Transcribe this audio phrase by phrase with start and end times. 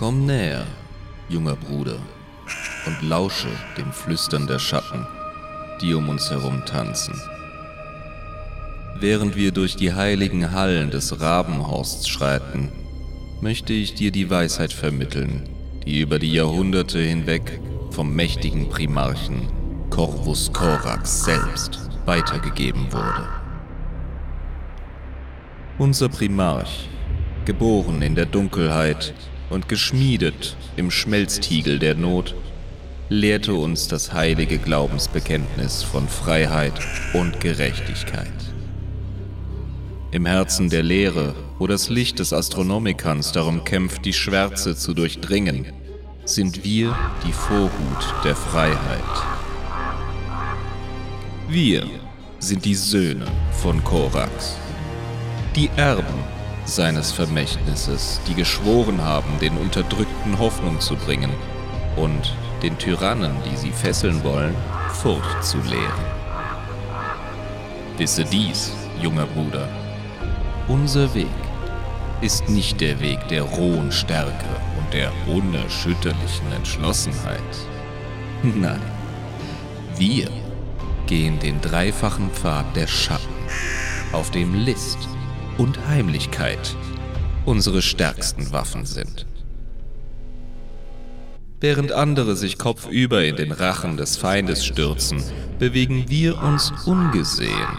[0.00, 0.64] Komm näher,
[1.28, 1.98] junger Bruder,
[2.86, 5.06] und lausche dem Flüstern der Schatten,
[5.82, 7.20] die um uns herum tanzen.
[8.98, 12.72] Während wir durch die heiligen Hallen des Rabenhorsts schreiten,
[13.42, 15.46] möchte ich dir die Weisheit vermitteln,
[15.84, 17.60] die über die Jahrhunderte hinweg
[17.90, 19.48] vom mächtigen Primarchen
[19.90, 23.28] Corvus Corax selbst weitergegeben wurde.
[25.76, 26.88] Unser Primarch,
[27.44, 29.12] geboren in der Dunkelheit
[29.50, 32.34] und geschmiedet im Schmelztiegel der Not,
[33.08, 36.72] lehrte uns das heilige Glaubensbekenntnis von Freiheit
[37.12, 38.32] und Gerechtigkeit.
[40.12, 45.66] Im Herzen der Lehre, wo das Licht des Astronomikans darum kämpft, die Schwärze zu durchdringen,
[46.24, 46.96] sind wir
[47.26, 49.00] die Vorhut der Freiheit.
[51.48, 51.84] Wir
[52.38, 53.26] sind die Söhne
[53.60, 54.56] von Korax,
[55.56, 56.39] die Erben
[56.70, 61.32] seines Vermächtnisses, die geschworen haben, den Unterdrückten Hoffnung zu bringen
[61.96, 64.54] und den Tyrannen, die sie fesseln wollen,
[64.92, 66.04] Furcht zu lehren.
[67.98, 69.68] Wisse dies, junger Bruder,
[70.68, 71.26] unser Weg
[72.20, 74.48] ist nicht der Weg der rohen Stärke
[74.78, 77.40] und der unerschütterlichen Entschlossenheit.
[78.42, 78.82] Nein,
[79.96, 80.30] wir
[81.06, 83.34] gehen den dreifachen Pfad der Schatten,
[84.12, 85.08] auf dem List
[85.60, 86.74] und Heimlichkeit
[87.44, 89.26] unsere stärksten Waffen sind.
[91.60, 95.22] Während andere sich kopfüber in den Rachen des Feindes stürzen,
[95.58, 97.76] bewegen wir uns ungesehen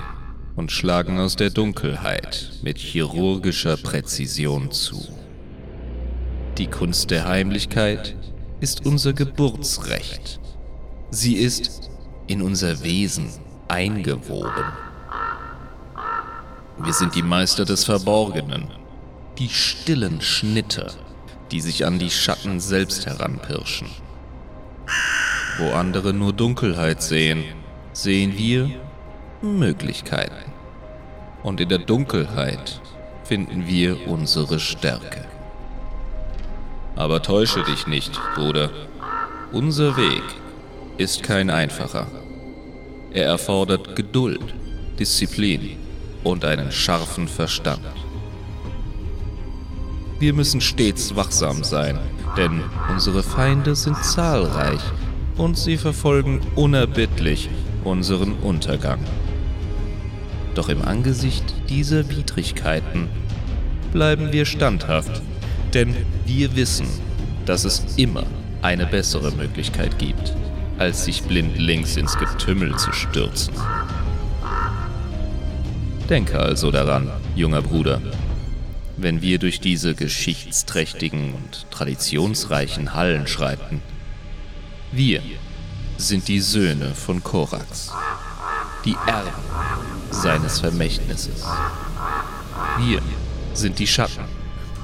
[0.56, 5.02] und schlagen aus der Dunkelheit mit chirurgischer Präzision zu.
[6.60, 8.16] Die Kunst der Heimlichkeit
[8.60, 10.40] ist unser Geburtsrecht.
[11.10, 11.90] Sie ist
[12.28, 13.32] in unser Wesen
[13.68, 14.91] eingewoben.
[16.78, 18.68] Wir sind die Meister des Verborgenen,
[19.38, 20.92] die stillen Schnitter,
[21.52, 23.90] die sich an die Schatten selbst heranpirschen.
[25.58, 27.44] Wo andere nur Dunkelheit sehen,
[27.94, 28.70] sehen wir
[29.42, 30.52] Möglichkeiten.
[31.44, 32.82] Und in der Dunkelheit
[33.26, 35.26] finden wir unsere Stärke.
[36.96, 38.70] Aber täusche dich nicht, Bruder.
[39.52, 40.24] Unser Weg
[40.98, 42.08] ist kein einfacher.
[43.12, 44.54] Er erfordert Geduld,
[44.98, 45.81] Disziplin
[46.24, 47.82] und einen scharfen Verstand.
[50.20, 51.98] Wir müssen stets wachsam sein,
[52.38, 52.62] denn
[52.92, 54.82] unsere Feinde sind zahlreich
[55.38, 57.50] und sie verfolgen unerbittlich
[57.84, 59.00] unseren Untergang.
[60.54, 63.10] Doch im Angesicht dieser Widrigkeiten
[63.92, 65.22] bleiben wir standhaft,
[65.74, 65.96] denn
[66.26, 66.88] wir wissen,
[67.46, 68.26] dass es immer
[68.62, 70.36] eine bessere Möglichkeit gibt,
[70.78, 73.54] als sich blindlings ins Getümmel zu stürzen.
[76.12, 78.02] Denke also daran, junger Bruder,
[78.98, 83.82] wenn wir durch diese geschichtsträchtigen und traditionsreichen Hallen schreiten.
[84.92, 85.22] Wir
[85.96, 87.94] sind die Söhne von Korax,
[88.84, 89.32] die Erben
[90.10, 91.46] seines Vermächtnisses.
[92.80, 93.00] Wir
[93.54, 94.26] sind die Schatten,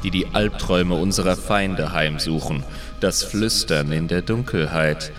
[0.06, 2.64] die die Albträume unserer Feinde heimsuchen,
[3.02, 5.12] das Flüstern in der Dunkelheit,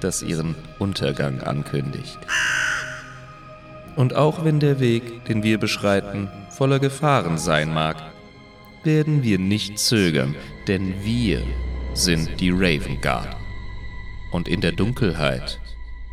[0.00, 2.18] das ihren Untergang ankündigt.
[3.96, 7.96] Und auch wenn der Weg, den wir beschreiten, voller Gefahren sein mag,
[8.84, 10.34] werden wir nicht zögern,
[10.68, 11.42] denn wir
[11.94, 13.34] sind die Raven Guard.
[14.30, 15.58] Und in der Dunkelheit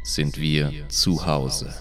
[0.01, 1.73] sind wir zu Hause.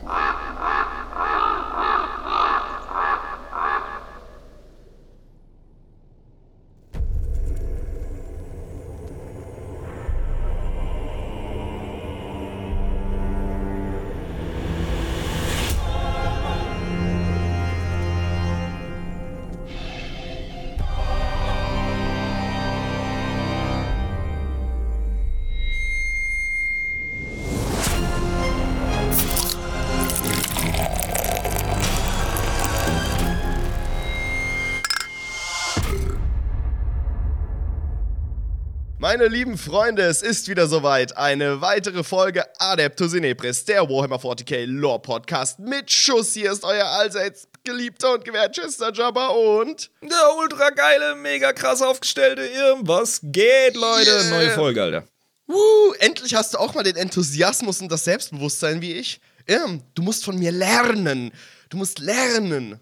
[39.12, 41.18] Meine lieben Freunde, es ist wieder soweit.
[41.18, 46.32] Eine weitere Folge Adeptus Inepris, der Warhammer 40k Lore Podcast mit Schuss.
[46.32, 52.40] Hier ist euer allseits geliebter und gewertschätzter Jabba und der ultra geile, mega krass aufgestellte
[52.40, 52.88] Irm.
[52.88, 54.08] Was geht, Leute?
[54.08, 54.30] Yeah.
[54.30, 55.04] Neue Folge, Alter.
[55.46, 59.20] Uh, endlich hast du auch mal den Enthusiasmus und das Selbstbewusstsein wie ich.
[59.44, 61.32] Irm, du musst von mir lernen.
[61.68, 62.80] Du musst lernen.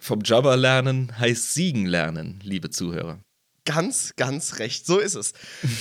[0.00, 3.20] Vom Jabba lernen heißt siegen lernen, liebe Zuhörer
[3.68, 4.86] ganz, ganz recht.
[4.86, 5.34] So ist es.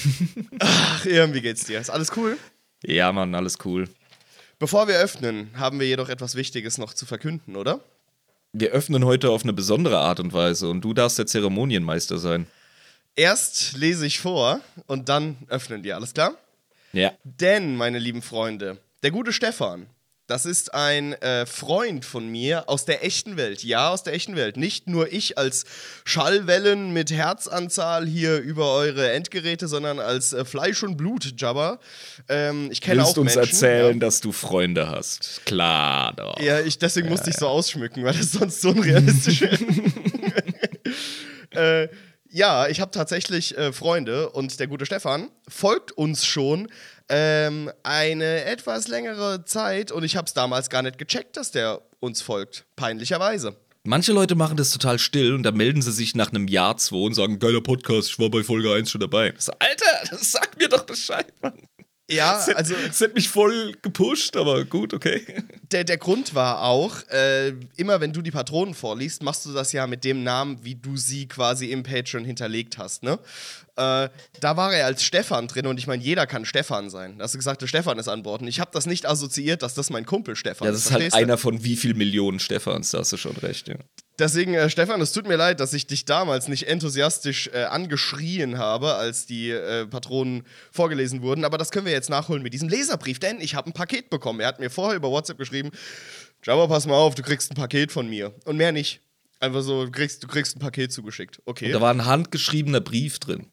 [0.60, 1.80] Ach, Irm, wie geht's dir?
[1.80, 2.38] Ist alles cool?
[2.84, 3.88] Ja, Mann, alles cool.
[4.60, 7.80] Bevor wir öffnen, haben wir jedoch etwas Wichtiges noch zu verkünden, oder?
[8.52, 12.48] Wir öffnen heute auf eine besondere Art und Weise und du darfst der Zeremonienmeister sein.
[13.16, 16.36] Erst lese ich vor und dann öffnen wir, alles klar?
[16.92, 17.14] Ja.
[17.24, 19.86] Denn, meine lieben Freunde, der gute Stefan,
[20.28, 23.64] das ist ein äh, Freund von mir aus der echten Welt.
[23.64, 24.58] Ja, aus der echten Welt.
[24.58, 25.64] Nicht nur ich als
[26.04, 31.80] Schallwellen mit Herzanzahl hier über eure Endgeräte, sondern als äh, Fleisch- und Blut-Jabber.
[32.28, 34.00] Ähm, ich kenne auch Willst uns Menschen, erzählen, ja.
[34.00, 35.46] dass du Freunde hast?
[35.46, 36.38] Klar doch.
[36.42, 39.58] Ja, ich, deswegen musste ich so ausschmücken, weil das sonst so unrealistisch wäre.
[41.86, 41.88] äh,
[42.30, 46.68] ja, ich habe tatsächlich äh, Freunde und der gute Stefan folgt uns schon
[47.10, 51.82] ähm, eine etwas längere Zeit und ich habe es damals gar nicht gecheckt, dass der
[52.00, 52.66] uns folgt.
[52.76, 53.56] Peinlicherweise.
[53.84, 56.98] Manche Leute machen das total still und da melden sie sich nach einem Jahr, zwei
[56.98, 59.34] und sagen, geiler Podcast, ich war bei Folge 1 schon dabei.
[59.38, 61.54] So, Alter, das sag mir doch Bescheid, Mann.
[62.10, 65.22] Ja, hat, also das hat mich voll gepusht, aber gut, okay.
[65.72, 69.72] der, der Grund war auch, äh, immer wenn du die Patronen vorliest, machst du das
[69.72, 73.20] ja mit dem Namen, wie du sie quasi im Patreon hinterlegt hast, ne?
[73.78, 74.10] Äh,
[74.40, 77.18] da war er als Stefan drin und ich meine, jeder kann Stefan sein.
[77.18, 78.42] Da hast du gesagt, der Stefan ist an Bord.
[78.42, 81.02] Und ich habe das nicht assoziiert, dass das mein Kumpel Stefan Ja, das ist halt
[81.02, 81.20] verstehst du?
[81.20, 83.76] einer von wie viel Millionen Stefans, da hast du schon recht, ja.
[84.20, 88.58] Deswegen, äh, Stefan, es tut mir leid, dass ich dich damals nicht enthusiastisch äh, angeschrien
[88.58, 91.46] habe, als die äh, Patronen vorgelesen wurden.
[91.46, 94.40] Aber das können wir jetzt nachholen mit diesem Leserbrief, denn ich habe ein Paket bekommen.
[94.40, 95.70] Er hat mir vorher über WhatsApp geschrieben:
[96.44, 98.34] Jabba, pass mal auf, du kriegst ein Paket von mir.
[98.46, 99.02] Und mehr nicht.
[99.40, 101.40] Einfach so, du kriegst, du kriegst ein Paket zugeschickt.
[101.46, 101.72] Okay.
[101.72, 103.52] Da war ein handgeschriebener Brief drin.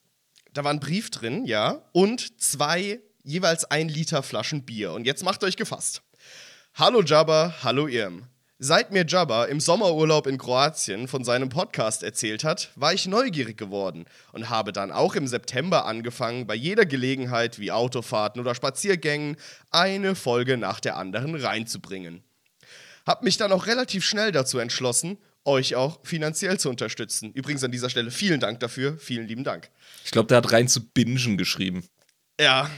[0.54, 1.82] Da war ein Brief drin, ja.
[1.90, 4.92] Und zwei, jeweils ein Liter Flaschen Bier.
[4.92, 6.02] Und jetzt macht euch gefasst.
[6.74, 8.28] Hallo Jabba, hallo Irm.
[8.60, 13.58] Seit mir Jabba im Sommerurlaub in Kroatien von seinem Podcast erzählt hat, war ich neugierig
[13.58, 19.36] geworden und habe dann auch im September angefangen, bei jeder Gelegenheit wie Autofahrten oder Spaziergängen
[19.72, 22.22] eine Folge nach der anderen reinzubringen.
[23.04, 27.32] Hab mich dann auch relativ schnell dazu entschlossen, euch auch finanziell zu unterstützen.
[27.32, 29.70] Übrigens an dieser Stelle vielen Dank dafür, vielen lieben Dank.
[30.05, 31.85] Ich glaube, der hat rein zu bingen geschrieben.
[32.41, 32.70] Ja,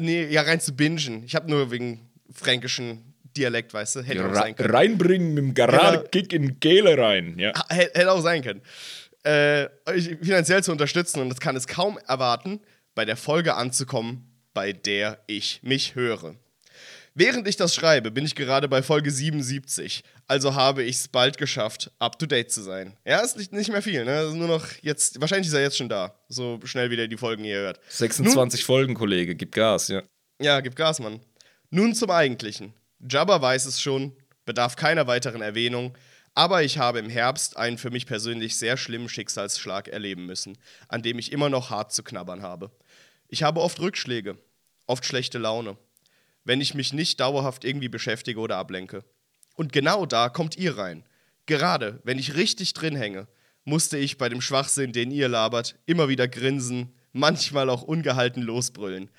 [0.00, 1.24] nee, ja, rein zu bingen.
[1.24, 4.70] Ich habe nur wegen fränkischen Dialekt, weißt du, hätte auch sein können.
[4.70, 7.38] reinbringen mit dem Gerade-Kick in Kehle rein.
[7.38, 7.52] Ja.
[7.68, 8.62] Hätte auch sein können.
[9.22, 12.60] Äh, euch finanziell zu unterstützen und das kann es kaum erwarten,
[12.94, 16.34] bei der Folge anzukommen, bei der ich mich höre.
[17.14, 20.02] Während ich das schreibe, bin ich gerade bei Folge 77.
[20.30, 22.96] Also habe ich es bald geschafft, up to date zu sein.
[23.04, 24.28] Ja, ist nicht, nicht mehr viel, ne?
[24.28, 26.14] Ist nur noch jetzt, wahrscheinlich ist er jetzt schon da.
[26.28, 27.80] So schnell, wie der die Folgen hier hört.
[27.88, 30.04] 26 Folgen, Kollege, gib Gas, ja.
[30.40, 31.18] Ja, gib Gas, Mann.
[31.70, 32.74] Nun zum Eigentlichen.
[33.00, 34.12] Jabba weiß es schon,
[34.44, 35.98] bedarf keiner weiteren Erwähnung,
[36.36, 40.56] aber ich habe im Herbst einen für mich persönlich sehr schlimmen Schicksalsschlag erleben müssen,
[40.86, 42.70] an dem ich immer noch hart zu knabbern habe.
[43.26, 44.38] Ich habe oft Rückschläge,
[44.86, 45.76] oft schlechte Laune,
[46.44, 49.02] wenn ich mich nicht dauerhaft irgendwie beschäftige oder ablenke.
[49.60, 51.04] Und genau da kommt ihr rein.
[51.44, 53.28] Gerade wenn ich richtig drin hänge,
[53.64, 59.10] musste ich bei dem Schwachsinn, den ihr labert, immer wieder grinsen, manchmal auch ungehalten losbrüllen.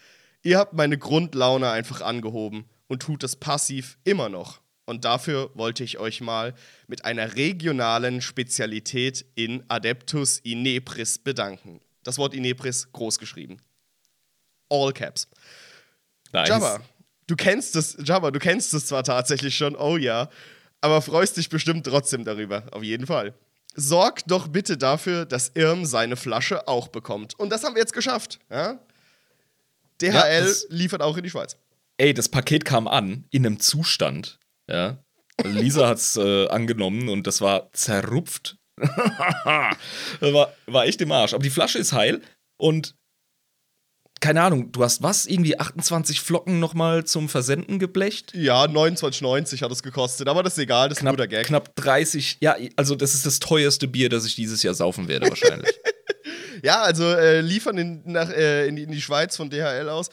[0.42, 4.62] Ihr habt meine Grundlaune einfach angehoben und tut es passiv immer noch.
[4.86, 6.56] Und dafür wollte ich euch mal
[6.88, 11.82] mit einer regionalen Spezialität in Adeptus Inepris bedanken.
[12.02, 13.58] Das Wort Inepris groß geschrieben.
[14.72, 15.28] All caps.
[16.34, 16.50] Nice.
[16.50, 16.82] Jabba,
[17.32, 20.30] du kennst es, Jabba, du kennst es zwar tatsächlich schon, oh ja,
[20.82, 23.34] aber freust dich bestimmt trotzdem darüber, auf jeden Fall.
[23.74, 27.40] Sorg doch bitte dafür, dass Irm seine Flasche auch bekommt.
[27.40, 28.40] Und das haben wir jetzt geschafft.
[28.50, 28.80] Ja?
[30.02, 31.56] DHL Ja, liefert auch in die Schweiz.
[31.98, 34.98] Ey, das Paket kam an in einem Zustand, ja.
[35.38, 38.58] Also Lisa hat's äh, angenommen und das war zerrupft.
[38.78, 41.34] das war, war echt im Arsch.
[41.34, 42.22] Aber die Flasche ist heil
[42.58, 42.96] und
[44.22, 45.26] keine Ahnung, du hast was?
[45.26, 48.32] Irgendwie 28 Flocken nochmal zum Versenden geblecht?
[48.34, 51.46] Ja, 29,90 hat es gekostet, aber das ist egal, das ist ein Knapp, guter Gag.
[51.48, 52.38] knapp 30.
[52.40, 55.70] Ja, also das ist das teuerste Bier, das ich dieses Jahr saufen werde, wahrscheinlich.
[56.64, 60.10] Ja, also äh, liefern in, nach, äh, in, die, in die Schweiz von DHL aus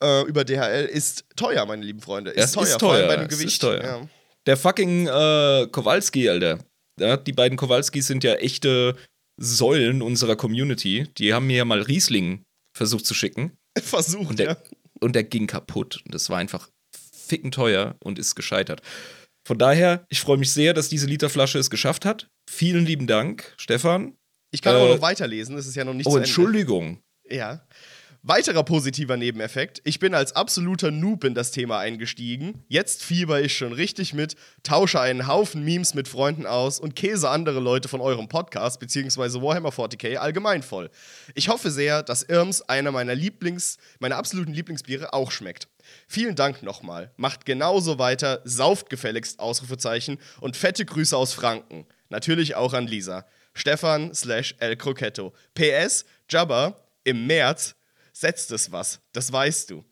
[0.00, 2.30] äh, über DHL ist teuer, meine lieben Freunde.
[2.30, 3.60] Ist Es teuer, ist vor allem teuer, bei dem es ist Gewicht.
[3.62, 3.82] teuer.
[3.82, 4.08] Ja.
[4.46, 6.58] Der fucking äh, Kowalski, Alter.
[7.00, 8.94] Ja, die beiden Kowalskis sind ja echte
[9.40, 11.08] Säulen unserer Community.
[11.18, 13.52] Die haben mir ja mal Riesling versucht zu schicken.
[13.78, 14.56] Versucht, Und der, ja.
[15.00, 16.02] und der ging kaputt.
[16.04, 16.68] Und das war einfach
[17.14, 18.82] ficken teuer und ist gescheitert.
[19.46, 22.28] Von daher, ich freue mich sehr, dass diese Literflasche es geschafft hat.
[22.48, 24.14] Vielen lieben Dank, Stefan.
[24.52, 26.16] Ich kann Äh, aber noch weiterlesen, das ist ja noch nicht Oh.
[26.16, 27.00] Entschuldigung.
[27.28, 27.66] Ja.
[28.24, 29.80] Weiterer positiver Nebeneffekt.
[29.82, 32.64] Ich bin als absoluter Noob in das Thema eingestiegen.
[32.68, 37.28] Jetzt fieber ich schon richtig mit, tausche einen Haufen Memes mit Freunden aus und käse
[37.28, 39.42] andere Leute von eurem Podcast bzw.
[39.42, 40.88] Warhammer 40k allgemein voll.
[41.34, 45.66] Ich hoffe sehr, dass Irms einer meiner Lieblings, meiner absoluten Lieblingsbiere auch schmeckt.
[46.06, 47.10] Vielen Dank nochmal.
[47.16, 51.86] Macht genauso weiter, sauft gefälligst, Ausrufezeichen und fette Grüße aus Franken.
[52.08, 53.26] Natürlich auch an Lisa.
[53.52, 55.32] Stefan slash El Crocetto.
[55.54, 57.74] PS, Jabba, im März
[58.22, 59.00] setzt es was.
[59.12, 59.84] Das weißt du.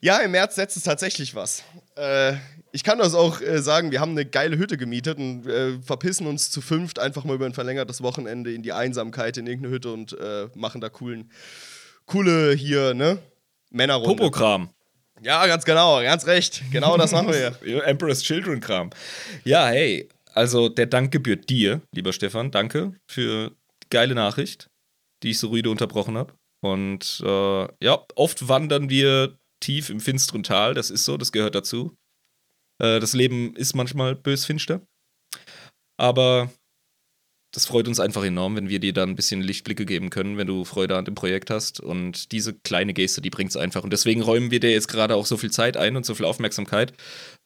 [0.00, 1.62] Ja, im März setzt es tatsächlich was.
[1.96, 2.34] Äh,
[2.72, 6.26] ich kann das auch äh, sagen, wir haben eine geile Hütte gemietet und äh, verpissen
[6.26, 9.92] uns zu fünft einfach mal über ein verlängertes Wochenende in die Einsamkeit in irgendeine Hütte
[9.92, 11.30] und äh, machen da coolen,
[12.06, 13.18] coole hier, ne?
[13.70, 14.16] Männerrunde.
[14.16, 14.70] Popokram.
[15.22, 16.62] Ja, ganz genau, ganz recht.
[16.72, 17.56] Genau das machen wir.
[17.86, 18.90] Emperor's Children Kram.
[19.44, 22.50] Ja, hey, also der Dank gebührt dir, lieber Stefan.
[22.50, 23.50] Danke für
[23.84, 24.68] die geile Nachricht,
[25.22, 26.34] die ich so rüde unterbrochen habe.
[26.62, 31.54] Und äh, ja, oft wandern wir tief im finsteren Tal, das ist so, das gehört
[31.54, 31.96] dazu.
[32.78, 34.80] Äh, das Leben ist manchmal bösfinster.
[35.98, 36.50] Aber
[37.52, 40.46] das freut uns einfach enorm, wenn wir dir dann ein bisschen Lichtblicke geben können, wenn
[40.46, 41.80] du Freude an dem Projekt hast.
[41.80, 43.84] Und diese kleine Geste, die bringt es einfach.
[43.84, 46.26] Und deswegen räumen wir dir jetzt gerade auch so viel Zeit ein und so viel
[46.26, 46.94] Aufmerksamkeit.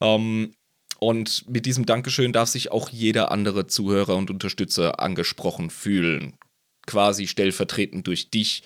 [0.01, 0.55] Ähm,
[0.99, 6.39] und mit diesem Dankeschön darf sich auch jeder andere Zuhörer und Unterstützer angesprochen fühlen.
[6.87, 8.63] Quasi stellvertretend durch dich,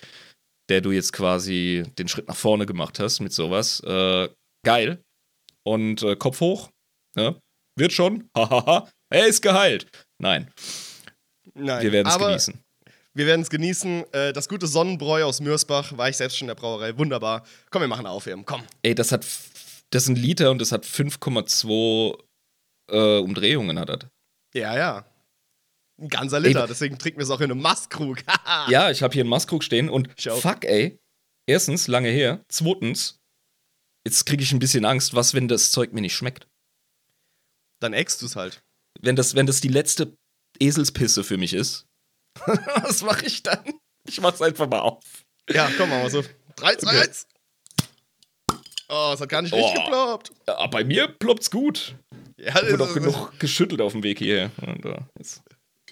[0.69, 3.79] der du jetzt quasi den Schritt nach vorne gemacht hast mit sowas.
[3.81, 4.29] Äh,
[4.65, 5.03] geil.
[5.63, 6.69] Und äh, Kopf hoch.
[7.15, 7.35] Ja,
[7.77, 8.29] wird schon.
[8.37, 8.89] Hahaha.
[9.09, 9.87] er ist geheilt.
[10.19, 10.51] Nein.
[11.53, 12.63] Nein, Wir werden es genießen.
[13.13, 14.13] Wir werden es genießen.
[14.13, 16.97] Äh, das gute Sonnenbräu aus Mürsbach war ich selbst schon in der Brauerei.
[16.97, 17.43] Wunderbar.
[17.69, 18.45] Komm, wir machen Aufwärmen.
[18.45, 18.63] Komm.
[18.83, 19.25] Ey, das hat.
[19.93, 22.17] Das ist ein Liter und das hat 5,2
[22.91, 23.99] äh, Umdrehungen hat das.
[24.53, 25.05] Ja, ja.
[26.01, 26.61] Ein ganzer Liter.
[26.63, 28.17] Ey, deswegen trinken wir es auch in einem Mastkrug.
[28.69, 30.99] Ja, ich habe hier einen Maßkrug stehen und Ich fuck, ey.
[31.47, 32.43] Erstens, lange her.
[32.49, 33.19] Zweitens,
[34.05, 36.47] jetzt kriege ich ein bisschen Angst, was, wenn das Zeug mir nicht schmeckt.
[37.81, 38.61] Dann eckst du es halt.
[38.99, 40.15] Wenn das, wenn das die letzte
[40.59, 41.85] Eselspisse für mich ist,
[42.45, 43.63] was mache ich dann?
[44.07, 45.03] Ich mach's einfach mal auf.
[45.49, 46.23] Ja, komm, wir so.
[46.55, 47.01] 3, 2, Okay.
[47.01, 47.27] 1.
[48.89, 49.83] Oh, es hat gar nicht richtig Oh.
[49.83, 50.31] geploppt.
[50.47, 51.95] Ja, bei mir ploppt's gut.
[52.37, 54.51] Ja, Wurde das auch ist- genug geschüttelt auf dem Weg hierher.
[54.61, 55.41] Und, äh, jetzt.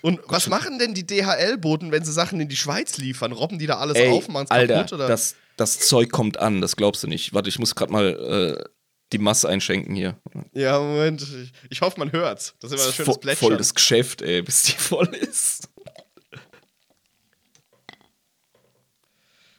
[0.01, 3.31] Und was machen denn die DHL-Boten, wenn sie Sachen in die Schweiz liefern?
[3.31, 4.93] Robben die da alles Ey, auf, machen's Alter, kaputt?
[4.93, 5.07] Oder?
[5.07, 7.33] Das, das Zeug kommt an, das glaubst du nicht.
[7.33, 8.69] Warte, ich muss gerade mal äh,
[9.11, 10.17] die Masse einschenken hier.
[10.53, 11.21] ja, Moment.
[11.21, 12.53] Ich, ich hoffe, man hört's.
[12.59, 13.49] Das ist immer ein schönes Vo- Plätschern.
[13.49, 15.67] voll das Geschäft, ey, bis die voll ist.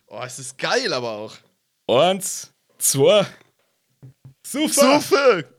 [0.06, 1.36] Oh, es ist geil aber auch.
[1.88, 3.26] Eins, zwei,
[4.46, 5.00] super.
[5.00, 5.54] Suffe!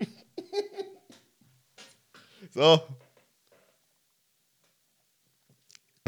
[2.54, 2.82] so,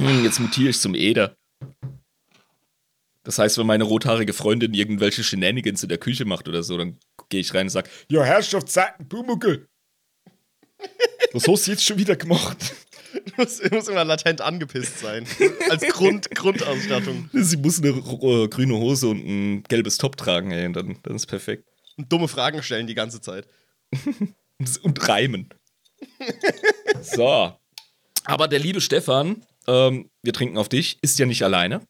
[0.04, 1.36] Hm, Jetzt mutiere ich zum Eder.
[3.24, 7.00] Das heißt, wenn meine rothaarige Freundin irgendwelche Shenanigans in der Küche macht oder so, dann
[7.30, 9.70] gehe ich rein und sage, Ja, Herrschaft, Zeiten, Pumuckel.
[11.32, 12.58] Was hast du jetzt schon wieder gemacht?
[13.38, 15.26] muss, muss immer latent angepisst sein.
[15.70, 17.30] Als Grund, Grundausstattung.
[17.32, 21.16] Sie muss eine äh, grüne Hose und ein gelbes Top tragen, ey, und dann, dann
[21.16, 21.68] ist perfekt.
[21.98, 23.48] Und dumme Fragen stellen die ganze Zeit.
[24.84, 25.50] und reimen.
[27.02, 27.58] so.
[28.26, 31.82] Aber der liebe Stefan, ähm, wir trinken auf dich, ist ja nicht alleine.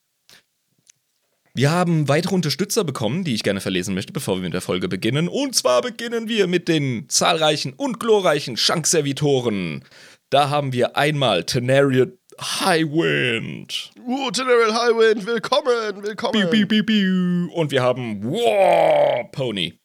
[1.56, 4.88] Wir haben weitere Unterstützer bekommen, die ich gerne verlesen möchte, bevor wir mit der Folge
[4.88, 5.28] beginnen.
[5.28, 9.84] Und zwar beginnen wir mit den zahlreichen und glorreichen Schankservitoren.
[10.32, 13.92] Da haben wir einmal Tenarian Highwind.
[14.00, 16.50] Uh, General Highwind, willkommen, willkommen.
[16.50, 17.54] Biu, biu, biu, biu.
[17.54, 19.78] Und wir haben War Pony.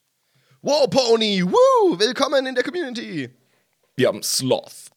[0.62, 3.28] Wow, Pony, woo, willkommen in der Community.
[3.94, 4.87] Wir haben Sloth.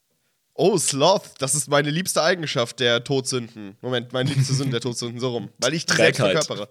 [0.64, 3.78] Oh, Sloth, das ist meine liebste Eigenschaft der Todsünden.
[3.82, 5.50] Moment, meine liebste Sünde der Todsünden, so rum.
[5.58, 6.46] Weil ich Trägheit.
[6.46, 6.70] verkörpere.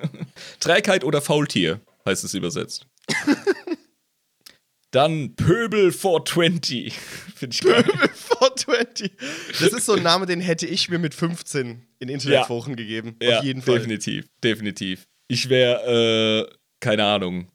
[0.58, 2.88] Trägheit oder Faultier, heißt es übersetzt.
[4.90, 6.92] Dann Pöbel 420.
[7.36, 7.84] Finde ich geil.
[7.84, 9.12] 420.
[9.60, 13.16] Das ist so ein Name, den hätte ich mir mit 15 in Internetforen gegeben.
[13.22, 13.76] Auf jeden Fall.
[13.76, 15.04] definitiv, definitiv.
[15.28, 17.48] Ich wäre, äh, keine Ahnung,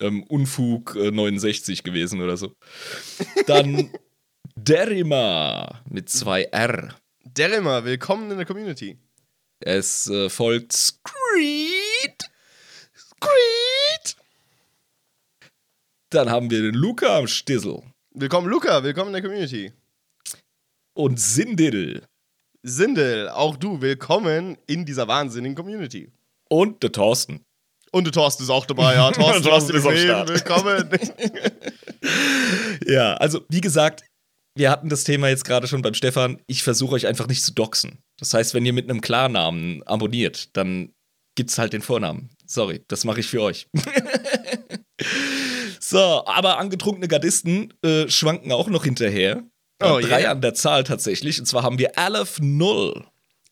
[0.00, 2.54] ähm, Unfug äh, 69 gewesen oder so.
[3.46, 3.90] Dann
[4.64, 6.92] Derima mit zwei R.
[7.24, 8.98] Derrimer, willkommen in der Community.
[9.60, 12.24] Es äh, folgt Screed.
[13.20, 14.16] Greet!
[16.10, 17.82] Dann haben wir den Luca am Stissel.
[18.10, 19.72] Willkommen, Luca, willkommen in der Community.
[20.92, 22.02] Und Sindel.
[22.64, 26.10] Sindel, auch du, willkommen in dieser wahnsinnigen Community.
[26.48, 27.44] Und der Thorsten.
[27.92, 29.10] Und der Thorsten ist auch dabei, ja.
[29.12, 30.28] Thorsten, Thorsten ist am ist Start.
[30.30, 30.90] willkommen.
[32.86, 34.02] Ja, also wie gesagt,
[34.56, 36.40] wir hatten das Thema jetzt gerade schon beim Stefan.
[36.46, 37.98] Ich versuche euch einfach nicht zu doxen.
[38.18, 40.92] Das heißt, wenn ihr mit einem Klarnamen abonniert, dann
[41.36, 42.30] gibt's halt den Vornamen.
[42.46, 43.68] Sorry, das mache ich für euch.
[45.80, 49.42] so, aber angetrunkene Gardisten äh, schwanken auch noch hinterher.
[49.82, 50.32] Oh, Äh, Drei yeah.
[50.32, 51.38] an der Zahl tatsächlich.
[51.38, 53.04] Und zwar haben wir Aleph 0.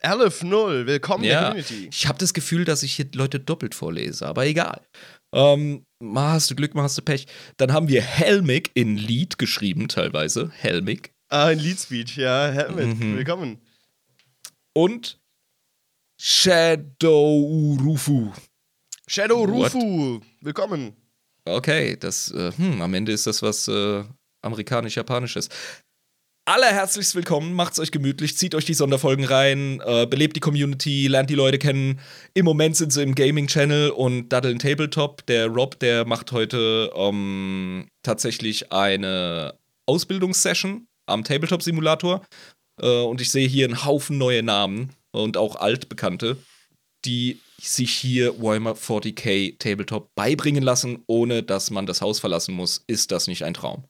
[0.03, 1.89] 11-0, willkommen in der Ja, Community.
[1.91, 4.83] ich habe das Gefühl, dass ich hier Leute doppelt vorlese, aber egal.
[5.33, 7.27] Ähm, mal hast du Glück, mal hast du Pech.
[7.57, 10.51] Dann haben wir Helmig in Lied geschrieben, teilweise.
[10.55, 11.13] Helmig.
[11.29, 13.17] Ah, in Lead Speech, ja, Helmet, Mhm.
[13.17, 13.59] willkommen.
[14.75, 15.19] Und
[16.21, 18.33] Shadow Rufu.
[19.09, 19.75] Shadow What?
[19.75, 20.93] Rufu, willkommen.
[21.45, 24.05] Okay, das, äh, hm, am Ende ist das was äh,
[24.43, 25.49] amerikanisch-japanisches.
[26.49, 31.09] Alle herzlichst willkommen, macht's euch gemütlich, zieht euch die Sonderfolgen rein, äh, belebt die Community,
[31.09, 31.99] lernt die Leute kennen.
[32.35, 35.27] Im Moment sind sie im Gaming-Channel und daddeln Tabletop.
[35.27, 39.55] Der Rob, der macht heute ähm, tatsächlich eine
[39.87, 42.25] Ausbildungssession am Tabletop-Simulator.
[42.81, 46.37] Äh, und ich sehe hier einen Haufen neue Namen und auch altbekannte,
[47.05, 52.85] die sich hier Warhammer 40k Tabletop beibringen lassen, ohne dass man das Haus verlassen muss.
[52.87, 53.83] Ist das nicht ein Traum?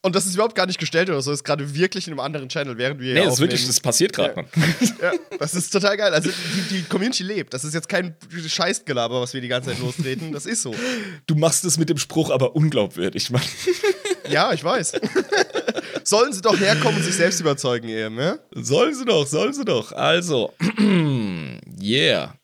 [0.00, 2.48] Und das ist überhaupt gar nicht gestellt oder so, ist gerade wirklich in einem anderen
[2.48, 4.44] Channel, während wir Nee, hier das ist wirklich, das passiert gerade, Ja.
[5.02, 6.14] Ja, das ist total geil.
[6.14, 7.52] Also die, die Community lebt.
[7.52, 8.14] Das ist jetzt kein
[8.46, 10.32] Scheißgelaber, was wir die ganze Zeit lostreten.
[10.32, 10.72] Das ist so.
[11.26, 13.42] Du machst es mit dem Spruch aber unglaubwürdig, Mann.
[14.28, 14.92] Ja, ich weiß.
[16.04, 18.38] Sollen sie doch herkommen und sich selbst überzeugen, eben, ja?
[18.54, 19.90] Sollen sie doch, sollen sie doch.
[19.92, 20.52] Also,
[21.82, 22.34] yeah.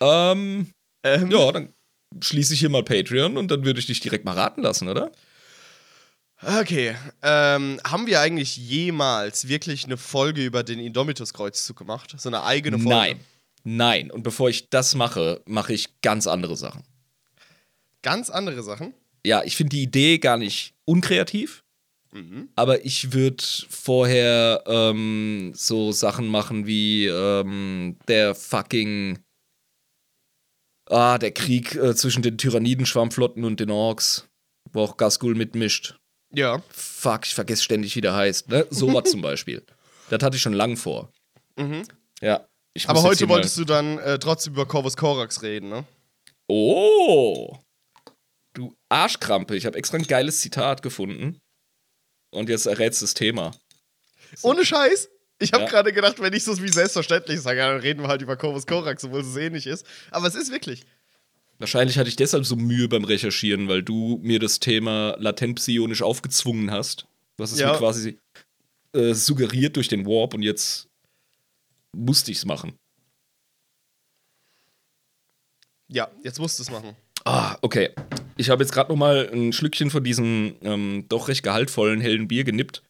[0.00, 0.72] Ähm,
[1.04, 1.72] Ähm, ja, dann
[2.20, 5.12] schließe ich hier mal Patreon und dann würde ich dich direkt mal raten lassen, oder?
[6.46, 6.94] Okay.
[7.22, 12.14] Ähm, haben wir eigentlich jemals wirklich eine Folge über den Indomitus-Kreuzzug gemacht?
[12.18, 12.90] So eine eigene Folge?
[12.90, 13.20] Nein.
[13.64, 14.10] Nein.
[14.10, 16.82] Und bevor ich das mache, mache ich ganz andere Sachen.
[18.02, 18.92] Ganz andere Sachen?
[19.24, 21.64] Ja, ich finde die Idee gar nicht unkreativ.
[22.12, 22.50] Mhm.
[22.54, 29.18] Aber ich würde vorher ähm, so Sachen machen wie ähm, der fucking.
[30.86, 34.28] Ah, der Krieg äh, zwischen den Tyranniden-Schwarmflotten und den Orks,
[34.70, 35.98] wo auch Gasgul mitmischt.
[36.34, 36.62] Ja.
[36.70, 38.48] Fuck, ich vergesse ständig, wie der heißt.
[38.48, 38.66] Ne?
[38.70, 39.64] Sowas zum Beispiel.
[40.10, 41.10] Das hatte ich schon lang vor.
[41.58, 41.64] Ja.
[41.64, 41.84] Mhm.
[42.86, 45.84] Aber muss jetzt heute wolltest du dann äh, trotzdem über Corvus Corax reden, ne?
[46.48, 47.56] Oh!
[48.52, 51.40] Du Arschkrampe, ich habe extra ein geiles Zitat gefunden.
[52.32, 53.52] Und jetzt errätst das Thema.
[54.42, 55.08] Ohne Scheiß.
[55.38, 55.70] Ich habe Ja.
[55.70, 58.66] gerade gedacht, wenn ich so wie selbstverständlich sage, ja, dann reden wir halt über Corvus
[58.66, 59.84] Corax, obwohl es ähnlich ist.
[60.10, 60.84] Aber es ist wirklich.
[61.64, 66.02] Wahrscheinlich hatte ich deshalb so Mühe beim Recherchieren, weil du mir das Thema latent psionisch
[66.02, 67.06] aufgezwungen hast.
[67.40, 67.72] Hast es Ja.
[67.72, 68.18] mir quasi
[68.92, 70.88] äh, suggeriert durch den Warp und jetzt
[71.96, 72.74] musste ich es machen.
[75.88, 76.96] Ja, jetzt musst du es machen.
[77.24, 77.94] Ah, okay.
[78.36, 82.28] Ich habe jetzt gerade noch mal ein Schlückchen von diesem ähm, doch recht gehaltvollen hellen
[82.28, 82.82] Bier genippt.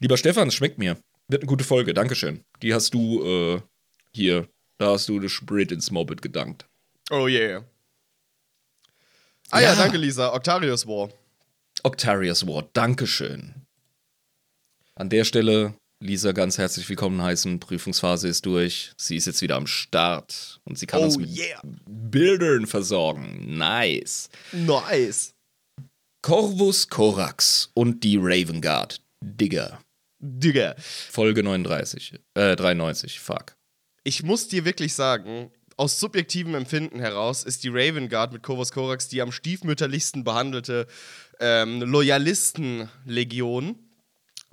[0.00, 0.96] Lieber Stefan, es schmeckt mir.
[1.28, 2.42] Wird eine gute Folge, Dankeschön.
[2.62, 3.60] Die hast du äh,
[4.12, 6.66] hier, da hast du das Sprit ins Moped gedankt.
[7.12, 7.64] Oh yeah.
[9.52, 9.74] Ah ja, Ja.
[9.76, 10.32] danke, Lisa.
[10.32, 11.10] Octarius War.
[11.82, 13.54] Octarius War, Dankeschön.
[14.94, 17.60] An der Stelle, Lisa, ganz herzlich willkommen heißen.
[17.60, 18.92] Prüfungsphase ist durch.
[18.96, 21.60] Sie ist jetzt wieder am Start und sie kann Oh uns mit yeah.
[21.86, 23.56] Bildern versorgen.
[23.58, 24.30] Nice.
[24.52, 25.34] Nice.
[26.22, 29.02] Corvus Corax und die Raven Guard.
[29.22, 29.80] Digger.
[30.18, 30.76] Digga.
[30.78, 32.18] Folge 39.
[32.34, 33.20] Äh, 93.
[33.20, 33.54] Fuck.
[34.04, 35.50] Ich muss dir wirklich sagen,
[35.82, 40.86] aus subjektivem Empfinden heraus ist die Raven Guard mit Corvus Corax die am stiefmütterlichsten behandelte
[41.40, 43.76] ähm, Loyalistenlegion,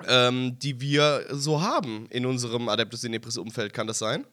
[0.07, 3.73] ähm, die wir so haben in unserem Adeptus Inepris Umfeld.
[3.73, 4.25] Kann das sein?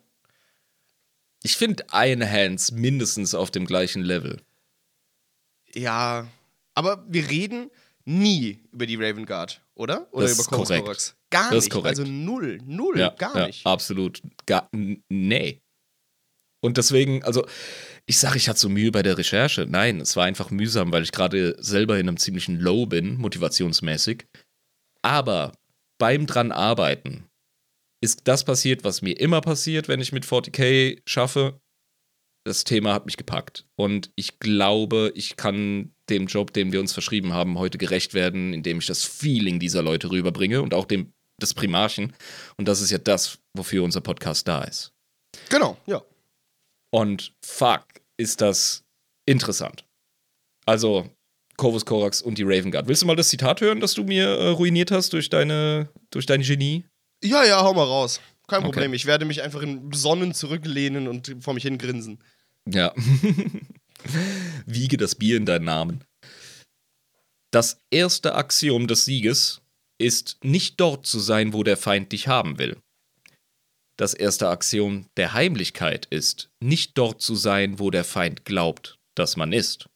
[1.42, 4.40] Ich finde eine Hands mindestens auf dem gleichen Level.
[5.74, 6.26] Ja,
[6.72, 7.70] aber wir reden
[8.06, 10.09] nie über die Raven Guard, oder?
[10.12, 10.82] Oder Das über korrekt.
[10.85, 11.14] Corax?
[11.28, 11.72] Gar Das ist nicht.
[11.74, 11.98] korrekt.
[11.98, 13.66] Also null, null, Ja, gar ja, nicht.
[13.66, 14.22] Absolut.
[14.46, 14.70] Gar,
[15.11, 15.61] nee.
[16.62, 17.46] Und deswegen, also,
[18.06, 19.66] ich sage, ich hatte so Mühe bei der Recherche.
[19.68, 24.26] Nein, es war einfach mühsam, weil ich gerade selber in einem ziemlichen Low bin, motivationsmäßig.
[25.02, 25.52] Aber
[25.98, 27.28] beim dran arbeiten
[28.02, 31.60] ist das passiert, was mir immer passiert, wenn ich mit 40k schaffe.
[32.44, 33.66] Das Thema hat mich gepackt.
[33.74, 38.52] Und ich glaube, ich kann dem Job, den wir uns verschrieben haben, heute gerecht werden,
[38.52, 42.14] indem ich das Feeling dieser Leute rüberbringe und auch dem des Primarchen.
[42.56, 44.92] Und das ist ja das, wofür unser Podcast da ist.
[45.48, 46.02] Genau, ja.
[46.96, 47.85] Und fuck,
[48.16, 48.82] ist das
[49.26, 49.85] interessant.
[50.64, 51.11] Also,
[51.59, 52.88] Corvus Corax und die Raven Guard.
[52.88, 56.24] Willst du mal das Zitat hören, das du mir äh, ruiniert hast durch, deine, durch
[56.24, 56.87] dein Genie?
[57.22, 58.22] Ja, ja, hau mal raus.
[58.48, 58.72] Kein Okay.
[58.72, 58.94] Problem.
[58.94, 62.18] Ich werde mich einfach in Sonnen zurücklehnen und vor mich hin grinsen.
[62.66, 62.94] Ja.
[64.64, 66.02] Wiege das Bier in deinen Namen.
[67.50, 69.61] Das erste Axiom des Sieges
[69.98, 72.78] ist, nicht dort zu sein, wo der Feind dich haben will.
[73.98, 79.37] Das erste Axiom der Heimlichkeit ist, nicht dort zu sein, wo der Feind glaubt, dass
[79.37, 79.88] man ist.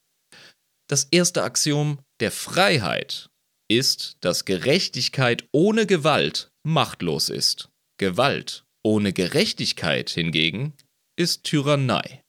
[0.88, 3.30] Das erste Axiom der Freiheit
[3.70, 7.68] ist, dass Gerechtigkeit ohne Gewalt machtlos ist.
[7.98, 10.74] Gewalt ohne Gerechtigkeit hingegen
[11.16, 12.24] ist Tyrannei.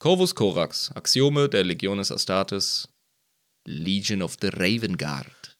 [0.00, 2.88] Corvus Corax, Axiome der Legiones Astartes,
[3.68, 5.56] Legion of the Raven Guard.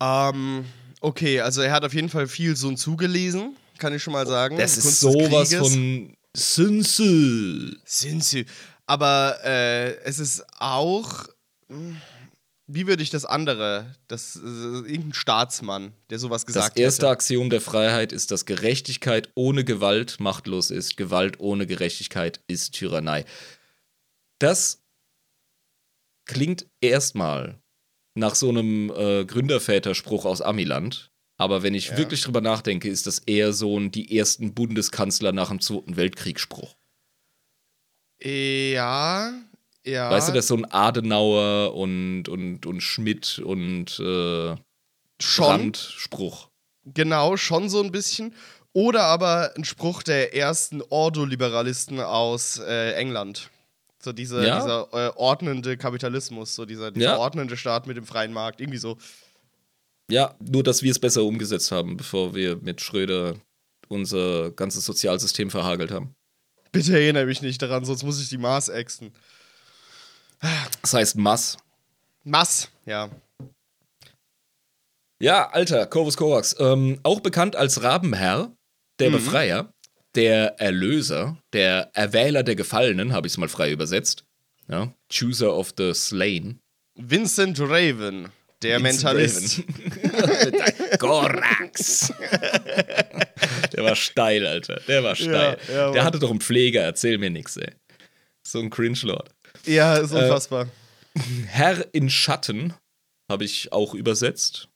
[0.00, 0.64] Ähm,
[1.00, 4.26] okay, also er hat auf jeden Fall viel Sun Tzu gelesen, kann ich schon mal
[4.26, 4.58] sagen.
[4.58, 7.76] Das ist Kunst sowas von Sun Tzu.
[7.84, 8.44] Sun Tzu.
[8.86, 11.26] Aber äh, es ist auch.
[12.72, 13.96] Wie würde ich das andere?
[14.06, 17.12] Das äh, irgendein Staatsmann, der sowas Das gesagt erste hätte.
[17.12, 20.96] Axiom der Freiheit ist, dass Gerechtigkeit ohne Gewalt machtlos ist.
[20.96, 23.24] Gewalt ohne Gerechtigkeit ist Tyrannei.
[24.38, 24.82] Das
[26.26, 27.59] klingt erstmal
[28.14, 31.10] nach so einem äh, Gründerväterspruch aus Amiland.
[31.38, 31.96] Aber wenn ich Ja.
[31.96, 36.74] wirklich drüber nachdenke, ist das eher so ein die ersten Bundeskanzler nach dem Zweiten Weltkrieg-Spruch.
[38.22, 39.32] Ja,
[39.84, 40.10] ja.
[40.10, 44.56] Weißt du, das ist so ein Adenauer und, und, und Schmidt und äh?
[45.18, 46.48] Brandt-Spruch.
[46.84, 48.34] Genau, schon so ein bisschen.
[48.72, 53.50] Oder aber ein Spruch der ersten Ordoliberalisten aus äh, England.
[54.02, 54.56] So diese, Ja?
[54.60, 57.16] dieser äh, ordnende Kapitalismus, so dieser, dieser Ja.
[57.18, 58.96] ordnende Staat mit dem freien Markt, irgendwie so.
[60.10, 63.36] Ja, nur dass wir es besser umgesetzt haben, bevor wir mit Schröder
[63.88, 66.14] unser ganzes Sozialsystem verhagelt haben.
[66.72, 69.12] Bitte erinnere mich nicht daran, sonst muss ich die Maß ächzen.
[70.80, 71.58] Das heißt Mass.
[72.24, 73.10] Mass, ja.
[75.20, 76.56] Ja, Alter, Corvus Corax.
[76.58, 78.52] Ähm, auch bekannt als Rabenherr,
[78.98, 79.72] der Befreier,
[80.14, 84.24] der Erlöser, der Erwähler der Gefallenen, habe ich es mal frei übersetzt.
[84.68, 86.60] Ja, Chooser of the Slain.
[86.94, 88.28] Vincent Raven,
[88.62, 89.62] der Mentalist.
[90.98, 92.12] Corax.
[93.72, 94.80] der war steil, Alter.
[94.86, 95.58] Der war steil.
[95.68, 97.72] Ja, ja, der hatte doch einen Pfleger, erzähl mir nix, ey.
[98.46, 99.30] So ein Cringe-Lord.
[99.66, 100.68] Ja, ist unfassbar.
[101.46, 102.74] Herr in Schatten
[103.28, 104.68] habe ich auch übersetzt.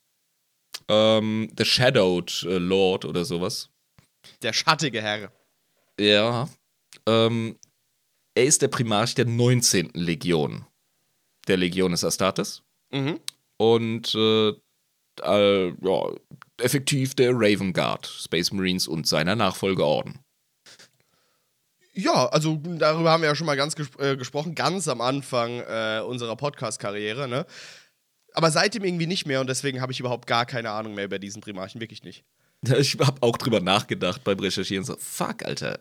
[0.88, 3.70] Ähm, The Shadowed äh, Lord oder sowas.
[4.44, 5.32] Der schattige Herr.
[5.98, 6.48] Ja.
[7.06, 7.58] Ähm,
[8.34, 9.90] er ist der Primarch der 19.
[9.94, 10.66] Legion.
[11.48, 12.62] Der Legionis Astartes.
[12.92, 13.20] Mhm.
[13.56, 14.50] Und äh,
[15.22, 16.12] äh, ja,
[16.58, 20.18] effektiv der Raven Guard, Space Marines und seiner Nachfolgeorden.
[21.94, 25.60] Ja, also darüber haben wir ja schon mal ganz ges äh, gesprochen, ganz am Anfang
[25.60, 27.46] äh, unserer Podcast-Karriere, ne?
[28.32, 31.20] Aber seitdem irgendwie nicht mehr und deswegen habe ich überhaupt gar keine Ahnung mehr über
[31.20, 32.24] diesen Primarchen, wirklich nicht.
[32.78, 34.84] Ich habe auch drüber nachgedacht beim Recherchieren.
[34.84, 35.80] So, fuck, Alter.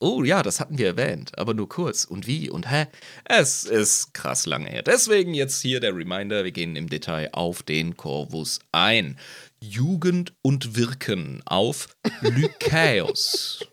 [0.00, 2.04] Oh ja, das hatten wir erwähnt, aber nur kurz.
[2.04, 2.86] Und wie und hä?
[3.24, 4.82] Es ist krass lange her.
[4.82, 9.18] Deswegen jetzt hier der Reminder: Wir gehen im Detail auf den Corvus ein.
[9.60, 11.88] Jugend und Wirken auf
[12.20, 13.66] Lycaeus.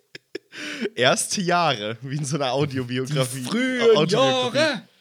[0.96, 3.44] Erste Jahre, wie in so einer Audiobiografie.
[3.44, 4.58] Frühen Autobiografie.
[4.58, 4.84] Jahre.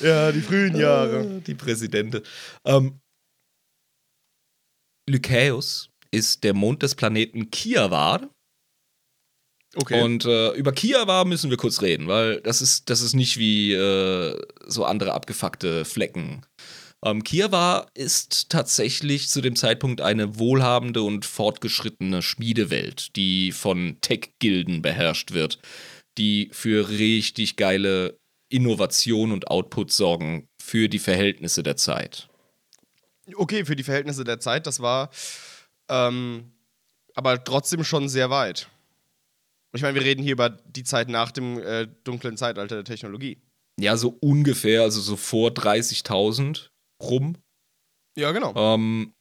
[0.00, 1.42] Ja, die frühen Jahre.
[1.46, 2.22] Die Präsidente.
[2.64, 2.98] Ähm,
[5.08, 8.28] Lycaeus ist der Mond des Planeten Kiavar.
[9.74, 10.02] Okay.
[10.02, 13.72] Und äh, über Kiawa müssen wir kurz reden, weil das ist, das ist nicht wie
[13.72, 16.44] äh, so andere abgefuckte Flecken.
[17.04, 24.82] Ähm, Kiawa ist tatsächlich zu dem Zeitpunkt eine wohlhabende und fortgeschrittene Schmiedewelt, die von Tech-Gilden
[24.82, 25.58] beherrscht wird,
[26.18, 28.18] die für richtig geile
[28.50, 32.28] Innovation und Output sorgen für die Verhältnisse der Zeit.
[33.34, 35.10] okay, für die Verhältnisse der Zeit, das war
[35.88, 36.52] ähm,
[37.14, 38.68] aber trotzdem schon sehr weit.
[39.74, 43.40] Ich meine, wir reden hier über die Zeit nach dem äh, dunklen Zeitalter der Technologie.
[43.80, 46.68] Ja, so ungefähr, also so vor 30.000
[47.02, 47.36] rum.
[48.16, 48.54] Ja, genau.
[48.54, 49.14] Ähm,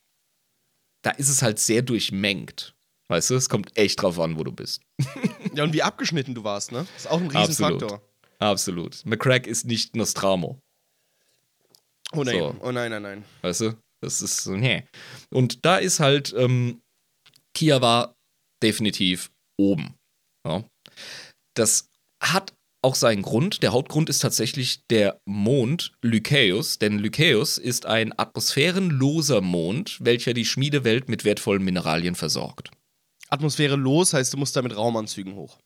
[1.03, 2.75] da ist es halt sehr durchmengt.
[3.07, 4.81] Weißt du, es kommt echt drauf an, wo du bist.
[5.53, 6.87] Ja, und wie abgeschnitten du warst, ne?
[6.93, 7.49] Das ist auch ein Absolut.
[7.81, 8.01] Riesenfaktor.
[8.39, 9.05] Absolut.
[9.05, 10.61] McCrack ist nicht Nostramo.
[12.13, 12.55] Oh nein, So.
[12.61, 13.25] oh nein, nein, nein.
[13.41, 13.73] Weißt du?
[14.01, 14.83] Das ist so, nee.
[15.31, 16.81] Und da ist halt, ähm,
[17.53, 18.15] Kia war
[18.63, 19.95] definitiv oben.
[20.45, 20.63] Ja.
[21.55, 21.89] Das
[22.21, 23.61] hat auch seinen Grund.
[23.61, 30.45] Der Hauptgrund ist tatsächlich der Mond Lycaeus, denn Lycaeus ist ein atmosphärenloser Mond, welcher die
[30.45, 32.71] Schmiedewelt mit wertvollen Mineralien versorgt.
[33.29, 35.59] Atmosphäre los heißt, du musst da mit Raumanzügen hoch.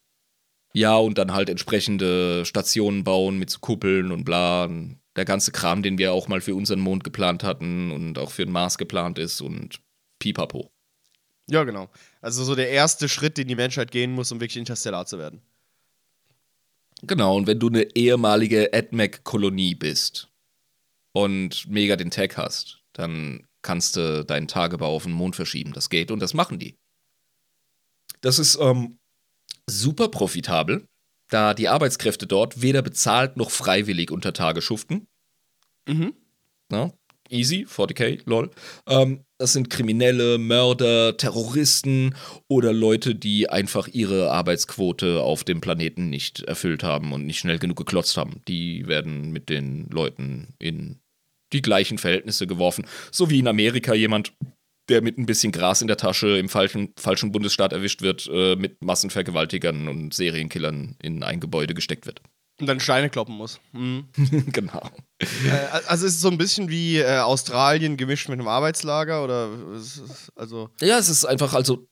[0.74, 4.66] Ja, und dann halt entsprechende Stationen bauen mit Kuppeln und bla.
[4.66, 8.32] und Der ganze Kram, den wir auch mal für unseren Mond geplant hatten und auch
[8.32, 9.80] für den Mars geplant ist und
[10.20, 10.72] pipapo.
[11.48, 11.90] Ja, genau.
[12.22, 15.42] Also so der erste Schritt, den die Menschheit gehen muss, um wirklich interstellar zu werden.
[17.02, 20.30] Genau, und wenn du eine ehemalige AdMac-Kolonie bist
[21.14, 25.74] und mega den Tag hast, dann kannst du deinen Tagebau auf den Mond verschieben.
[25.74, 26.78] Das geht und das machen die.
[28.22, 28.98] Das ist ähm,
[29.70, 30.88] super profitabel,
[31.30, 35.08] da die Arbeitskräfte dort weder bezahlt noch freiwillig unter Tage schuften.
[35.88, 36.14] Mhm.
[36.72, 36.92] Ja,
[37.30, 38.50] easy, 40k, lol.
[38.88, 42.16] Ähm, das sind Kriminelle, Mörder, Terroristen
[42.48, 47.60] oder Leute, die einfach ihre Arbeitsquote auf dem Planeten nicht erfüllt haben und nicht schnell
[47.60, 48.42] genug geklotzt haben.
[48.48, 51.00] Die werden mit den Leuten in
[51.54, 52.86] die gleichen Verhältnisse geworfen.
[53.12, 54.34] So wie in Amerika jemand,
[54.90, 58.56] der mit ein bisschen Gras in der Tasche im falschen, falschen Bundesstaat erwischt wird, äh,
[58.56, 62.22] mit Massenvergewaltigern und Serienkillern in ein Gebäude gesteckt wird.
[62.60, 63.60] Und dann Steine kloppen muss.
[63.74, 64.08] Mhm.
[64.52, 64.90] genau.
[65.20, 65.52] äh,
[65.88, 69.98] also ist es so ein bisschen wie äh, Australien gemischt mit einem Arbeitslager oder ist
[69.98, 70.70] es, also.
[70.80, 71.88] Ja, es ist einfach, also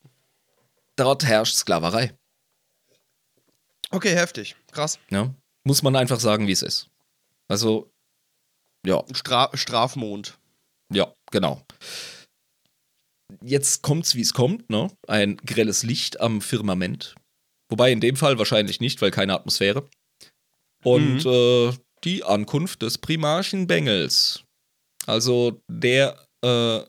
[0.95, 2.13] dort herrscht Sklaverei.
[3.91, 4.55] Okay, heftig.
[4.71, 4.99] Krass.
[5.09, 5.33] Ja.
[5.65, 6.89] Muss man einfach sagen, wie es ist.
[7.47, 7.91] Also,
[8.85, 9.03] ja.
[9.13, 10.37] Stra Strafmond.
[10.91, 11.61] Ja, genau.
[13.45, 14.89] Jetzt kommt's, wie es kommt, ne?
[15.07, 17.15] Ein grelles Licht am Firmament.
[17.69, 19.87] Wobei in dem Fall wahrscheinlich nicht, weil keine Atmosphäre.
[20.83, 21.31] Und mhm.
[21.31, 24.43] äh, die Ankunft des Primarchen Bengels.
[25.05, 26.81] Also der äh,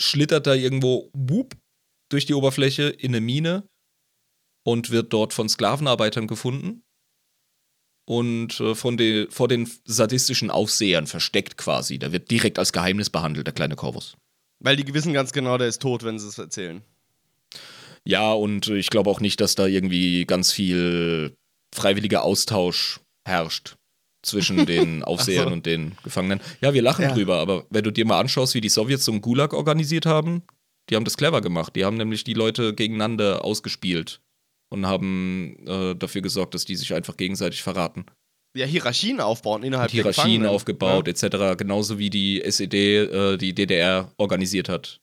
[0.00, 1.56] schlittert da irgendwo wup,
[2.10, 3.68] durch die Oberfläche in eine Mine
[4.64, 6.82] und wird dort von Sklavenarbeitern gefunden
[8.06, 11.98] und äh, von de, vor den sadistischen Aufsehern versteckt quasi.
[11.98, 14.16] Der wird direkt als Geheimnis behandelt, der kleine Corvus.
[14.62, 16.82] Weil die wissen ganz genau, der ist tot, wenn sie es erzählen.
[18.04, 21.34] Ja, und ich glaube auch nicht, dass da irgendwie ganz viel
[21.74, 23.76] freiwilliger Austausch herrscht
[24.22, 25.52] zwischen den Aufsehern so.
[25.52, 26.40] und den Gefangenen.
[26.60, 27.12] Ja, wir lachen ja.
[27.14, 30.42] drüber, aber wenn du dir mal anschaust, wie die Sowjets so einen Gulag organisiert haben,
[30.90, 31.74] die haben das clever gemacht.
[31.76, 34.20] Die haben nämlich die Leute gegeneinander ausgespielt
[34.68, 38.06] und haben äh, dafür gesorgt, dass die sich einfach gegenseitig verraten.
[38.54, 41.12] Ja, Hierarchien aufbauen innerhalb und Hierarchien aufgebaut, ja.
[41.12, 41.56] etc.
[41.56, 45.00] Genauso wie die SED äh, die DDR organisiert hat.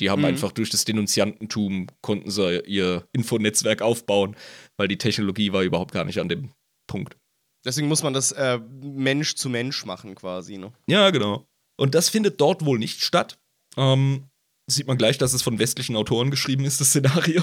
[0.00, 0.26] Die haben mhm.
[0.26, 4.36] einfach durch das Denunziantentum konnten sie ihr Infonetzwerk aufbauen,
[4.76, 6.50] weil die Technologie war überhaupt gar nicht an dem
[6.86, 7.16] Punkt.
[7.64, 10.56] Deswegen muss man das äh, Mensch zu Mensch machen, quasi.
[10.56, 10.72] Ne?
[10.86, 11.46] Ja, genau.
[11.76, 13.38] Und das findet dort wohl nicht statt.
[13.76, 14.28] Ähm,
[14.66, 17.42] sieht man gleich, dass es von westlichen Autoren geschrieben ist, das Szenario.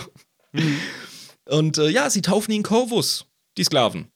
[0.51, 0.79] Mhm.
[1.45, 4.11] Und äh, ja, sie taufen ihn Corvus, die Sklaven.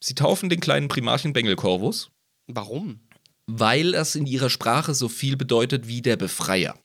[0.00, 2.10] Sie taufen den kleinen Primarchen Bengel Corvus.
[2.46, 3.00] Warum?
[3.46, 6.78] Weil das in ihrer Sprache so viel bedeutet wie der Befreier.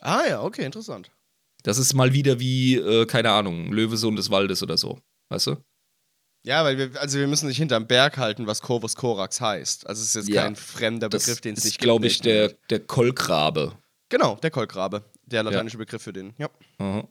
[0.00, 1.10] Ah ja, okay, interessant.
[1.62, 5.00] Das ist mal wieder wie, äh, keine Ahnung, Löwesohn des Waldes oder so.
[5.30, 5.56] Weißt du?
[6.44, 9.86] Ja, weil wir, also wir müssen nicht hinterm Berg halten, was Corvus Corax heißt.
[9.86, 11.82] Also es ist jetzt ja, kein fremder Begriff, den es nicht gibt.
[11.82, 13.76] glaube ich, der, der Kolkrabe.
[14.08, 15.02] Genau, der Kolkrabe.
[15.24, 15.78] Der lateinische ja.
[15.84, 16.48] Begriff für den, ja.
[16.78, 17.08] Mhm.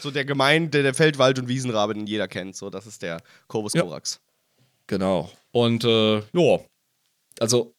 [0.00, 2.54] So der Gemein, der, der Feldwald- und Wiesenrabe, den jeder kennt.
[2.54, 3.82] So, das ist der Corvus ja.
[3.82, 4.20] Corax.
[4.86, 5.30] Genau.
[5.52, 6.60] Und äh, ja,
[7.40, 7.74] also,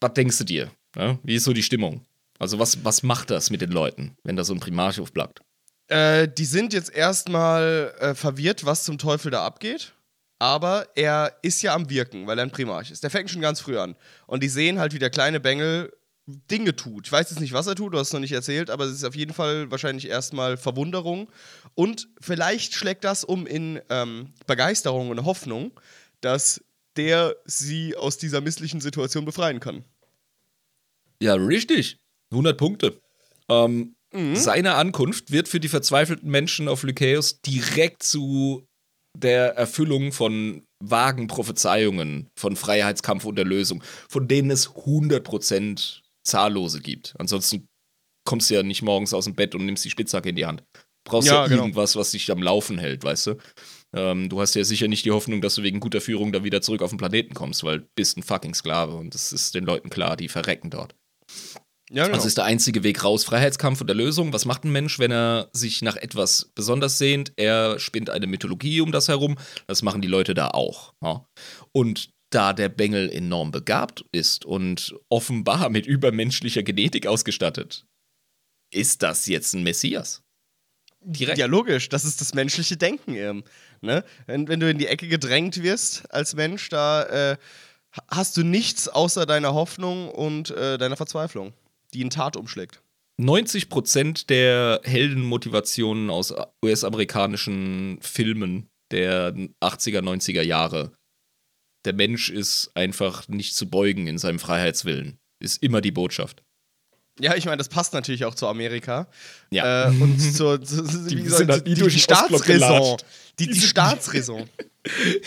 [0.00, 0.70] was denkst du dir?
[0.96, 1.18] Ja?
[1.22, 2.04] Wie ist so die Stimmung?
[2.38, 5.40] Also, was, was macht das mit den Leuten, wenn da so ein Primarch aufbleibt?
[5.88, 9.92] Äh, die sind jetzt erstmal äh, verwirrt, was zum Teufel da abgeht.
[10.38, 13.02] Aber er ist ja am Wirken, weil er ein Primarch ist.
[13.02, 13.94] Der fängt schon ganz früh an.
[14.26, 15.92] Und die sehen halt, wie der kleine Bengel
[16.26, 17.06] Dinge tut.
[17.06, 18.92] Ich weiß jetzt nicht, was er tut, du hast es noch nicht erzählt, aber es
[18.92, 21.28] ist auf jeden Fall wahrscheinlich erstmal Verwunderung.
[21.74, 25.72] Und vielleicht schlägt das um in ähm, Begeisterung und Hoffnung,
[26.20, 26.62] dass
[26.96, 29.84] der sie aus dieser misslichen Situation befreien kann.
[31.20, 31.98] Ja, richtig.
[32.30, 33.00] 100 Punkte.
[33.48, 34.36] Ähm, mhm.
[34.36, 38.66] Seine Ankunft wird für die verzweifelten Menschen auf Lycaeus direkt zu
[39.16, 47.14] der Erfüllung von vagen Prophezeiungen von Freiheitskampf und Erlösung, von denen es 100% zahllose gibt.
[47.18, 47.68] Ansonsten
[48.24, 50.64] kommst du ja nicht morgens aus dem Bett und nimmst die Spitzhacke in die Hand.
[51.04, 51.62] Brauchst ja, ja genau.
[51.62, 53.36] irgendwas, was dich am Laufen hält, weißt du?
[53.94, 56.62] Ähm, du hast ja sicher nicht die Hoffnung, dass du wegen guter Führung da wieder
[56.62, 59.64] zurück auf den Planeten kommst, weil du bist ein fucking Sklave und das ist den
[59.64, 60.94] Leuten klar, die verrecken dort.
[61.90, 62.16] Ja, genau.
[62.16, 63.24] Das ist der einzige Weg raus.
[63.24, 64.32] Freiheitskampf und Erlösung.
[64.32, 67.32] Was macht ein Mensch, wenn er sich nach etwas besonders sehnt?
[67.36, 69.36] Er spinnt eine Mythologie um das herum.
[69.66, 70.94] Das machen die Leute da auch.
[71.02, 71.26] Ja?
[71.72, 77.86] Und da der Bengel enorm begabt ist und offenbar mit übermenschlicher Genetik ausgestattet,
[78.72, 80.23] ist das jetzt ein Messias?
[81.04, 81.38] Direkt.
[81.38, 81.88] Ja, logisch.
[81.88, 83.14] Das ist das menschliche Denken.
[83.14, 83.44] Eben,
[83.80, 84.04] ne?
[84.26, 87.36] wenn, wenn du in die Ecke gedrängt wirst als Mensch, da äh,
[88.08, 91.52] hast du nichts außer deiner Hoffnung und äh, deiner Verzweiflung,
[91.92, 92.80] die in Tat umschlägt.
[93.20, 100.90] 90% der Heldenmotivationen aus US-amerikanischen Filmen der 80er, 90er Jahre
[101.84, 105.18] der Mensch ist einfach nicht zu beugen in seinem Freiheitswillen.
[105.40, 106.42] Ist immer die Botschaft.
[107.20, 109.08] Ja, ich meine, das passt natürlich auch zu Amerika.
[109.50, 109.86] Ja.
[109.86, 112.96] Äh, und zur, zu, die, gesagt, sind halt die, die, die Staatsräson.
[113.38, 114.48] Die, die Staatsräson.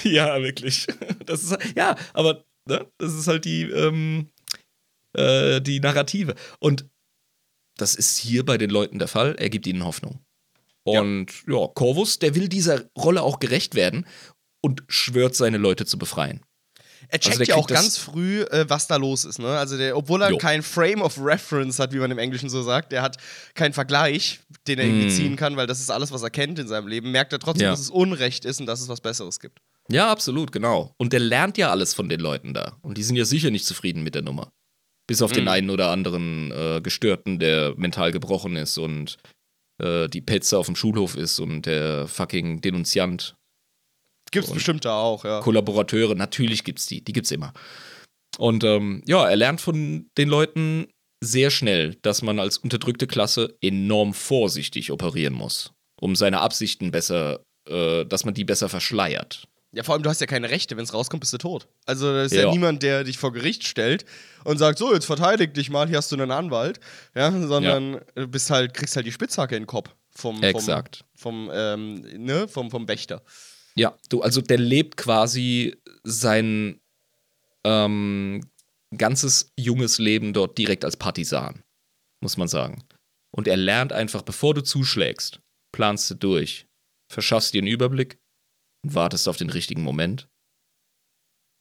[0.03, 0.87] ja, wirklich.
[1.25, 4.29] Das ist, ja, aber ne, das ist halt die, ähm,
[5.13, 6.35] äh, die Narrative.
[6.59, 6.85] Und
[7.77, 9.35] das ist hier bei den Leuten der Fall.
[9.37, 10.19] Er gibt ihnen Hoffnung.
[10.83, 14.05] Und ja, ja Corvus, der will dieser Rolle auch gerecht werden
[14.61, 16.41] und schwört, seine Leute zu befreien.
[17.09, 19.39] Er also checkt also ja auch ganz früh, äh, was da los ist.
[19.39, 19.47] Ne?
[19.47, 20.37] Also der, obwohl er jo.
[20.37, 23.17] kein Frame of Reference hat, wie man im Englischen so sagt, der hat
[23.53, 25.11] keinen Vergleich, den er irgendwie mm.
[25.11, 27.65] ziehen kann, weil das ist alles, was er kennt in seinem Leben, merkt er trotzdem,
[27.65, 27.71] ja.
[27.71, 29.59] dass es Unrecht ist und dass es was Besseres gibt.
[29.89, 30.93] Ja, absolut, genau.
[30.97, 32.77] Und der lernt ja alles von den Leuten da.
[32.81, 34.51] Und die sind ja sicher nicht zufrieden mit der Nummer.
[35.07, 35.49] Bis auf den Mhm.
[35.49, 39.17] einen oder anderen äh, Gestörten, der mental gebrochen ist und
[39.81, 43.36] äh, die Petze auf dem Schulhof ist und der fucking Denunziant.
[44.31, 45.41] Gibt's bestimmt da auch, ja.
[45.41, 47.53] Kollaborateure, natürlich gibt's die, die gibt's immer.
[48.37, 50.87] Und ähm, ja, er lernt von den Leuten
[51.23, 57.39] sehr schnell, dass man als unterdrückte Klasse enorm vorsichtig operieren muss, um seine Absichten besser,
[57.67, 59.47] äh, dass man die besser verschleiert.
[59.73, 60.77] Ja, vor allem, du hast ja keine Rechte.
[60.77, 61.67] Wenn es rauskommt, bist du tot.
[61.85, 62.43] Also, da ist ja.
[62.43, 62.51] Ja.
[62.51, 64.05] niemand, der dich vor Gericht stellt
[64.43, 66.79] und sagt: So, jetzt verteidig dich mal, hier hast du einen Anwalt.
[67.15, 69.89] Ja, sondern du bist halt, kriegst halt die Spitzhacke in den Kopf.
[70.11, 71.03] Vom, Exakt.
[71.15, 73.21] Vom, vom, ähm, ne, vom, vom Wächter.
[73.77, 76.79] Ja, du, also der lebt quasi sein
[77.63, 78.49] ähm,
[78.95, 81.63] ganzes junges Leben dort direkt als Partisan,
[82.21, 82.83] muss man sagen.
[83.31, 86.67] Und er lernt einfach, bevor du zuschlägst, planst du durch,
[87.11, 88.19] verschaffst dir einen Überblick
[88.83, 90.27] und wartest auf den richtigen Moment.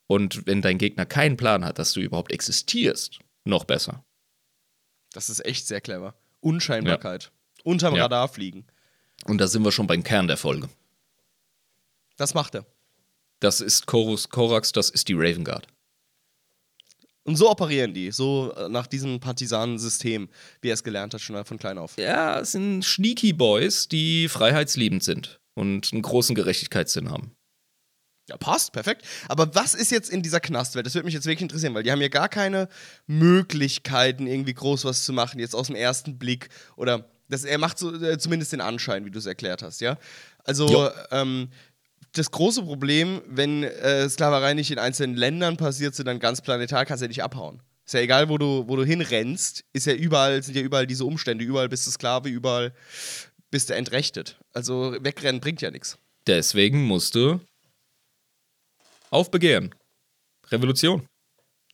[0.09, 4.05] Und wenn dein Gegner keinen Plan hat, dass du überhaupt existierst, noch besser.
[5.13, 6.15] Das ist echt sehr clever.
[6.41, 7.33] Unscheinbarkeit.
[7.65, 8.03] Unterm Ja.
[8.03, 8.67] Radar fliegen.
[9.25, 10.69] Und da sind wir schon beim Kern der Folge.
[12.17, 12.67] Das macht er.
[13.41, 15.67] Das ist Chorus Korax, das ist die Raven Guard.
[17.25, 18.13] Und so operieren die.
[18.13, 20.29] So äh, nach diesem Partisanensystem,
[20.63, 21.99] wie er es gelernt hat, schon von klein auf.
[21.99, 27.37] Ja, es sind Sneaky Boys, die freiheitsliebend sind und einen großen Gerechtigkeitssinn haben.
[28.29, 29.07] Ja, passt, perfekt.
[29.29, 30.87] Aber was ist jetzt in dieser Knastwelt?
[30.87, 32.69] Das würde mich jetzt wirklich interessieren, weil die haben ja gar keine
[33.07, 36.49] Möglichkeiten, irgendwie groß was zu machen, jetzt aus dem ersten Blick.
[36.77, 39.97] Oder das, er macht so, äh, zumindest den Anschein, wie du es erklärt hast, ja?
[40.45, 41.51] Also, ähm,
[42.19, 47.03] das große Problem, wenn äh, Sklaverei nicht in einzelnen Ländern passiert, sondern ganz planetar, kannst
[47.03, 47.63] du ja nicht abhauen.
[47.85, 51.05] Ist ja egal, wo du, wo du hinrennst, ist ja überall, sind ja überall diese
[51.05, 51.45] Umstände.
[51.45, 52.75] Überall bist du Sklave, überall
[53.51, 54.41] bist du entrechtet.
[54.53, 55.97] Also wegrennen bringt ja nichts.
[56.27, 57.41] Deswegen musste
[59.11, 59.75] aufbegehren.
[60.49, 61.07] Revolution.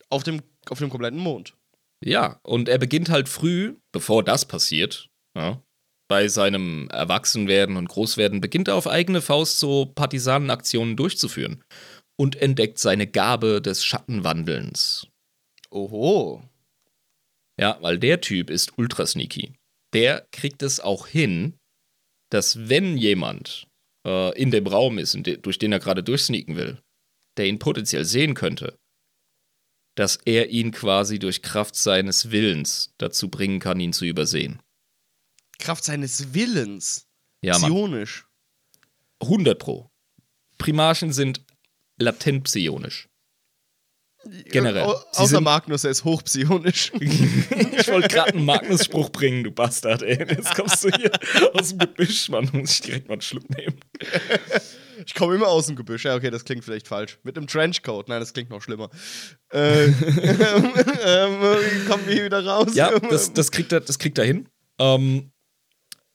[0.09, 1.55] Auf dem, auf dem kompletten Mond.
[2.03, 5.63] Ja, und er beginnt halt früh, bevor das passiert, ja,
[6.07, 11.63] bei seinem Erwachsenwerden und Großwerden, beginnt er auf eigene Faust so Partisanenaktionen durchzuführen
[12.17, 15.07] und entdeckt seine Gabe des Schattenwandelns.
[15.69, 16.43] Oho.
[17.59, 19.53] Ja, weil der Typ ist ultra sneaky.
[19.93, 21.53] Der kriegt es auch hin,
[22.31, 23.67] dass wenn jemand
[24.05, 26.81] äh, in dem Raum ist, durch den er gerade durchsneaken will,
[27.37, 28.77] der ihn potenziell sehen könnte,
[29.95, 34.62] dass er ihn quasi durch Kraft seines Willens dazu bringen kann, ihn zu übersehen.
[35.59, 37.07] Kraft seines Willens.
[37.41, 37.71] Ja, Mann.
[37.71, 38.25] Psionisch.
[39.21, 39.89] 100 pro.
[40.57, 41.45] Primarchen sind
[41.97, 43.09] latent psionisch.
[44.45, 44.83] Generell.
[44.83, 46.93] Au- außer sind- Magnus, er ist hochpsionisch.
[46.99, 50.17] ich wollte gerade einen Magnus-Spruch bringen, du Bastard, ey.
[50.17, 51.11] Jetzt kommst du hier
[51.53, 52.49] aus dem Gebüsch, Mann.
[52.53, 53.77] Muss ich direkt mal einen Schluck nehmen.
[55.05, 56.05] ich komme immer aus dem Gebüsch.
[56.05, 57.19] Ja, okay, das klingt vielleicht falsch.
[57.23, 58.07] Mit einem Trenchcoat.
[58.07, 58.89] Nein, das klingt noch schlimmer.
[59.51, 59.93] Äh, ähm,
[61.89, 62.73] kommen wir hier wieder raus?
[62.75, 64.47] Ja, das, das, kriegt, er, das kriegt er hin.
[64.79, 65.32] Ähm,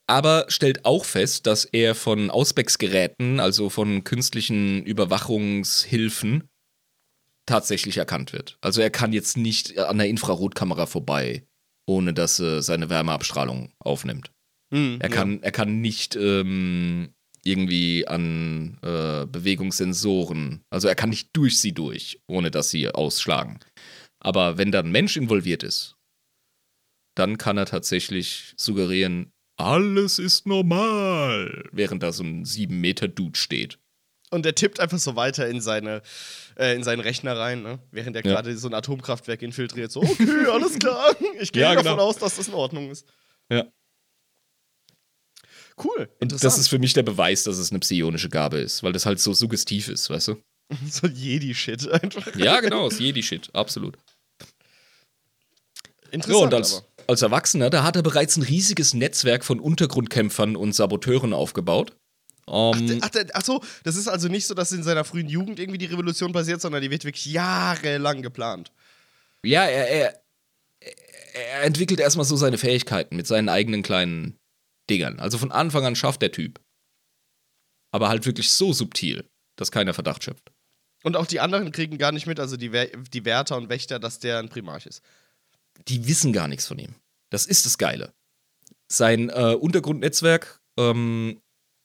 [0.09, 6.49] aber stellt auch fest, dass er von Ausbex-Geräten, also von künstlichen Überwachungshilfen,
[7.47, 8.59] tatsächlich erkannt wird.
[8.61, 11.47] Also er kann jetzt nicht an der Infrarotkamera vorbei,
[11.87, 14.31] ohne dass er seine Wärmeabstrahlung aufnimmt.
[14.73, 21.31] Hm, Er kann, er kann nicht ähm, irgendwie an äh, Bewegungssensoren, also er kann nicht
[21.35, 23.61] durch sie durch, ohne dass sie ausschlagen.
[24.21, 25.97] Aber wenn da ein Mensch involviert ist,
[27.15, 33.39] dann kann er tatsächlich suggerieren, alles ist normal, während da so ein 7 Meter Dude
[33.39, 33.79] steht.
[34.31, 36.03] Und er tippt einfach so weiter in, seine,
[36.57, 37.79] äh, in seinen Rechner rein, ne?
[37.91, 38.33] während er Ja.
[38.35, 39.91] gerade so ein Atomkraftwerk infiltriert.
[39.91, 41.17] So, okay, alles klar.
[41.41, 42.05] Ich gehe Ja, davon genau.
[42.05, 43.07] aus, dass das in Ordnung ist.
[43.51, 43.65] Ja.
[45.83, 46.09] Cool.
[46.21, 49.07] Und das ist für mich der Beweis, dass es eine psionische Gabe ist, weil das
[49.07, 50.43] halt so suggestiv ist, weißt du?
[50.91, 52.35] so Jedi-Shit einfach.
[52.37, 53.97] Ja, genau, ist Jedi-Shit, absolut.
[54.41, 54.47] Ja,
[56.11, 56.43] Interessant.
[56.45, 56.87] und als, aber.
[57.09, 61.97] Als Erwachsener, da hat er bereits ein riesiges Netzwerk von Untergrundkämpfern und Saboteuren aufgebaut.
[62.49, 65.59] Ähm, Ach, der- ach so, das ist also nicht so, dass in seiner frühen Jugend
[65.59, 68.73] irgendwie die Revolution passiert, sondern die wird wirklich jahrelang geplant.
[69.45, 70.23] ja, er, er,
[71.35, 74.39] er entwickelt erstmal so seine Fähigkeiten mit seinen eigenen kleinen
[74.89, 75.21] Dingern.
[75.21, 76.61] Also von Anfang an schafft der Typ.
[77.91, 79.25] Aber halt wirklich so subtil,
[79.57, 80.51] dass keiner Verdacht schöpft.
[81.05, 82.71] Und auch die anderen kriegen gar nicht mit, also die,
[83.13, 85.03] die Wärter und Wächter, dass der ein Primarch ist.
[85.87, 86.95] Die wissen gar nichts von ihm.
[87.31, 88.13] Das ist das Geile.
[88.91, 91.41] Sein äh, Untergrundnetzwerk, ähm,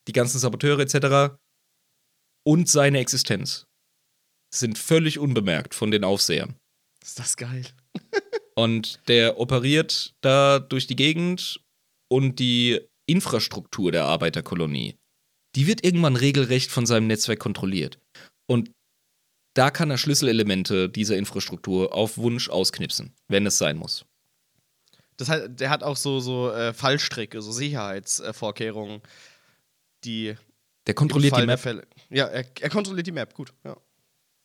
[0.08, 1.36] die ganzen Saboteure etc.
[2.46, 3.66] und seine Existenz
[4.54, 6.56] sind völlig unbemerkt von den Aufsehern.
[7.02, 7.66] Ist das geil?
[8.56, 11.62] Und der operiert da durch die Gegend
[12.10, 14.96] und die Infrastruktur der Arbeiterkolonie,
[15.56, 18.00] die wird irgendwann regelrecht von seinem Netzwerk kontrolliert.
[18.48, 18.72] Und
[19.54, 24.06] da kann er Schlüsselelemente dieser Infrastruktur auf Wunsch ausknipsen, wenn es sein muss.
[25.18, 29.01] Das heißt, der hat auch so, so äh, Fallstricke, so Sicherheitsvorkehrungen,
[30.04, 30.36] die.
[30.88, 31.60] Der kontrolliert die Map.
[31.60, 33.78] Fälle, ja, er, er, kontrolliert die Map, gut, ja.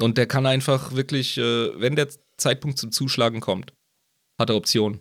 [0.01, 3.73] Und der kann einfach wirklich, äh, wenn der Zeitpunkt zum Zuschlagen kommt,
[4.39, 5.01] hat er Optionen.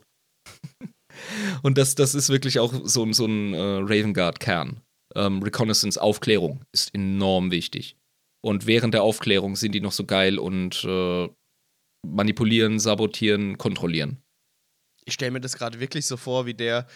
[1.62, 4.82] Und das, das ist wirklich auch so, so ein äh, Raven Guard-Kern.
[5.16, 7.95] Ähm, Reconnaissance, Aufklärung ist enorm wichtig.
[8.42, 11.28] Und während der Aufklärung sind die noch so geil und äh,
[12.06, 14.22] manipulieren, sabotieren, kontrollieren.
[15.06, 16.88] Ich stelle mir das gerade wirklich so vor, wie der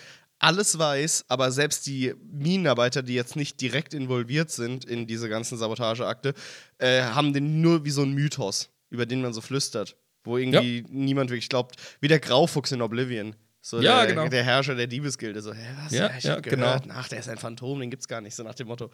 [0.42, 5.58] alles weiß, aber selbst die Minenarbeiter, die jetzt nicht direkt involviert sind in diese ganzen
[5.58, 6.34] Sabotageakte,
[6.80, 9.96] äh, haben den nur wie so ein Mythos, über den man so flüstert.
[10.24, 10.86] Wo irgendwie ja.
[10.90, 13.36] niemand wirklich glaubt, wie der Graufuchs in Oblivion.
[13.64, 14.28] So ja, der, genau.
[14.28, 15.42] der Herrscher der Diebesgilde.
[15.42, 15.92] So, hä, was?
[15.92, 16.84] Ja, ja ich ja, hab gehört.
[16.84, 16.96] Genau.
[16.96, 18.90] Ach, der ist ein Phantom, den gibt's gar nicht, so nach dem Motto.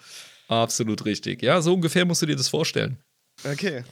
[0.49, 1.41] Absolut richtig.
[1.41, 2.97] Ja, so ungefähr musst du dir das vorstellen.
[3.43, 3.83] Okay.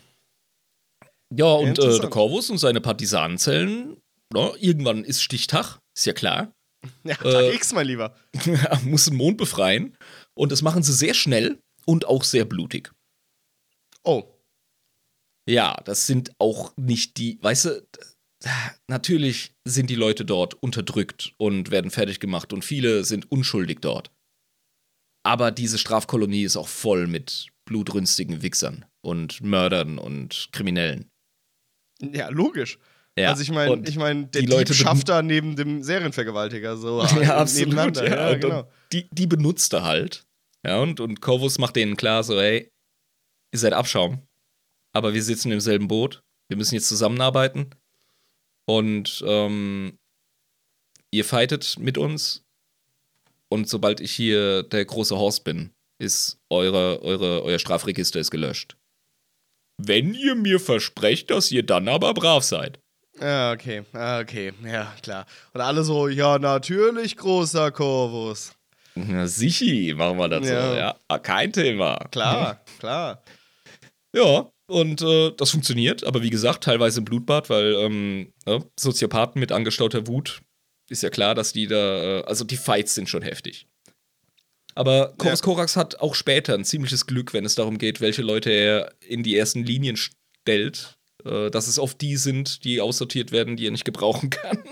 [1.33, 3.97] Ja, und äh, der Corvus und seine Partisanenzellen,
[4.33, 6.53] no, irgendwann ist Stichtag, ist ja klar.
[7.03, 8.15] Ja, Tag äh, X, mein Lieber.
[8.83, 9.97] muss den Mond befreien.
[10.33, 12.91] Und das machen sie sehr schnell und auch sehr blutig.
[14.03, 14.23] Oh.
[15.47, 17.87] Ja, das sind auch nicht die, weißt du,
[18.87, 24.11] natürlich sind die Leute dort unterdrückt und werden fertig gemacht und viele sind unschuldig dort.
[25.23, 31.09] Aber diese Strafkolonie ist auch voll mit blutrünstigen Wichsern und Mördern und Kriminellen.
[31.99, 32.77] Ja, logisch.
[33.17, 37.01] Ja, also ich meine, ich meine, der die Dieb schafft da neben dem Serienvergewaltiger so
[37.21, 38.07] ja, absolut, nebeneinander.
[38.07, 38.71] Ja, ja genau.
[38.91, 40.25] Die, die benutzt er halt.
[40.65, 42.71] Ja, und, und Corvus macht denen klar, so, hey,
[43.53, 44.27] ihr seid Abschaum,
[44.93, 47.69] aber wir sitzen im selben Boot, wir müssen jetzt zusammenarbeiten
[48.65, 49.97] und ähm,
[51.11, 52.43] ihr fightet mit uns
[53.49, 58.75] und sobald ich hier der große Horst bin, ist eure, eure, euer Strafregister ist gelöscht.
[59.77, 62.79] Wenn ihr mir versprecht, dass ihr dann aber brav seid.
[63.19, 65.25] Ja, okay, okay, ja, klar.
[65.53, 68.53] Und alle so, ja, natürlich, großer Corvus.
[68.95, 70.69] Na, sichi, machen wir das ja.
[70.69, 70.99] so, ja.
[71.07, 71.97] Ah, kein Thema.
[72.11, 73.23] Klar, klar.
[74.13, 79.39] Ja, und äh, das funktioniert, aber wie gesagt, teilweise im Blutbad, weil ähm, ja, Soziopathen
[79.39, 80.41] mit angestauter Wut
[80.89, 83.67] ist ja klar, dass die da, äh, also die Fights sind schon heftig.
[84.75, 85.45] Aber Corvus ja.
[85.45, 89.23] Corax hat auch später ein ziemliches Glück, wenn es darum geht, welche Leute er in
[89.23, 93.71] die ersten Linien stellt äh, dass es oft die sind, die aussortiert werden, die er
[93.71, 94.63] nicht gebrauchen kann.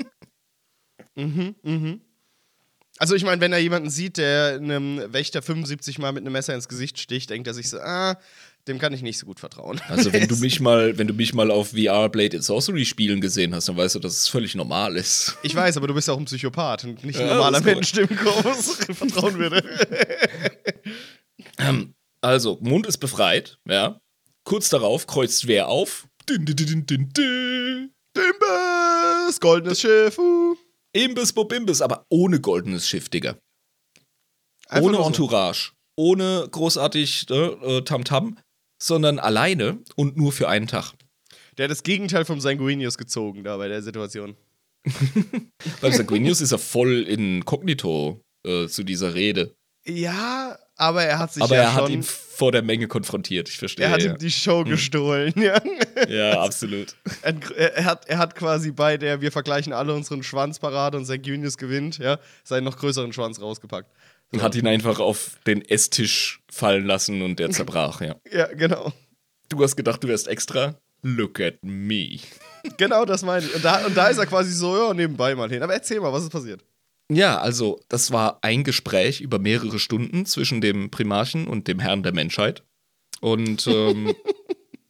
[1.16, 2.02] Mhm, mhm.
[3.00, 6.54] Also ich meine, wenn er jemanden sieht, der einem Wächter 75 Mal mit einem Messer
[6.54, 8.20] ins Gesicht sticht, denkt er sich so, ah,
[8.68, 9.82] dem kann ich nicht so gut vertrauen.
[9.90, 13.22] Also wenn du mich mal, wenn du mich mal auf VR Blade and Sorcery spielen
[13.22, 15.38] gesehen hast, dann weißt du, dass es völlig normal ist.
[15.44, 17.92] Ich weiß, aber du bist ja auch ein Psychopath und nicht ein ja, normaler Mensch,
[17.92, 19.64] dem Kurs vertrauen würde.
[21.58, 24.00] Ähm, also, Mund ist befreit, ja.
[24.46, 26.08] Kurz darauf kreuzt wer auf?
[26.30, 27.94] Din, din, din, din, din.
[28.16, 30.18] Dimbes, goldenes Schiff.
[30.18, 30.56] Uh.
[30.94, 33.38] Imbis, Bobimbis, aber ohne goldenes Schiff, Digga.
[34.68, 35.72] Einfach ohne Entourage.
[35.72, 35.74] So.
[35.96, 38.38] Ohne großartig ne, äh, Tamtam, -Tam,
[38.84, 40.94] sondern alleine und nur für einen Tag.
[41.58, 44.36] Der hat das Gegenteil vom Sanguinius gezogen da bei der Situation.
[45.82, 49.56] Beim Sanguinius ist er voll in Kognito äh, zu dieser Rede.
[49.86, 53.58] Ja, aber er hat sich aber ja er hat ihn vor der Menge konfrontiert, ich
[53.58, 53.86] verstehe.
[53.86, 54.12] Er hat ja.
[54.12, 54.70] ihm die Show hm.
[54.72, 55.62] gestohlen, ja.
[56.10, 56.96] Ja, absolut.
[57.22, 61.58] Er, er, hat, er hat quasi bei der, wir vergleichen alle unseren Schwanzparade und Sanguinius
[61.58, 63.90] gewinnt, ja, seinen noch größeren Schwanz rausgepackt.
[64.32, 68.16] Und hat ihn einfach auf den Esstisch fallen lassen und der zerbrach, ja.
[68.32, 68.94] Ja, genau.
[69.50, 70.76] Du hast gedacht, du wärst extra?
[71.02, 72.20] Look at me.
[72.78, 73.54] Genau, das meine ich.
[73.54, 75.62] Und da, und da ist er quasi so, ja, nebenbei mal hin.
[75.62, 76.64] Aber erzähl mal, was ist passiert?
[77.12, 82.04] Ja, also das war ein Gespräch über mehrere Stunden zwischen dem Primarchen und dem Herrn
[82.04, 82.64] der Menschheit.
[83.20, 84.16] Und ähm,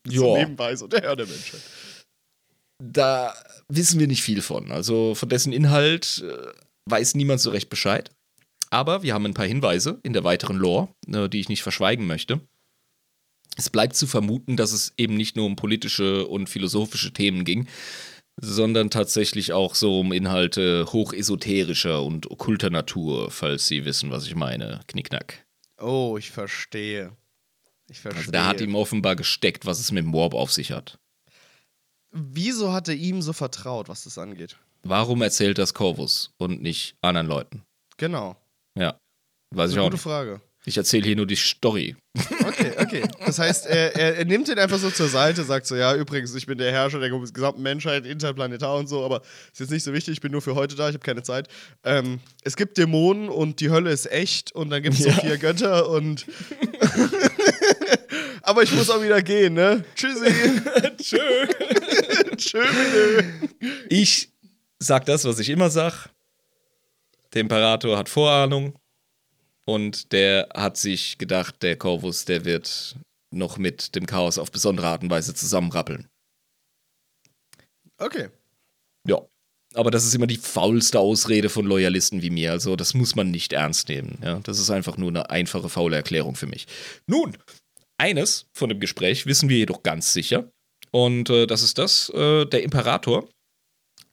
[0.05, 1.61] so nebenbei so der Herr der Menschheit.
[2.77, 3.33] Da
[3.69, 4.71] wissen wir nicht viel von.
[4.71, 6.51] Also von dessen Inhalt äh,
[6.85, 8.11] weiß niemand so recht Bescheid.
[8.73, 12.07] Aber wir haben ein paar Hinweise in der weiteren Lore, äh, die ich nicht verschweigen
[12.07, 12.41] möchte.
[13.55, 17.67] Es bleibt zu vermuten, dass es eben nicht nur um politische und philosophische Themen ging,
[18.41, 24.33] sondern tatsächlich auch so um Inhalte hochesoterischer und okkulter Natur, falls Sie wissen, was ich
[24.33, 24.79] meine.
[24.87, 25.45] Knickknack.
[25.79, 27.15] Oh, ich verstehe.
[27.91, 28.21] Ich verstehe.
[28.21, 30.97] Also der hat ihm offenbar gesteckt, was es mit dem Warp auf sich hat.
[32.09, 34.57] Wieso hat er ihm so vertraut, was das angeht?
[34.81, 37.63] Warum erzählt das Corvus und nicht anderen Leuten?
[37.97, 38.35] Genau.
[38.77, 38.97] Ja,
[39.51, 40.03] weiß ich auch gute nicht.
[40.03, 40.41] Frage.
[40.65, 41.93] Ich erzähle hier nur die Story.
[42.47, 43.03] Okay, okay.
[43.25, 46.33] Das heißt, er, er, er, nimmt ihn einfach so zur Seite, sagt so, ja, übrigens,
[46.35, 49.91] ich bin der Herrscher der gesamten Menschheit, interplanetar und so, aber ist jetzt nicht so
[49.91, 51.49] wichtig, ich bin nur für heute da, ich habe keine Zeit.
[51.83, 55.13] Ähm, es gibt Dämonen und die Hölle ist echt und dann gibt es ja.
[55.13, 56.25] so vier Götter und
[58.43, 59.85] Aber ich muss auch wieder gehen, ne?
[59.95, 60.25] Tschüssi.
[61.01, 61.17] Tschö.
[62.35, 63.25] Tschö, bitte.
[63.89, 64.29] Ich
[64.79, 66.09] sag das, was ich immer sag.
[67.33, 68.77] Der Imperator hat Vorahnung
[69.65, 72.95] und der hat sich gedacht, der Corvus, der wird
[73.31, 76.07] noch mit dem Chaos auf besondere Art und Weise zusammenrappeln.
[77.97, 78.29] Okay.
[79.07, 79.21] Ja.
[79.75, 82.51] Aber das ist immer die faulste Ausrede von Loyalisten wie mir.
[82.51, 84.19] Also, das muss man nicht ernst nehmen.
[84.23, 86.67] Ja, das ist einfach nur eine einfache, faule Erklärung für mich.
[87.07, 87.35] Nun,
[87.97, 90.51] eines von dem Gespräch wissen wir jedoch ganz sicher.
[90.91, 93.27] Und äh, das ist das: äh, der Imperator,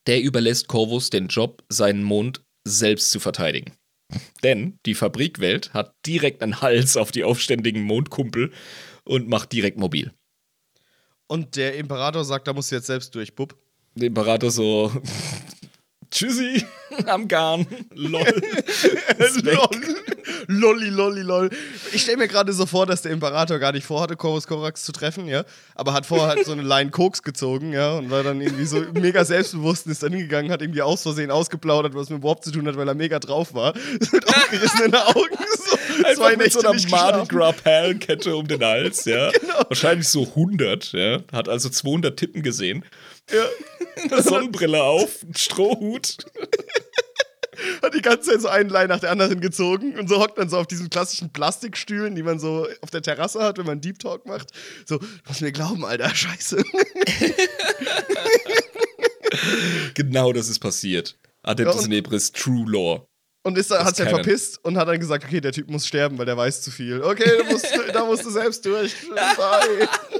[0.06, 2.40] der überlässt Corvus den Job, seinen Mond
[2.78, 3.72] selbst zu verteidigen.
[4.42, 8.52] Denn die Fabrikwelt hat direkt einen Hals auf die aufständigen Mondkumpel
[9.04, 10.12] und macht direkt mobil.
[11.26, 13.56] Und der Imperator sagt, da musst du jetzt selbst durch, Bub.
[13.94, 14.92] Der Imperator so:
[16.10, 16.64] Tschüssi,
[17.06, 17.66] am Garn.
[17.94, 18.24] Lol.
[19.42, 19.68] Lol.
[20.46, 21.50] Lolli, lolli, lol.
[21.92, 24.92] Ich stelle mir gerade so vor, dass der Imperator gar nicht vorhatte, Corvus Corax zu
[24.92, 25.44] treffen, ja.
[25.74, 27.92] Aber hat vorher halt so eine Line Koks gezogen, ja.
[27.92, 31.30] Und war dann irgendwie so mega selbstbewusst und ist dann hingegangen, hat irgendwie aus Versehen
[31.30, 33.74] ausgeplaudert, was mit Warp zu tun hat, weil er mega drauf war.
[34.12, 35.36] mit aufgerissenen Augen.
[35.56, 37.28] So, Einfach zwei mit Nächte so einer Mardi.
[37.28, 39.30] Gras Perlenkette um den Hals, ja.
[39.40, 39.64] Genau.
[39.68, 41.18] Wahrscheinlich so 100, ja.
[41.32, 42.84] Hat also 200 Tippen gesehen.
[43.32, 44.22] Ja.
[44.22, 46.16] Sonnenbrille auf, Strohhut.
[47.82, 50.48] Hat die ganze Zeit so einen Line nach der anderen gezogen und so hockt dann
[50.48, 53.98] so auf diesen klassischen Plastikstühlen, die man so auf der Terrasse hat, wenn man Deep
[53.98, 54.48] Talk macht.
[54.86, 56.62] So, du musst mir glauben, Alter, scheiße.
[59.94, 61.18] Genau das ist passiert.
[61.42, 63.06] Adeptus Ja, Nebris True Lore.
[63.42, 66.26] Und ist hat sich verpisst und hat dann gesagt, okay, der Typ muss sterben, weil
[66.26, 67.02] der weiß zu viel.
[67.02, 68.94] Okay, da musst, du- da musst du selbst durch.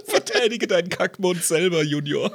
[0.06, 2.34] Verteidige deinen Kackmund selber, Junior.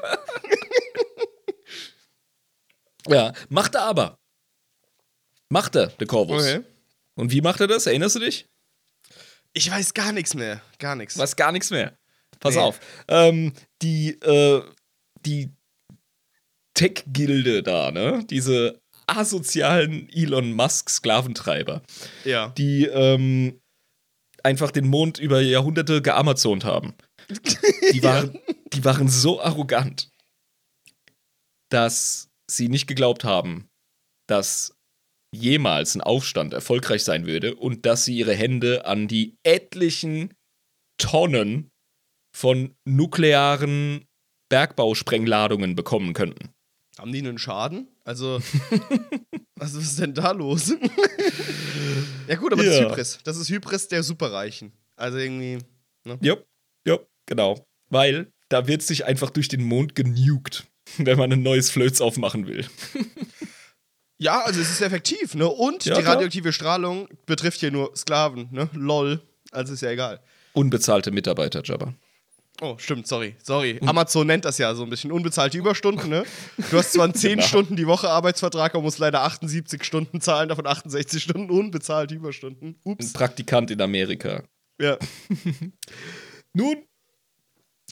[3.07, 4.17] Ja, macht er aber.
[5.49, 6.43] Macht er, der Corvus.
[6.43, 6.63] Okay.
[7.15, 7.85] Und wie macht er das?
[7.85, 8.47] Erinnerst du dich?
[9.53, 10.61] Ich weiß gar nichts mehr.
[10.79, 11.17] Gar nichts.
[11.17, 11.97] Was gar nichts mehr.
[12.39, 12.61] Pass Nee.
[12.61, 12.79] auf.
[13.07, 14.63] Ähm, die, äh,
[15.25, 15.51] die
[16.73, 18.25] Tech-Gilde da, ne?
[18.29, 21.81] Diese asozialen Elon Musk-Sklaventreiber,
[22.25, 22.49] Ja.
[22.49, 23.61] die ähm,
[24.43, 26.93] einfach den Mond über Jahrhunderte geamazont haben.
[27.93, 28.37] Die waren,
[28.73, 30.11] die waren so arrogant,
[31.69, 33.67] dass sie nicht geglaubt haben,
[34.27, 34.75] dass
[35.33, 40.33] jemals ein Aufstand erfolgreich sein würde und dass sie ihre Hände an die etlichen
[40.97, 41.71] Tonnen
[42.35, 44.05] von nuklearen
[44.49, 46.49] Bergbausprengladungen bekommen könnten.
[46.97, 47.89] Haben die einen Schaden?
[48.05, 48.39] Also,
[49.55, 50.69] was ist denn da los?
[52.27, 52.89] ja, gut, aber das ist Ja.
[52.89, 53.19] Hybris.
[53.23, 54.71] Das ist Hybris der Superreichen.
[54.95, 55.59] Also irgendwie.
[56.05, 56.17] Ne?
[56.21, 56.37] Ja,
[56.87, 57.65] ja, genau.
[57.89, 60.67] Weil da wird sich einfach durch den Mond genukt,
[60.97, 62.65] wenn man ein neues Flöz aufmachen will.
[64.17, 65.45] Ja, also es ist effektiv, ne?
[65.45, 68.69] Und Ja, die radioaktive Strahlung betrifft hier nur Sklaven, ne?
[68.71, 69.21] Lol.
[69.51, 70.21] Also ist ja egal.
[70.53, 71.93] Unbezahlte Mitarbeiter, Jabba.
[72.61, 73.77] Oh, stimmt, sorry, sorry.
[73.86, 76.23] Amazon nennt das ja so ein bisschen unbezahlte Überstunden, ne?
[76.71, 77.45] Du hast zwar einen 10 Genau.
[77.45, 82.67] Stunden die Woche Arbeitsvertrag, aber musst leider 78 Stunden zahlen, davon 68 Stunden unbezahlte Überstunden.
[82.86, 83.11] Ein Ups.
[83.11, 84.43] Praktikant in Amerika.
[84.79, 84.97] Ja.
[86.53, 86.77] Nun,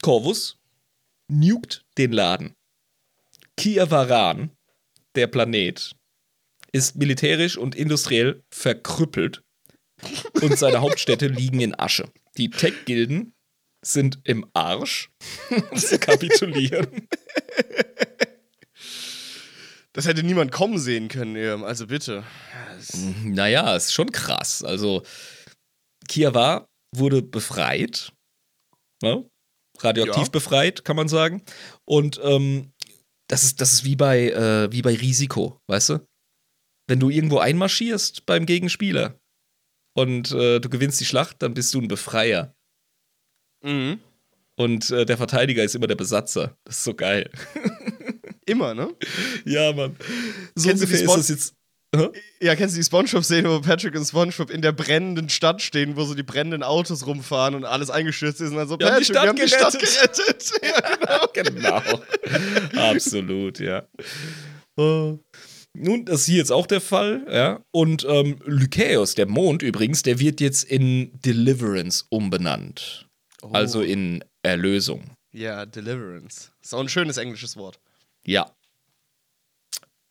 [0.02, 0.58] Corvus
[1.28, 2.56] nukt den Laden.
[3.58, 4.51] Kiavaran,
[5.16, 5.95] der Planet,
[6.72, 9.43] ist militärisch und industriell verkrüppelt
[10.41, 12.10] und seine Hauptstädte liegen in Asche.
[12.38, 13.34] Die Tech-Gilden
[13.86, 15.12] sind im Arsch.
[15.74, 17.08] Sie kapitulieren.
[19.93, 22.24] Das hätte niemand kommen sehen können, also bitte.
[23.24, 24.64] Naja, ist schon krass.
[24.64, 25.04] Also,
[26.08, 28.12] Kiawa wurde befreit.
[29.04, 29.30] Ne?
[29.80, 30.30] Radioaktiv Ja.
[30.30, 31.43] befreit, kann man sagen.
[31.86, 32.73] Und ähm,
[33.34, 36.08] das, ist, das ist wie bei, äh, wie bei Risiko, weißt du?
[36.88, 39.20] Wenn du irgendwo einmarschierst beim Gegenspieler
[39.96, 42.56] und äh, du gewinnst die Schlacht, dann bist du ein Befreier.
[43.64, 44.00] Mhm.
[44.56, 46.56] Und äh, der Verteidiger ist immer der Besatzer.
[46.64, 47.32] Das ist so geil.
[48.46, 48.94] Immer, ne?
[49.46, 49.96] ja, Mann.
[50.54, 51.56] So Kennst ungefähr ist das jetzt.
[51.96, 52.10] Hä?
[52.41, 56.04] Ja, kennst du die Spongebob-Szene, wo Patrick und Spongebob in der brennenden Stadt stehen, wo
[56.06, 59.14] so die brennenden Autos rumfahren und alles eingestürzt ist und dann so, Wir haben die
[59.14, 60.52] Patrick, wir haben Stadt die Stadt gerettet.
[60.64, 61.82] ja, genau.
[62.72, 62.91] genau.
[62.91, 63.88] Absolut, ja.
[64.78, 65.18] Äh,
[65.76, 67.64] Nun, das ist hier jetzt auch der Fall, ja.
[67.72, 73.08] Und ähm, Lycaeus, der Mond übrigens, der wird jetzt in Deliverance umbenannt.
[73.52, 75.12] Also in Erlösung.
[75.32, 76.52] Ja, Deliverance.
[76.62, 77.80] Ist auch ein schönes englisches Wort.
[78.26, 78.50] Ja.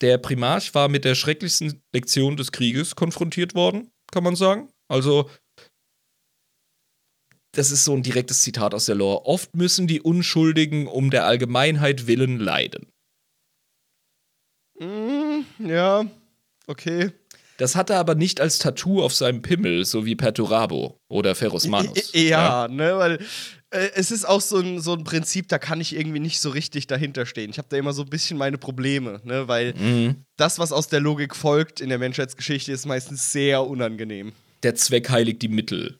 [0.03, 4.68] Der Primarch war mit der schrecklichsten Lektion des Krieges konfrontiert worden, kann man sagen.
[4.88, 5.30] Also,
[7.53, 9.26] das ist so ein direktes Zitat aus der Lore.
[9.26, 12.88] Oft müssen die Unschuldigen um der Allgemeinheit willen leiden.
[14.80, 16.05] Mm, ja,
[16.66, 17.12] okay.
[17.59, 22.11] Das hat er aber nicht als Tattoo auf seinem Pimmel, so wie Perturabo oder Ferrosmanus.
[22.12, 23.24] Ja, ne, weil
[23.73, 26.87] es ist auch so ein, so ein Prinzip, da kann ich irgendwie nicht so richtig
[26.87, 27.51] dahinter stehen.
[27.51, 29.49] Ich habe da immer so ein bisschen meine Probleme, ne?
[29.49, 30.16] weil Mhm.
[30.37, 34.33] das, was aus der Logik folgt in der Menschheitsgeschichte, ist meistens sehr unangenehm.
[34.62, 35.99] Der Zweck heiligt die Mittel.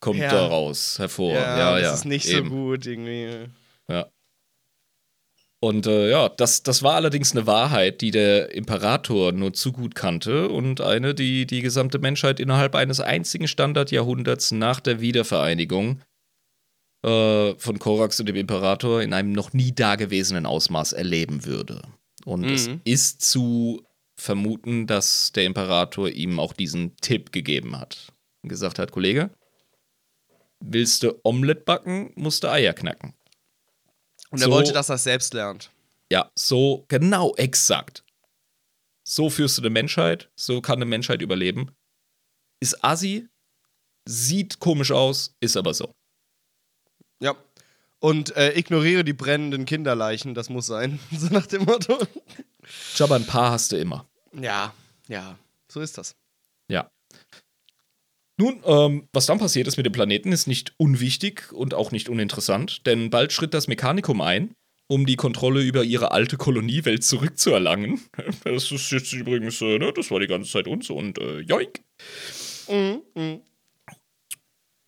[0.00, 0.30] Kommt Ja.
[0.30, 1.32] daraus hervor.
[1.34, 1.80] Ja, ja.
[1.80, 2.48] das ist nicht eben.
[2.50, 3.46] so gut irgendwie.
[3.88, 4.06] Ja.
[5.58, 9.94] Und äh, ja, das, das war allerdings eine Wahrheit, die der Imperator nur zu gut
[9.94, 16.02] kannte und eine, die die gesamte Menschheit innerhalb eines einzigen Standardjahrhunderts nach der Wiedervereinigung
[17.02, 21.82] äh, von Korax und dem Imperator in einem noch nie dagewesenen Ausmaß erleben würde.
[22.24, 22.80] Und es Mhm.
[22.84, 23.84] ist zu
[24.18, 28.12] vermuten, dass der Imperator ihm auch diesen Tipp gegeben hat.
[28.42, 29.30] Und gesagt hat, Kollege,
[30.60, 33.14] willst du Omelette backen, musst du Eier knacken.
[34.30, 35.70] Und er So- wollte, dass er es selbst lernt.
[36.10, 38.04] Ja, so genau, exakt.
[39.06, 41.70] So führst du eine Menschheit, so kann eine Menschheit überleben.
[42.60, 43.28] Ist assi,
[44.08, 45.92] sieht komisch aus, ist aber so.
[47.20, 47.34] Ja.
[47.98, 50.98] Und äh, ignoriere die brennenden Kinderleichen, das muss sein.
[51.10, 51.98] So nach dem Motto.
[52.94, 54.06] Jabba, ein paar hast du immer.
[54.32, 54.74] Ja,
[55.08, 55.38] ja,
[55.68, 56.14] so ist das.
[56.68, 56.90] Ja.
[58.38, 62.10] Nun, ähm, was dann passiert ist mit dem Planeten, ist nicht unwichtig und auch nicht
[62.10, 64.54] uninteressant, denn bald schritt das Mechanikum ein,
[64.88, 68.00] um die Kontrolle über ihre alte Koloniewelt zurückzuerlangen.
[68.44, 71.80] Das ist jetzt übrigens, äh, ne, das war die ganze Zeit uns und äh, joink.
[72.68, 73.40] Mhm, mhm.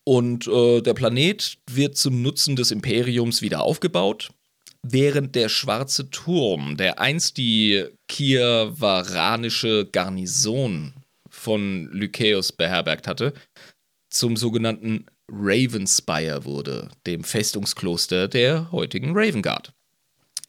[0.09, 4.31] Und äh, der Planet wird zum Nutzen des Imperiums wieder aufgebaut,
[4.83, 10.95] während der schwarze Turm, der einst die kiavaranische Garnison
[11.29, 13.35] von Lycaeus beherbergt hatte,
[14.09, 19.75] zum sogenannten Ravenspire wurde, dem Festungskloster der heutigen Ravengard.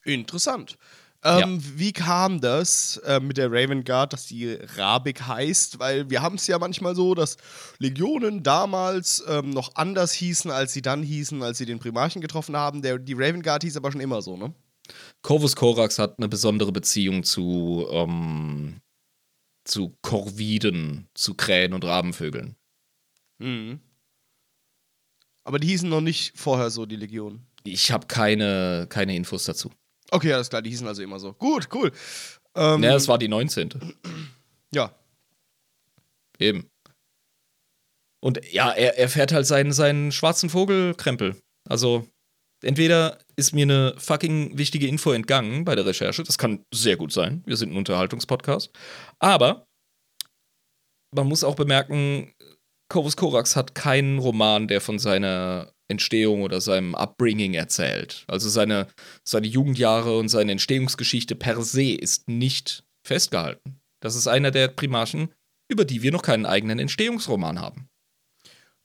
[0.06, 0.78] Interessant.
[1.24, 5.78] Ähm, Wie kam das äh, mit der Raven Guard, dass die Rabik heißt?
[5.80, 7.36] Weil wir haben es ja manchmal so, dass
[7.78, 12.56] Legionen damals ähm, noch anders hießen, als sie dann hießen, als sie den Primarchen getroffen
[12.56, 12.82] haben.
[12.82, 14.54] Der, die Raven Guard hieß aber schon immer so, ne?
[15.22, 18.80] Corvus Corax hat eine besondere Beziehung zu, ähm,
[19.66, 22.56] zu Korviden, zu Krähen und Rabenvögeln.
[23.40, 23.82] Mhm.
[25.44, 27.46] Aber die hießen noch nicht vorher so, die Legionen.
[27.64, 29.72] Ich habe keine, keine Infos dazu.
[30.12, 31.34] Okay, alles klar, die hießen also immer so.
[31.34, 31.92] Gut, cool.
[32.56, 33.96] Ähm, Ja, es war die 19.
[34.74, 34.94] ja.
[36.40, 36.70] Eben.
[38.22, 41.36] Und ja, er, er fährt halt seinen, seinen schwarzen Vogelkrempel.
[41.70, 42.08] Also,
[42.64, 46.24] entweder ist mir eine fucking wichtige Info entgangen bei der Recherche.
[46.24, 47.44] Das kann sehr gut sein.
[47.46, 48.72] Wir sind ein Unterhaltungspodcast.
[49.20, 49.68] Aber
[51.16, 52.34] man muss auch bemerken,
[52.90, 58.24] Corvus Corax hat keinen Roman, der von seiner Entstehung oder seinem Upbringing erzählt.
[58.28, 58.88] Also seine,
[59.24, 63.82] seine Jugendjahre und seine Entstehungsgeschichte per se ist nicht festgehalten.
[64.00, 65.34] Das ist einer der Primarchen,
[65.68, 67.90] über die wir noch keinen eigenen Entstehungsroman haben.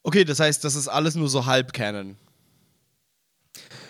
[0.02, 2.16] Okay, das heißt, das ist alles nur so Halbcanon.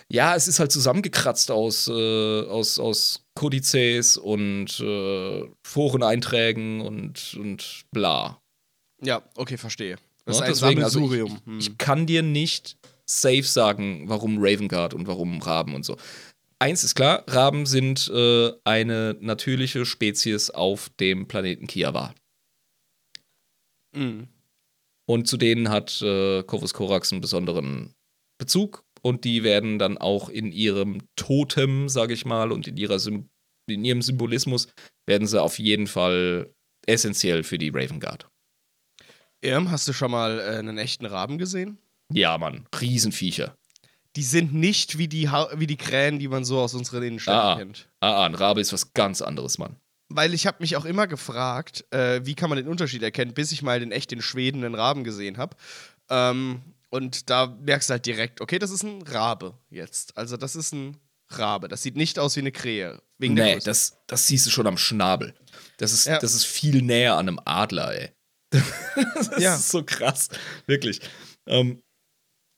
[0.07, 7.85] Ja, es ist halt zusammengekratzt aus, äh, aus, aus Kodizes und äh, Foreneinträgen und, und
[7.91, 8.39] bla.
[9.01, 9.97] Ja, okay, verstehe.
[10.25, 11.39] Das Ja, ist ein deswegen, also.
[11.45, 11.59] Hm.
[11.59, 12.77] Ich kann dir nicht
[13.09, 15.97] safe sagen, warum Ravengard und warum Raben und so.
[16.59, 22.15] Eins ist klar, Raben sind äh, eine natürliche Spezies auf dem Planeten Kiawa.
[23.95, 24.27] Mhm.
[25.07, 27.93] Und zu denen hat äh, Corvus Corax einen besonderen
[28.39, 28.83] Bezug.
[29.01, 33.29] Und die werden dann auch in ihrem Totem, sage ich mal, und in, ihrer Sym
[33.69, 34.67] in ihrem Symbolismus,
[35.07, 36.53] werden sie auf jeden Fall
[36.87, 38.27] essentiell für die Ravengard.
[39.41, 41.77] Irm, hast du schon mal äh, einen echten Raben gesehen?
[42.11, 43.57] Ja, Mann, Riesenviecher.
[44.15, 47.39] Die sind nicht wie die, ha wie die Krähen, die man so aus unseren Innenstädten
[47.39, 47.55] Ah.
[47.57, 47.89] kennt.
[47.99, 49.75] Ah, ah, ein Rabe ist was ganz anderes, Mann.
[50.07, 53.51] Weil ich habe mich auch immer gefragt, äh, wie kann man den Unterschied erkennen, bis
[53.51, 55.57] ich mal den echt in Schweden einen Raben gesehen habe.
[56.09, 60.15] Ähm, und da merkst du halt direkt, okay, das ist ein Rabe jetzt.
[60.15, 60.95] Also das ist ein
[61.29, 61.67] Rabe.
[61.67, 63.01] Das sieht nicht aus wie eine Krähe.
[63.17, 63.65] Wegen der Nee, Größe.
[63.65, 65.33] das, das siehst du schon am Schnabel.
[65.77, 66.19] Das ist, Ja.
[66.19, 68.11] das ist viel näher an einem Adler, ey.
[69.15, 69.55] das Ja.
[69.55, 70.29] ist so krass.
[70.67, 71.01] Wirklich.
[71.47, 71.81] Ähm,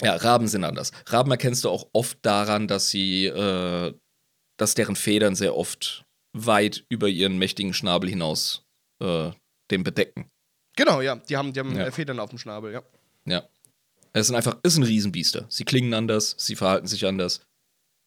[0.01, 0.91] ja, Raben sind anders.
[1.07, 3.93] Raben erkennst du auch oft daran, dass sie, äh,
[4.57, 8.63] dass deren Federn sehr oft weit über ihren mächtigen Schnabel hinaus
[9.01, 9.31] äh,
[9.71, 10.29] den bedecken.
[10.75, 11.15] Genau, ja.
[11.15, 11.87] Die haben, die haben Ja.
[11.87, 12.83] äh, Federn auf dem Schnabel, ja.
[13.25, 13.43] Ja.
[14.13, 15.45] Es sind einfach, es sind Riesenbiester.
[15.49, 17.41] Sie klingen anders, sie verhalten sich anders.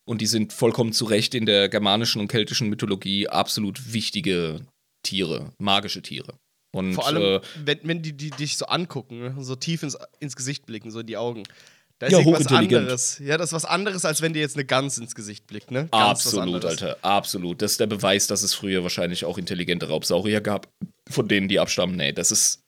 [0.08, 4.66] Und die sind vollkommen zu Recht in der germanischen und keltischen Mythologie absolut wichtige
[5.02, 6.34] Tiere, magische Tiere.
[6.72, 9.96] Und Vor allem, äh, wenn, wenn die, die dich so angucken, ne, so tief ins,
[10.20, 11.42] ins Gesicht blicken, so in die Augen.
[12.00, 12.80] Da ist Ja, hochintelligent.
[12.80, 13.18] anderes.
[13.18, 15.86] Ja, das ist was anderes, als wenn dir jetzt eine Gans ins Gesicht blickt, ne?
[15.92, 16.64] Ganz was absolut.
[16.64, 17.60] Alter, absolut.
[17.60, 20.68] Das ist der Beweis, dass es früher wahrscheinlich auch intelligente Raubsaurier gab,
[21.10, 21.96] von denen die abstammen.
[21.96, 22.62] Nee, das ist.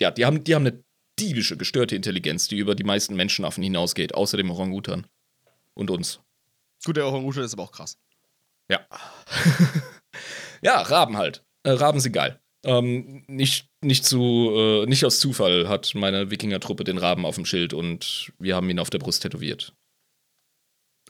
[0.00, 0.82] Ja, die haben, die haben eine
[1.18, 5.06] diebische, gestörte Intelligenz, die über die meisten Menschenaffen hinausgeht, außer dem Orangutan.
[5.74, 6.20] Und uns.
[6.82, 7.98] Gut, der Orangutan ist aber auch krass.
[8.70, 8.80] Ja.
[10.62, 11.44] ja, Raben halt.
[11.62, 12.40] Äh, Raben sind geil.
[12.64, 17.46] Ähm, nicht, nicht, zu, äh, nicht aus Zufall hat meine Wikinger-Truppe den Raben auf dem
[17.46, 19.72] Schild und wir haben ihn auf der Brust tätowiert.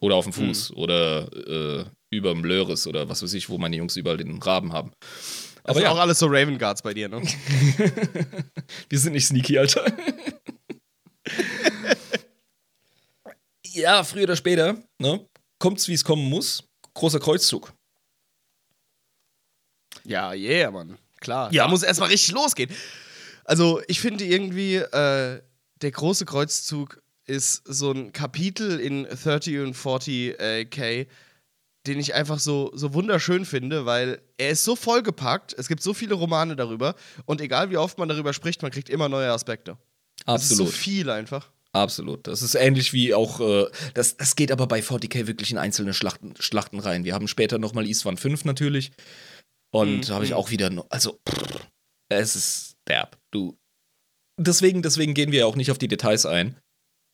[0.01, 0.71] Oder auf dem Fuß.
[0.71, 0.77] Mhm.
[0.77, 4.73] Oder äh, über dem Löris oder was weiß ich, wo meine Jungs überall den Raben
[4.73, 4.93] haben.
[5.63, 5.91] Aber also ja.
[5.91, 7.21] auch alles so Raven Guards bei dir, ne?
[8.89, 9.85] wir sind nicht sneaky, Alter.
[13.67, 15.27] ja, früher oder später, ne?
[15.59, 16.65] Kommt's, wie es kommen muss.
[16.95, 17.73] Großer Kreuzzug.
[20.05, 20.99] Ja, yeah, Mann.
[21.21, 21.53] Klar.
[21.53, 21.65] Ja.
[21.65, 22.71] Da muss erstmal richtig losgehen.
[23.45, 25.41] Also, ich finde irgendwie, äh,
[25.83, 31.07] der große Kreuzzug ist so ein Kapitel in 30 und 40k, äh,
[31.87, 35.95] den ich einfach so, so wunderschön finde, weil er ist so vollgepackt, es gibt so
[35.95, 36.95] viele Romane darüber
[37.25, 39.79] und egal wie oft man darüber spricht, man kriegt immer neue Aspekte.
[40.27, 40.37] Absolut.
[40.37, 41.49] Das ist so viel einfach.
[41.73, 42.27] Absolut.
[42.27, 45.95] Das ist ähnlich wie auch, äh, das, das geht aber bei 40k wirklich in einzelne
[45.95, 47.05] Schlachten, Schlachten rein.
[47.05, 48.91] Wir haben später nochmal Eastwan 5 natürlich.
[49.73, 50.13] Und mhm.
[50.13, 51.67] habe ich auch wieder, also, pff,
[52.09, 53.19] es ist derb.
[53.31, 53.57] Du.
[54.39, 56.57] Deswegen, deswegen gehen wir auch nicht auf die Details ein.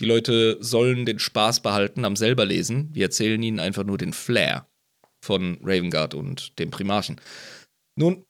[0.01, 2.91] Die Leute sollen den Spaß behalten am selber lesen.
[2.93, 4.69] Wir erzählen ihnen einfach nur den Flair
[5.25, 7.21] von Ravengard und dem Primarchen.
[7.99, 8.25] Nun,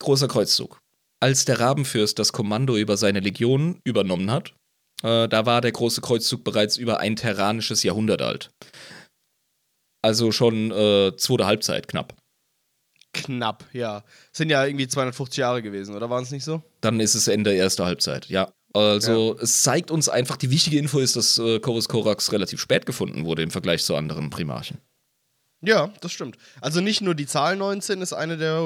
[0.00, 0.80] großer Kreuzzug.
[1.20, 4.54] Als der Rabenfürst das Kommando über seine Legionen übernommen hat,
[5.02, 8.50] äh, da war der große Kreuzzug bereits über ein terranisches Jahrhundert alt.
[10.02, 12.14] Also schon äh, zweite Halbzeit knapp.
[13.14, 14.04] Knapp, ja.
[14.32, 16.62] Sind ja irgendwie 250 Jahre gewesen, oder waren es nicht so?
[16.80, 18.52] Dann ist es Ende erster Halbzeit, ja.
[18.74, 19.42] Also ja.
[19.42, 23.24] es zeigt uns einfach, die wichtige Info ist, dass äh, Corvus Corax relativ spät gefunden
[23.24, 24.78] wurde im Vergleich zu anderen Primarchen.
[25.62, 26.36] Ja, das stimmt.
[26.60, 28.58] Also nicht nur die Zahl 19 ist eine der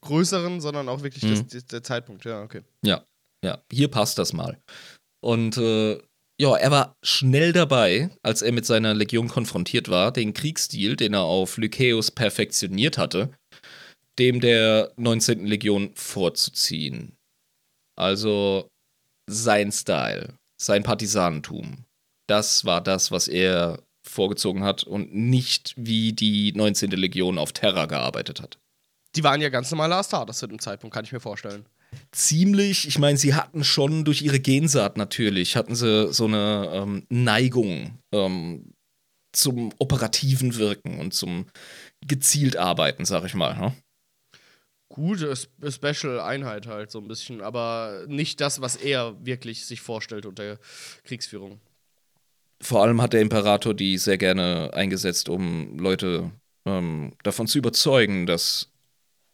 [0.00, 1.46] größeren, sondern auch wirklich mhm.
[1.48, 2.24] das, der Zeitpunkt.
[2.24, 2.62] Ja, okay.
[2.84, 3.04] Ja,
[3.42, 3.62] ja.
[3.72, 4.58] Hier passt das mal.
[5.20, 5.98] Und äh,
[6.38, 11.14] ja, er war schnell dabei, als er mit seiner Legion konfrontiert war, den Kriegsstil, den
[11.14, 13.30] er auf Lycaeus perfektioniert hatte,
[14.18, 15.46] dem der 19.
[15.46, 17.16] Legion vorzuziehen.
[17.96, 18.68] Also
[19.28, 21.84] sein Style, sein Partisanentum.
[22.28, 26.90] Das war das, was er vorgezogen hat und nicht wie die 19.
[26.90, 28.58] Legion auf Terra gearbeitet hat.
[29.14, 31.66] Die waren ja ganz normale Astartes zu dem Zeitpunkt, kann ich mir vorstellen.
[32.12, 37.06] Ziemlich, ich meine, sie hatten schon durch ihre Gensaat natürlich, hatten sie so eine ähm,
[37.08, 38.72] Neigung ähm,
[39.32, 41.46] zum operativen Wirken und zum
[42.06, 43.56] gezielt Arbeiten, sag ich mal.
[43.56, 43.74] Ne?
[44.88, 50.58] Gute Special-Einheit halt so ein bisschen, aber nicht das, was er wirklich sich vorstellt unter
[51.04, 51.60] Kriegsführung.
[52.60, 56.30] Vor allem hat der Imperator die sehr gerne eingesetzt, um Leute
[56.64, 58.70] ähm, davon zu überzeugen, dass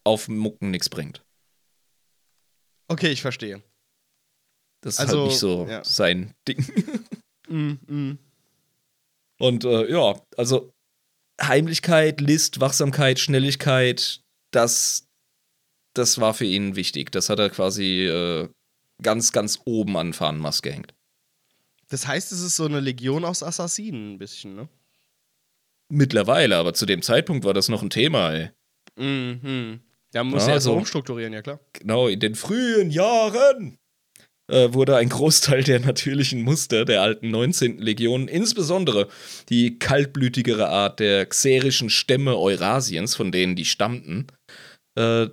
[0.04, 1.22] Aufmucken nichts bringt.
[2.88, 3.62] Okay, ich verstehe.
[4.80, 5.84] Das ist halt also, halt nicht so ja.
[5.84, 6.66] sein Ding.
[7.48, 8.18] mm, mm.
[9.38, 10.72] Und äh, ja, also
[11.40, 15.08] Heimlichkeit, List, Wachsamkeit, Schnelligkeit, das
[15.94, 17.12] das war für ihn wichtig.
[17.12, 18.48] Das hat er quasi äh,
[19.02, 20.94] ganz, ganz oben an Fahnenmast gehängt.
[21.88, 24.68] Das heißt, es ist so eine Legion aus Assassinen ein bisschen, ne?
[25.90, 28.50] Mittlerweile, aber zu dem Zeitpunkt war das noch ein Thema, ey.
[28.96, 29.80] Mhm.
[30.12, 31.60] Da muss ja, er so umstrukturieren, ja klar.
[31.74, 33.78] Genau, in den frühen Jahren
[34.50, 37.78] äh, wurde ein Großteil der natürlichen Muster der alten 19.
[37.78, 39.08] Legion, insbesondere
[39.48, 44.26] die kaltblütigere Art der xerischen Stämme Eurasiens, von denen die stammten,
[44.96, 45.28] äh,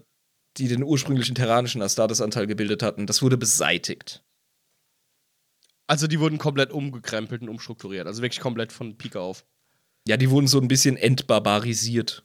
[0.60, 4.24] die den ursprünglichen terranischen Astartes-Anteil gebildet hatten, das wurde beseitigt.
[5.88, 9.46] Also die wurden komplett umgekrempelt und umstrukturiert, also wirklich komplett von Pike auf.
[10.08, 12.24] Ja, die wurden so ein bisschen entbarbarisiert.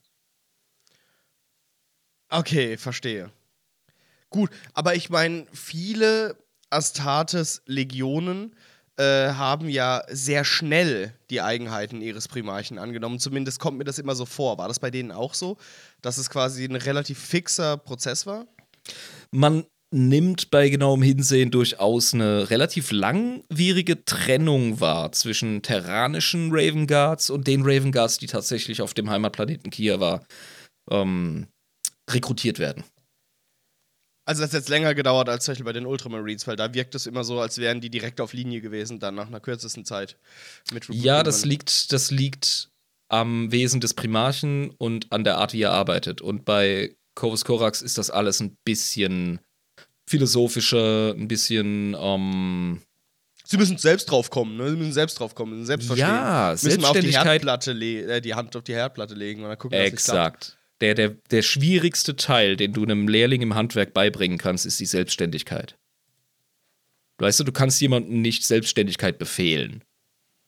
[2.28, 3.30] Okay, verstehe.
[4.28, 6.36] Gut, aber ich meine, viele
[6.70, 8.54] Astartes-Legionen
[8.96, 13.18] äh, haben ja sehr schnell die Eigenheiten ihres Primarchen angenommen.
[13.18, 14.58] Zumindest kommt mir das immer so vor.
[14.58, 15.56] War das bei denen auch so,
[16.04, 18.46] dass es quasi ein relativ fixer Prozess war?
[19.30, 27.30] Man nimmt bei genauem Hinsehen durchaus eine relativ langwierige Trennung wahr zwischen terranischen Raven Guards
[27.30, 30.26] und den Raven Guards, die tatsächlich auf dem Heimatplaneten Kiewa
[30.90, 31.46] ähm,
[32.10, 32.84] rekrutiert werden.
[34.26, 36.94] Also das hat jetzt länger gedauert als zum Beispiel bei den Ultramarines, weil da wirkt
[36.94, 40.18] es immer so, als wären die direkt auf Linie gewesen, dann nach einer kürzesten Zeit.
[40.72, 42.70] Mit ja, das liegt, das liegt
[43.08, 46.20] am Wesen des Primarchen und an der Art, wie er arbeitet.
[46.20, 49.40] Und bei Corvus Corax ist das alles ein bisschen
[50.06, 51.96] philosophischer, ein bisschen.
[51.98, 52.82] Ähm
[53.46, 54.70] Sie müssen selbst drauf kommen, ne?
[54.70, 56.08] Sie müssen selbst drauf kommen, selbst verstehen.
[56.08, 57.46] Ja, müssen Selbstständigkeit.
[57.46, 60.56] Auf die, Herdplatte äh, die Hand auf die Herdplatte legen und dann gucken, was Exakt
[60.80, 64.86] der, der, der schwierigste Teil, den du einem Lehrling im Handwerk beibringen kannst, ist die
[64.86, 65.78] Selbstständigkeit.
[67.18, 69.84] Weißt du, du kannst jemandem nicht Selbstständigkeit befehlen.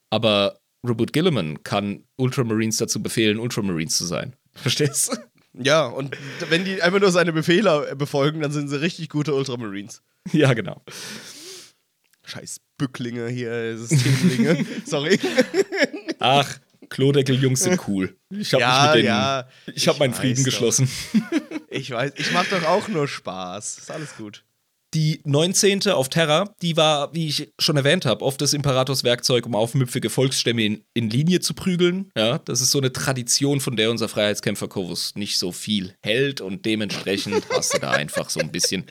[0.09, 4.35] Aber Robert Gilliman kann Ultramarines dazu befehlen, Ultramarines zu sein.
[4.53, 5.17] Verstehst du?
[5.63, 6.15] Ja, und
[6.49, 10.01] wenn die einfach nur seine Befehle befolgen, dann sind sie richtig gute Ultramarines.
[10.33, 10.83] Ja, genau.
[12.25, 14.65] Scheiß Bücklinge hier, Systemlinge.
[14.85, 15.17] Sorry.
[16.19, 16.59] Ach,
[16.89, 18.17] Klodeckel-Jungs sind cool.
[18.29, 20.51] Ich habe Ja, mit denen, ja, ich habe meinen Frieden doch.
[20.51, 20.89] geschlossen.
[21.69, 23.77] Ich weiß, ich mach doch auch nur Spaß.
[23.77, 24.43] Ist alles gut.
[24.93, 25.89] Die 19.
[25.89, 30.09] auf Terra, die war, wie ich schon erwähnt habe, oft des Imperators Werkzeug, um aufmüpfige
[30.09, 32.09] Volksstämme in, in Linie zu prügeln.
[32.17, 36.39] Ja, das ist so eine Tradition, von der unser Freiheitskämpfer Kovus nicht so viel hält
[36.39, 38.85] und dementsprechend hast du da einfach so ein bisschen,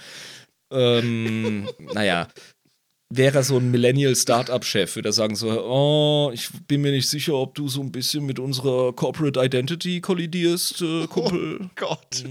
[0.71, 2.29] ähm, naja,
[3.09, 7.35] wäre er so ein Millennial-Startup-Chef, würde er sagen so, oh, ich bin mir nicht sicher,
[7.35, 11.71] ob du so ein bisschen mit unserer Corporate Identity kollidierst, äh, Kumpel.
[11.77, 12.25] Gott.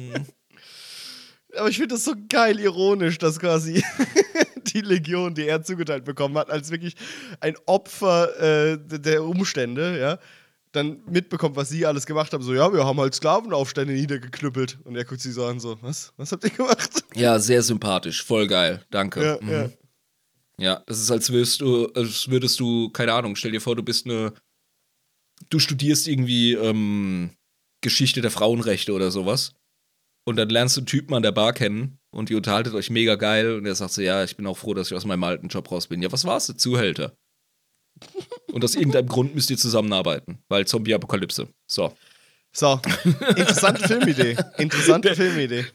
[1.58, 3.84] Aber ich finde das so geil ironisch, dass quasi
[4.74, 6.96] die Legion, die er zugeteilt bekommen hat, als wirklich
[7.40, 10.20] ein Opfer äh, der Umstände, ja,
[10.72, 12.44] dann mitbekommt, was sie alles gemacht haben.
[12.44, 14.78] So, ja, wir haben halt Sklavenaufstände niedergeknüppelt.
[14.84, 16.12] Und er guckt sie so an, so, was?
[16.18, 17.04] Was habt ihr gemacht?
[17.16, 19.24] Ja, sehr sympathisch, voll geil, danke.
[19.24, 19.52] Ja, Mhm.
[19.52, 19.70] ja.
[20.58, 23.84] Ja, das ist, als würdest du, als würdest du, keine Ahnung, stell dir vor, du
[23.84, 24.34] bist eine,
[25.50, 27.32] du studierst irgendwie ähm,
[27.82, 29.54] Geschichte der Frauenrechte oder sowas.
[30.26, 33.16] Und dann lernst du einen Typen an der Bar kennen und ihr unterhaltet euch mega
[33.16, 35.48] geil und er sagt so, ja, ich bin auch froh, dass ich aus meinem alten
[35.48, 36.02] Job raus bin.
[36.02, 36.48] Ja, was war's?
[36.48, 37.16] Der Zuhälter.
[38.52, 41.48] Und aus irgendeinem Grund müsst ihr zusammenarbeiten, weil Zombie-Apokalypse.
[41.68, 41.96] So.
[42.52, 42.82] So,
[43.36, 44.36] interessante Filmidee.
[44.58, 45.66] Interessante Filmidee.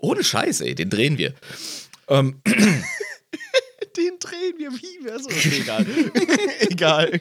[0.00, 1.34] Ohne Scheiß, ey, den drehen wir.
[2.08, 2.42] Ähm,
[3.96, 5.04] Den drehen wir wie?
[5.04, 5.86] Wär's okay, egal.
[6.60, 7.20] egal.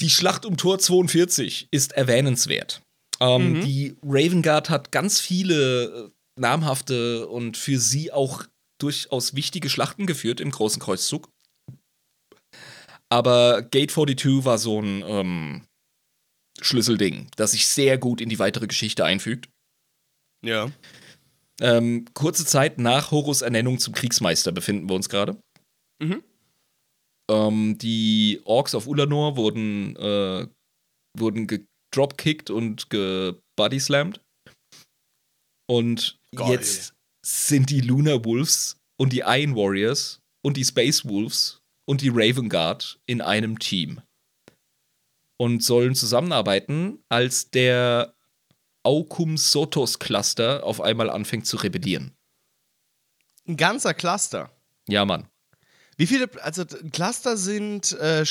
[0.00, 2.82] Die Schlacht um Tor 42 ist erwähnenswert.
[3.20, 8.44] Ähm, Die Raven Guard hat ganz viele äh, namhafte und für sie auch
[8.80, 11.28] durchaus wichtige Schlachten geführt im Großen Kreuzzug.
[13.10, 15.62] Aber Gate 42 war so ein ähm,
[16.60, 19.48] Schlüsselding, das sich sehr gut in die weitere Geschichte einfügt.
[20.44, 20.70] Ja.
[21.60, 25.40] Ähm, kurze Zeit nach Horus Ernennung zum Kriegsmeister befinden wir uns gerade.
[26.00, 26.22] Mhm.
[27.30, 30.46] Ähm, die Orks auf Ulanor wurden, äh,
[31.18, 31.46] wurden
[31.90, 34.20] gedropkickt und gebodyslammed.
[35.70, 36.52] Und Geil.
[36.52, 42.10] jetzt sind die Lunar Wolves und die Iron Warriors und die Space Wolves und die
[42.12, 44.00] Raven Guard in einem Team.
[45.40, 48.14] Und sollen zusammenarbeiten, als der
[48.84, 52.14] Aukum Sotos Cluster auf einmal anfängt zu rebellieren.
[53.46, 54.50] Ein ganzer Cluster.
[54.88, 55.28] Ja, Mann.
[55.98, 58.24] Wie viele, also ein Cluster sind äh,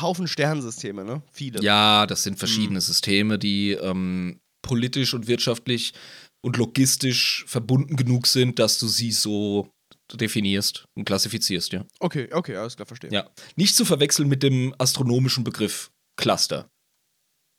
[0.00, 1.22] Haufen Sternensysteme, ne?
[1.30, 1.62] Viele.
[1.62, 5.94] Ja, das sind verschiedene Systeme, die ähm, politisch und wirtschaftlich
[6.44, 9.70] und logistisch verbunden genug sind, dass du sie so
[10.12, 11.84] definierst und klassifizierst, ja.
[12.00, 13.10] Okay, okay, alles klar, verstehe.
[13.10, 13.30] Ja.
[13.54, 16.68] Nicht zu verwechseln mit dem astronomischen Begriff Cluster.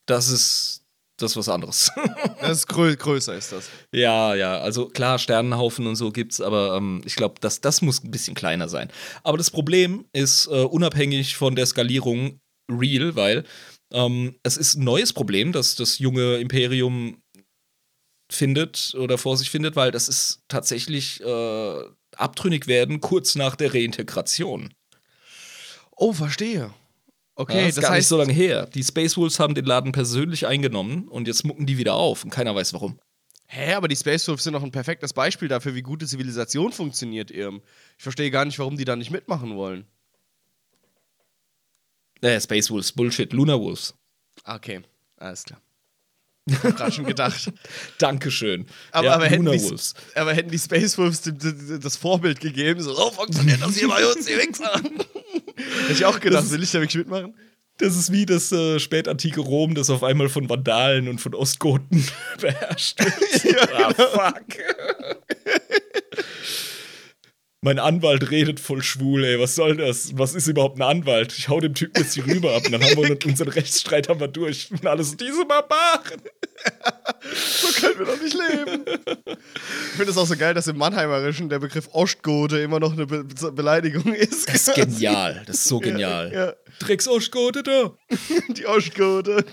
[0.08, 0.84] Das ist
[1.18, 1.92] das ist was anderes.
[2.40, 3.70] Das ist grö größer, ist das.
[3.92, 8.04] ja, ja, also klar, Sternenhaufen und so gibt's, aber ähm, ich glaube, das, das muss
[8.04, 8.90] ein bisschen kleiner sein.
[9.24, 12.40] Aber das Problem ist äh, unabhängig von der Skalierung
[12.72, 13.44] real, weil
[13.92, 17.22] ähm, es ist ein neues Problem, das das junge Imperium
[18.30, 21.84] findet oder vor sich findet, weil das ist tatsächlich äh,
[22.16, 24.74] abtrünnig werden kurz nach der Reintegration.
[25.96, 26.74] Oh, verstehe.
[27.40, 28.66] Okay, Ja, ist das gar nicht heißt, so lange her.
[28.66, 32.32] Die Space Wolves haben den Laden persönlich eingenommen und jetzt mucken die wieder auf und
[32.32, 33.00] keiner weiß warum.
[33.46, 37.30] hä, aber die Space Wolves sind doch ein perfektes Beispiel dafür, wie gute Zivilisation funktioniert,
[37.30, 37.62] Irm.
[37.98, 39.86] Ich verstehe gar nicht, warum die da nicht mitmachen wollen.
[42.22, 43.94] Äh, Space Wolves, Bullshit, Lunar Wolves.
[44.44, 44.82] Okay,
[45.18, 45.62] alles klar.
[46.48, 47.52] Ich hab grad schon gedacht.
[48.00, 48.66] Dankeschön.
[48.92, 49.76] Aber, ja, aber, hätten die,
[50.16, 54.26] aber hätten die Space Wolves das Vorbild gegeben, so, so funktioniert das hier bei uns,
[54.26, 54.82] die Wichser.
[55.58, 57.36] Hätte ich auch gedacht, ist- will ich da wirklich mitmachen?
[57.80, 62.04] Das ist wie das äh, spätantike Rom, das auf einmal von Vandalen und von Ostgoten
[62.42, 63.70] beherrscht wird.
[63.74, 64.46] ah, fuck.
[67.62, 69.40] mein Anwalt redet voll schwul, ey.
[69.40, 70.16] Was soll das?
[70.18, 71.34] Was ist überhaupt ein Anwalt?
[71.36, 74.20] Ich hau dem Typen jetzt die rüber ab und dann haben wir unseren Rechtsstreit haben
[74.20, 74.70] wir durch.
[74.72, 76.22] Und alles diese Barbaren.
[77.34, 78.84] So können wir doch nicht leben.
[79.26, 83.06] Ich finde es auch so geil, dass im Mannheimerischen der Begriff Ostgode immer noch eine
[83.06, 84.48] Be Be Beleidigung ist.
[84.48, 85.44] Das ist genial.
[85.46, 86.32] Das ist so genial.
[86.34, 87.92] Ja, Drecks Ostgote da.
[88.50, 89.46] die Ostgode.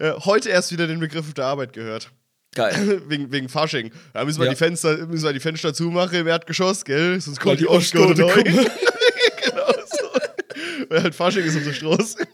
[0.00, 2.10] Ja, heute erst wieder den Begriff auf der Arbeit gehört.
[2.54, 3.02] Geil.
[3.08, 3.92] wegen, wegen Fasching.
[4.12, 4.52] Da müssen wir, Ja.
[4.52, 7.20] die Fenster, müssen wir die Fenster zumachen im Erdgeschoss, gell?
[7.20, 8.42] Sonst Weil kommt die die Ostgode neu.
[8.42, 10.86] genau so.
[10.88, 12.16] Weil halt Fasching ist so Stroß.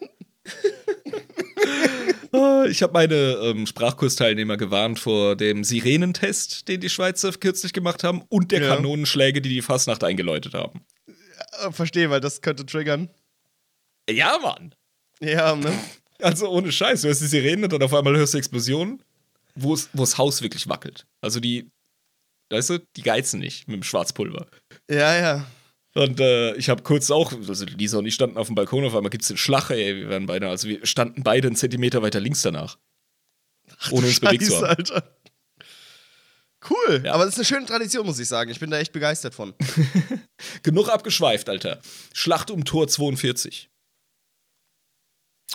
[2.33, 8.05] Ah, Ich habe meine ähm, Sprachkursteilnehmer gewarnt vor dem Sirenentest, den die Schweizer kürzlich gemacht
[8.05, 8.75] haben, und der Ja.
[8.77, 10.85] Kanonenschläge, die die Fastnacht eingeläutet haben.
[11.07, 13.09] Äh, Verstehe, weil das könnte triggern.
[14.11, 14.75] Ja, Mann.
[15.21, 15.73] Ja, ne?
[16.21, 19.03] Also ohne Scheiß, du hörst die Sirenen und dann auf einmal hörst du Explosionen,
[19.57, 21.07] wo es- wo das Haus wirklich wackelt.
[21.21, 21.71] Also die,
[22.51, 24.47] weißt du, die geizen nicht mit dem Schwarzpulver.
[24.91, 25.47] Ja, ja.
[25.95, 28.95] Und äh, ich habe kurz auch, also Lisa und ich standen auf dem Balkon, auf
[28.95, 32.03] einmal gibt es den Schlag, ey, wir waren beide, also wir standen beide einen Zentimeter
[32.03, 32.77] weiter links danach.
[33.91, 34.67] ohne uns bewegt zu haben.
[34.67, 35.17] Alter.
[36.69, 37.13] Cool, Ja.
[37.15, 38.51] aber das ist eine schöne Tradition, muss ich sagen.
[38.51, 39.55] Ich bin da echt begeistert von.
[40.63, 41.81] Genug abgeschweift, Alter.
[42.13, 43.71] Schlacht um Tor 42.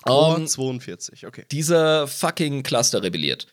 [0.05, 1.45] Tor Ähm, 42, okay.
[1.51, 3.47] dieser fucking Cluster rebelliert.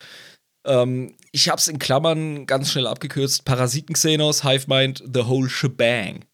[0.65, 3.45] Ähm, ich hab's in Klammern ganz schnell abgekürzt.
[3.45, 6.25] Parasiten Xenos, Hivemind, the whole shebang.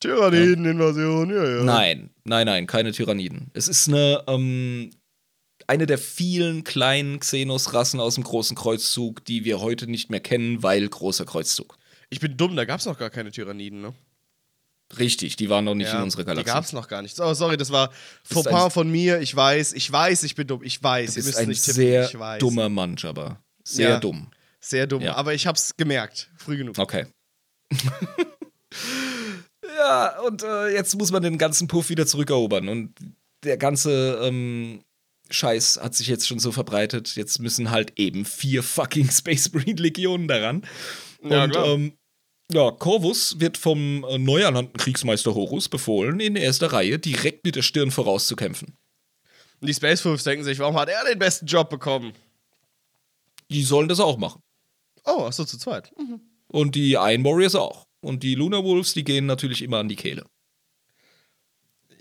[0.00, 1.64] Tyranniden-Invasion, ja, ja.
[1.64, 3.50] Nein, nein, nein, keine Tyranniden.
[3.54, 4.90] Es ist eine, ähm,
[5.66, 10.62] eine der vielen kleinen Xenos-Rassen aus dem großen Kreuzzug, die wir heute nicht mehr kennen,
[10.62, 11.78] weil großer Kreuzzug.
[12.10, 13.94] Ich bin dumm, da gab's noch gar keine Tyranniden, ne?
[14.98, 16.52] Richtig, die waren noch nicht Ja, in unserer Die Galaxie.
[16.52, 17.18] gab's noch gar nicht.
[17.20, 17.90] Oh, sorry, das war
[18.22, 19.20] Fauxpas von mir.
[19.20, 20.62] Ich weiß, ich weiß, ich bin dumm.
[20.62, 21.74] Ich weiß, Du ihr bist müsst ein nicht tippen.
[21.74, 22.38] sehr ich weiß.
[22.38, 23.40] dummer Mann, Jabba.
[23.64, 23.98] Sehr Ja.
[24.00, 24.30] dumm.
[24.60, 25.14] Sehr dumm, Ja.
[25.16, 26.30] aber ich hab's gemerkt.
[26.36, 26.78] Früh genug.
[26.78, 27.06] Okay.
[29.78, 32.68] ja, und äh, jetzt muss man den ganzen Puff wieder zurückerobern.
[32.68, 32.94] Und
[33.44, 34.82] der ganze ähm,
[35.30, 37.16] Scheiß hat sich jetzt schon so verbreitet.
[37.16, 40.62] Jetzt müssen halt eben vier fucking Space Marine Legionen daran.
[41.22, 41.92] Ja, und ähm,
[42.52, 47.56] ja, Corvus wird vom äh, neu ernannten Kriegsmeister Horus befohlen, in erster Reihe direkt mit
[47.56, 48.76] der Stirn vorauszukämpfen.
[49.60, 52.12] Und die Space Wolves denken sich, warum hat er den besten Job bekommen?
[53.50, 54.42] Die sollen das auch machen.
[55.04, 55.92] Oh, ach so, zu zweit.
[56.48, 57.84] Und die Iron Warriors auch.
[58.00, 60.26] Und die Lunar Wolves, die gehen natürlich immer an die Kehle.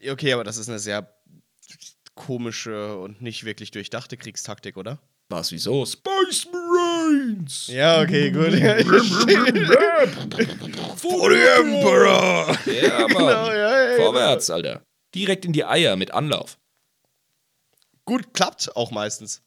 [0.07, 1.15] Okay, aber das ist eine sehr
[2.13, 4.99] komische und nicht wirklich durchdachte Kriegstaktik, oder?
[5.29, 5.85] Was, wieso?
[5.85, 6.47] Space
[7.15, 7.67] Marines!
[7.67, 8.53] Ja, okay, gut.
[10.97, 12.57] For the Emperor!
[12.65, 13.09] Ja, Mann.
[13.09, 14.81] Genau, ja, ja, Vorwärts, Alter.
[15.13, 16.57] Direkt in die Eier mit Anlauf.
[18.05, 19.41] Gut, klappt auch meistens.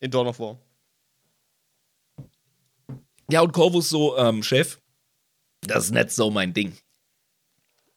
[0.00, 0.58] In Dawn of War.
[3.30, 4.80] Ja, und Corvus so, ähm, Chef,
[5.60, 6.76] das ist nicht so mein Ding.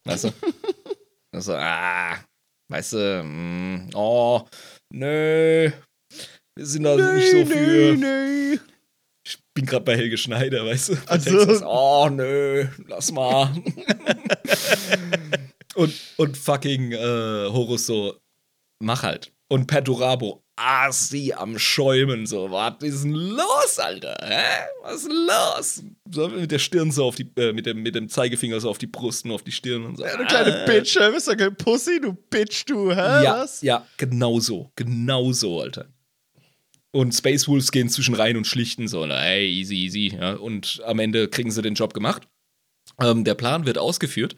[0.04, 0.34] Weißt du?
[1.32, 2.20] also, ah,
[2.70, 4.46] weißt du, mm, oh,
[4.92, 5.72] nö,
[6.56, 7.96] wir sind da nicht so für.
[7.96, 8.54] nee.
[8.54, 8.73] Ich
[9.54, 10.94] bin gerade bei Helge Schneider, weißt du?
[11.08, 11.38] Ach Der so.
[11.38, 13.54] Text ist, oh, nö, lass mal.
[15.76, 18.20] und, und fucking äh, Horus so,
[18.80, 19.32] mach halt.
[19.50, 24.18] Und Perturabo, ah, sie am Schäumen, so, was ist denn los, Alter?
[24.24, 24.66] Hä?
[24.82, 25.84] Was ist denn los?
[26.10, 28.80] So, mit der Stirn so auf die, äh, mit, dem, mit dem Zeigefinger so auf
[28.80, 30.06] die Brust und auf die Stirn und so.
[30.06, 30.66] Ja, du kleine ah.
[30.66, 31.12] Bitch, hä?
[31.12, 33.24] bist du kein Pussy, du Bitch, du, hä?
[33.24, 33.62] Ja, Was?
[33.62, 34.72] ja, genau so.
[34.76, 35.93] Genau so, Alter.
[36.96, 40.16] Und Space Wolves gehen zwischen rein und schlichten so, na, ey, easy, easy.
[40.16, 42.28] Ja, und am Ende kriegen sie den Job gemacht.
[43.00, 44.36] Ähm, der Plan wird ausgeführt.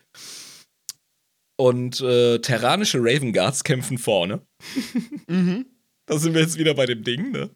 [1.57, 4.41] Und äh, terranische Raven Guards kämpfen vorne.
[5.27, 5.65] Mhm.
[6.07, 7.49] Da sind wir jetzt wieder bei dem Ding, ne?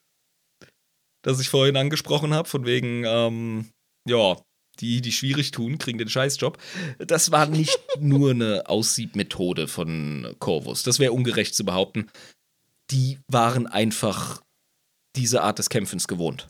[1.21, 3.69] Das ich vorhin angesprochen habe, von wegen, ähm,
[4.07, 4.37] ja,
[4.79, 6.57] die, die schwierig tun, kriegen den Scheißjob.
[6.97, 10.81] Das war nicht nur eine Aussiebmethode von Corvus.
[10.81, 12.09] Das wäre ungerecht zu behaupten.
[12.89, 14.41] Die waren einfach
[15.15, 16.47] diese Art des Kämpfens gewohnt.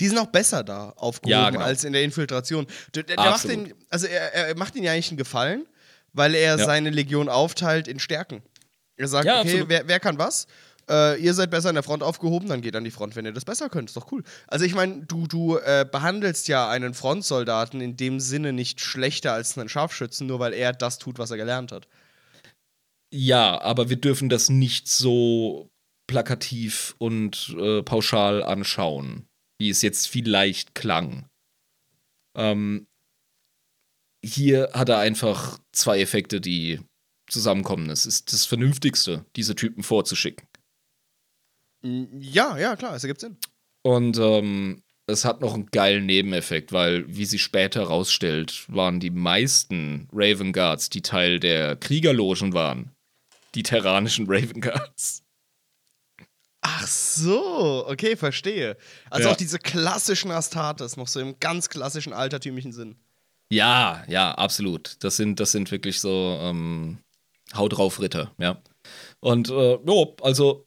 [0.00, 1.64] Die sind auch besser da aufgehoben Ja, genau.
[1.64, 2.66] als in der Infiltration.
[2.94, 5.66] Der, der, macht den, also er, er macht ihnen ja eigentlich einen Gefallen,
[6.12, 6.64] weil er Ja.
[6.64, 8.42] seine Legion aufteilt in Stärken.
[8.96, 10.46] Er sagt, Ja, okay, wer, wer kann was?
[10.90, 13.32] Äh, ihr seid besser an der Front aufgehoben, dann geht an die Front, wenn ihr
[13.32, 13.88] das besser könnt.
[13.88, 14.22] Ist doch cool.
[14.48, 19.32] Also ich meine, du, du äh, behandelst ja einen Frontsoldaten in dem Sinne nicht schlechter
[19.32, 21.86] als einen Scharfschützen, nur weil er das tut, was er gelernt hat.
[23.10, 25.70] Ja, aber wir dürfen das nicht so
[26.12, 29.24] plakativ und äh, pauschal anschauen,
[29.58, 31.26] wie es jetzt vielleicht klang.
[32.36, 32.86] Ähm,
[34.22, 36.80] hier hat er einfach zwei Effekte, die
[37.30, 37.88] zusammenkommen.
[37.88, 40.46] Es ist das Vernünftigste, diese Typen vorzuschicken.
[41.80, 43.38] Mm, Ja, ja, klar, es ergibt Sinn.
[43.82, 49.10] Und ähm, es hat noch einen geilen Nebeneffekt, weil, wie sich später herausstellt, waren die
[49.10, 52.92] meisten Raven Guards, die Teil der Kriegerlogen waren,
[53.54, 55.21] die terranischen Raven Guards.
[56.64, 58.76] Ach so, okay, verstehe.
[59.10, 59.32] Also Ja.
[59.34, 62.96] auch diese klassischen Astartes, noch so im ganz klassischen altertümlichen Sinn.
[63.52, 64.96] Ja, ja, absolut.
[65.00, 66.98] Das sind, das sind wirklich so ähm,
[67.54, 68.62] Haut drauf Ritter, ja.
[69.20, 70.64] Und äh, jo, also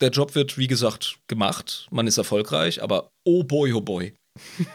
[0.00, 1.88] der Job wird, wie gesagt, gemacht.
[1.90, 4.14] Man ist erfolgreich, aber oh boy, oh boy.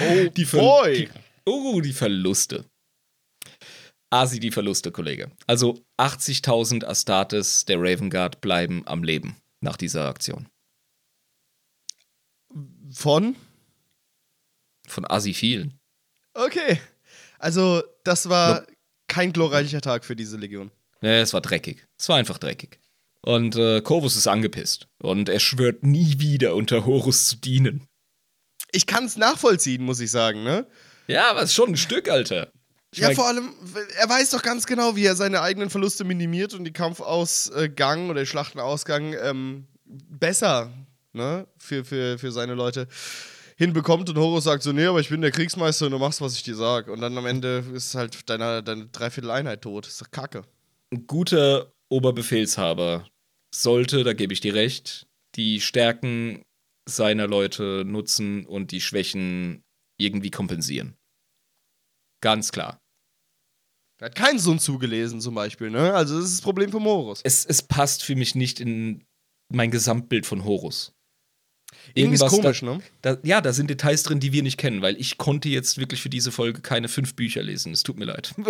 [0.00, 1.06] Oh, Die Ver- boy!
[1.06, 1.10] Die,
[1.46, 2.64] oh, die Verluste.
[4.10, 5.30] Asi, die Verluste, Kollege.
[5.46, 10.48] Also 80.000 Astartes der Raven Guard bleiben am Leben nach dieser Aktion.
[12.90, 13.36] Von?
[14.86, 15.78] Von Asi vielen.
[16.34, 16.80] Okay.
[17.38, 18.66] Also, das war
[19.06, 20.70] kein glorreicher Tag für diese Legion.
[21.00, 21.86] Ja, es war dreckig.
[21.98, 22.80] Es war einfach dreckig.
[23.22, 24.88] Und äh, Corvus ist angepisst.
[24.98, 27.86] Und er schwört nie wieder unter Horus zu dienen.
[28.70, 30.66] Ich kann es nachvollziehen, muss ich sagen, ne?
[31.06, 32.52] Ja, aber es ist schon ein Stück, Alter.
[32.92, 33.52] Ich ja, mein- vor allem,
[33.98, 38.20] er weiß doch ganz genau, wie er seine eigenen Verluste minimiert und die Kampfausgang oder
[38.22, 40.72] den Schlachtenausgang ähm, besser
[41.12, 42.88] ne, für, für, für seine Leute
[43.56, 44.08] hinbekommt.
[44.08, 46.42] Und Horus sagt so, nee, aber ich bin der Kriegsmeister und du machst, was ich
[46.44, 46.88] dir sag.
[46.88, 49.86] Und dann am Ende ist halt deine, deine Dreiviertel Einheit tot.
[49.86, 50.42] ist doch kacke.
[50.92, 53.06] ein guter Oberbefehlshaber
[53.54, 56.42] sollte, da gebe ich dir recht, die Stärken
[56.88, 59.62] seiner Leute nutzen und die Schwächen
[59.98, 60.96] irgendwie kompensieren.
[62.20, 62.80] Ganz klar.
[64.00, 65.92] Er hat keinen Sun zugelesen zum Beispiel, ne?
[65.94, 67.20] Also das ist das Problem von Horus.
[67.24, 69.04] Es, es passt für mich nicht in
[69.52, 70.92] mein Gesamtbild von Horus.
[71.94, 72.82] Irgendwie ist Irgendwas komisch, da, ne?
[73.02, 76.00] Da, ja, da sind Details drin, die wir nicht kennen, weil ich konnte jetzt wirklich
[76.00, 77.72] für diese Folge keine fünf Bücher lesen.
[77.72, 78.34] Es tut mir leid.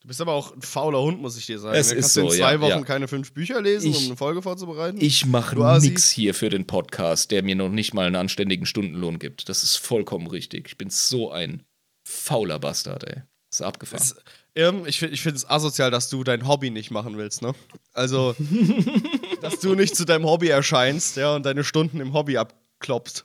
[0.00, 1.76] Du bist aber auch ein fauler Hund, muss ich dir sagen.
[1.76, 1.96] Es ne?
[1.98, 2.80] ist Kannst du in so, zwei ja, Wochen ja.
[2.82, 4.96] keine fünf Bücher lesen, Ich- um eine Folge vorzubereiten?
[5.02, 9.18] Ich mache nix hier für den Podcast, der mir noch nicht mal einen anständigen Stundenlohn
[9.18, 9.48] gibt.
[9.50, 10.68] Das ist vollkommen richtig.
[10.68, 11.62] Ich bin so ein
[12.08, 13.22] fauler Bastard, ey.
[13.50, 14.02] Ist abgefahren.
[14.02, 14.16] Es-
[14.54, 17.54] Irm, ich finde es asozial, dass du dein Hobby nicht machen willst, ne?
[17.92, 18.34] Also,
[19.40, 23.24] dass du nicht zu deinem Hobby erscheinst, ja, und deine Stunden im Hobby abklopfst.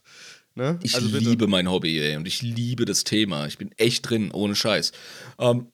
[0.55, 0.77] Ne?
[0.83, 3.47] Ich also liebe mein Hobby, ey, und ich liebe das Thema.
[3.47, 4.91] Ich bin echt drin, ohne Scheiß.
[5.39, 5.71] Ähm,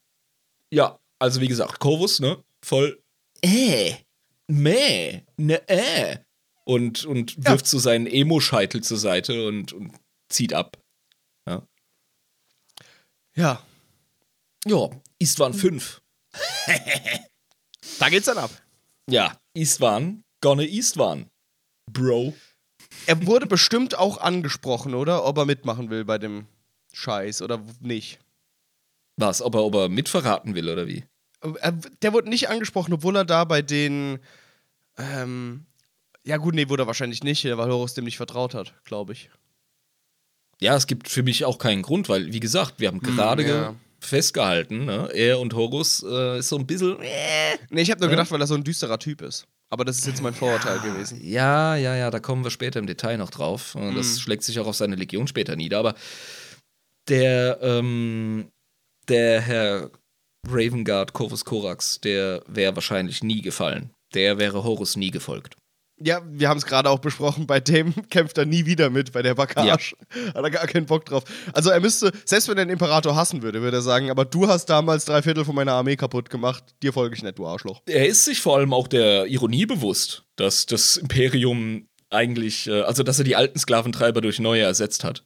[0.72, 2.42] ja, also wie gesagt, Corvus, ne?
[2.64, 3.02] Voll
[3.42, 3.96] äh,
[4.48, 6.18] meh, ne äh.
[6.64, 7.52] Und, und Ja.
[7.52, 9.92] wirft so seinen Emo-Scheitel zur Seite und, und
[10.30, 10.78] zieht ab.
[13.36, 13.64] Ja,
[14.66, 16.02] Ja, Istvan 5.
[18.00, 18.52] da geht's dann ab.
[19.10, 21.30] Ja, Istvan, gonna Istvan.
[21.92, 22.34] Bro.
[23.06, 25.26] Er wurde bestimmt auch angesprochen, oder?
[25.26, 26.48] Ob er mitmachen will bei dem
[26.94, 28.20] Scheiß oder nicht.
[29.18, 31.06] Was, ob er, ob er mitverraten will oder wie?
[31.62, 34.20] Er, der wurde nicht angesprochen, obwohl er da bei den.
[34.98, 35.66] Ähm,
[36.26, 39.30] ja, gut, nee, wurde er wahrscheinlich nicht, weil Horus dem nicht vertraut hat, glaube ich.
[40.62, 43.50] Ja, es gibt für mich auch keinen Grund, weil, wie gesagt, wir haben gerade Hm,
[43.50, 43.68] ja.
[43.70, 45.10] ge- festgehalten, ne?
[45.14, 47.00] er und Horus äh, ist so ein bisschen.
[47.02, 47.58] Äh.
[47.70, 48.16] Nee, ich habe nur Ja.
[48.16, 49.46] gedacht, weil er so ein düsterer Typ ist.
[49.72, 51.20] Aber das ist jetzt mein Vorurteil gewesen.
[51.24, 53.76] Ja, ja, ja, da kommen wir später im Detail noch drauf.
[53.76, 54.20] Und Das Mhm.
[54.20, 55.78] schlägt sich auch auf seine Legion später nieder.
[55.80, 55.94] Aber
[57.08, 58.48] der, ähm,
[59.08, 59.92] der Herr
[60.48, 63.92] Ravengard Corvus Corax, der wäre wahrscheinlich nie gefallen.
[64.14, 65.56] Der wäre Horus nie gefolgt.
[66.02, 69.22] Ja, wir haben es gerade auch besprochen, bei dem kämpft er nie wieder mit, bei
[69.22, 69.96] der Bakage.
[70.34, 71.24] Hat er gar keinen Bock drauf.
[71.54, 74.48] Also er müsste, selbst wenn er den Imperator hassen würde, würde er sagen, aber du
[74.48, 77.82] hast damals drei Viertel von meiner Armee kaputt gemacht, dir folge ich nicht, du Arschloch.
[77.86, 83.04] Er ist sich vor allem auch der Ironie bewusst, dass das Imperium eigentlich, äh, also
[83.04, 85.24] dass er die alten Sklaventreiber durch neue ersetzt hat.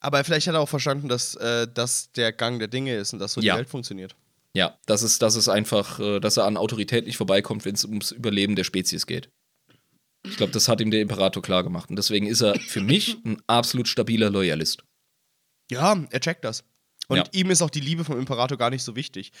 [0.00, 3.18] Aber vielleicht hat er auch verstanden, dass äh, das der Gang der Dinge ist und
[3.18, 3.54] dass so Ja.
[3.54, 4.14] die Welt funktioniert.
[4.56, 7.84] Ja, das ist, das ist einfach, äh, dass er an Autorität nicht vorbeikommt, wenn es
[7.84, 9.30] ums Überleben der Spezies geht.
[10.26, 11.90] Ich glaube, das hat ihm der Imperator klar gemacht.
[11.90, 14.82] Und deswegen ist er für mich ein absolut stabiler Loyalist.
[15.70, 16.64] Ja, er checkt das.
[17.08, 17.24] Und Ja.
[17.32, 19.32] ihm ist auch die Liebe vom Imperator gar nicht so wichtig.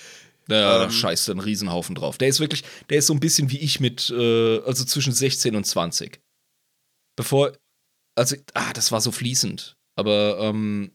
[0.46, 0.90] Da, da Ähm.
[0.90, 2.16] scheißt einen Riesenhaufen drauf.
[2.16, 5.56] Der ist wirklich, der ist so ein bisschen wie ich mit, äh, also zwischen 16
[5.56, 6.20] und 20.
[7.16, 7.52] Bevor,
[8.16, 9.74] also, ah, das war so fließend.
[9.96, 10.92] Aber ähm,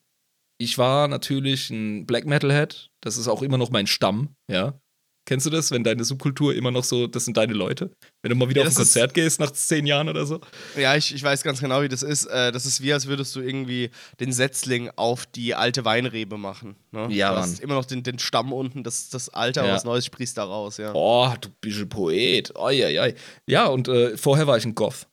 [0.57, 2.89] ich war natürlich ein Black Metal-Head.
[3.01, 4.79] Das ist auch immer noch mein Stamm, ja.
[5.25, 7.95] Kennst du das, wenn deine Subkultur immer noch so, das sind deine Leute?
[8.21, 10.25] Wenn du mal wieder Ja, auf ein das ist- Konzert gehst nach zehn Jahren oder
[10.25, 10.41] so?
[10.77, 12.25] Ja, ich, ich weiß ganz genau, wie das ist.
[12.25, 13.89] Äh, das ist wie, als würdest du irgendwie
[14.19, 16.75] den Setzling auf die alte Weinrebe machen.
[16.91, 17.07] Ne?
[17.09, 19.75] Ja, du hast immer noch den, den Stamm unten, das, das Alte, aber Ja.
[19.75, 20.91] was Neues sprießt da raus, ja.
[20.93, 22.53] Oh, du bist ein Poet.
[22.57, 23.13] Oi, oi, oi.
[23.47, 25.07] Ja, und äh, vorher war ich ein Goth.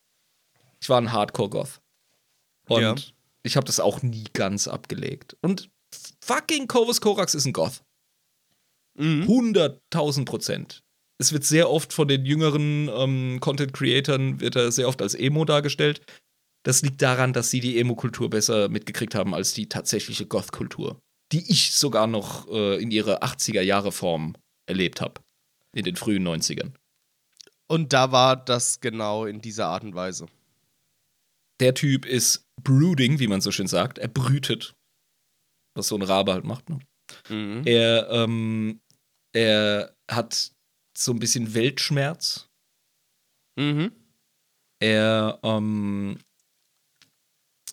[0.80, 1.80] Ich war ein Hardcore-Goth.
[2.68, 2.94] Und Ja.
[3.42, 5.36] Ich habe das auch nie ganz abgelegt.
[5.40, 5.70] Und
[6.22, 7.82] fucking Corvus Corax ist ein Goth.
[8.98, 9.24] Mhm.
[9.24, 10.82] 100.000 Prozent.
[11.18, 15.44] Es wird sehr oft von den jüngeren ähm, Content-Creatern, wird er sehr oft als Emo
[15.44, 16.00] dargestellt.
[16.62, 20.98] Das liegt daran, dass sie die Emo-Kultur besser mitgekriegt haben als die tatsächliche Goth-Kultur.
[21.32, 24.34] Die ich sogar noch äh, in ihrer 80er-Jahre-Form
[24.66, 25.20] erlebt habe.
[25.74, 26.72] In den frühen 90ern.
[27.68, 30.26] Und da war das genau in dieser Art und Weise.
[31.61, 33.99] Der Typ ist brooding, wie man so schön sagt.
[33.99, 34.74] Er brütet.
[35.77, 36.69] Was so ein Rabe halt macht.
[36.69, 36.81] Ne?
[37.28, 37.62] Mhm.
[37.66, 38.81] Er, ähm,
[39.35, 40.53] er hat
[40.97, 42.49] so ein bisschen Weltschmerz.
[43.59, 43.93] Mhm.
[44.82, 46.19] Er, ähm,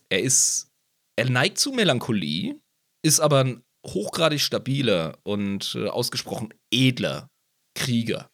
[0.10, 0.70] er ist,
[1.18, 2.60] er neigt zu Melancholie,
[3.06, 7.30] ist aber ein hochgradig stabiler und äh, ausgesprochen edler
[7.74, 8.30] Krieger.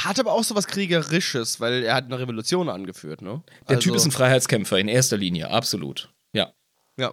[0.00, 3.42] Er hat aber auch so was Kriegerisches, weil er hat eine Revolution angeführt, ne?
[3.68, 6.08] Der also, Typ ist ein Freiheitskämpfer in erster Linie, absolut.
[6.32, 6.52] Ja,
[6.96, 7.12] Ja.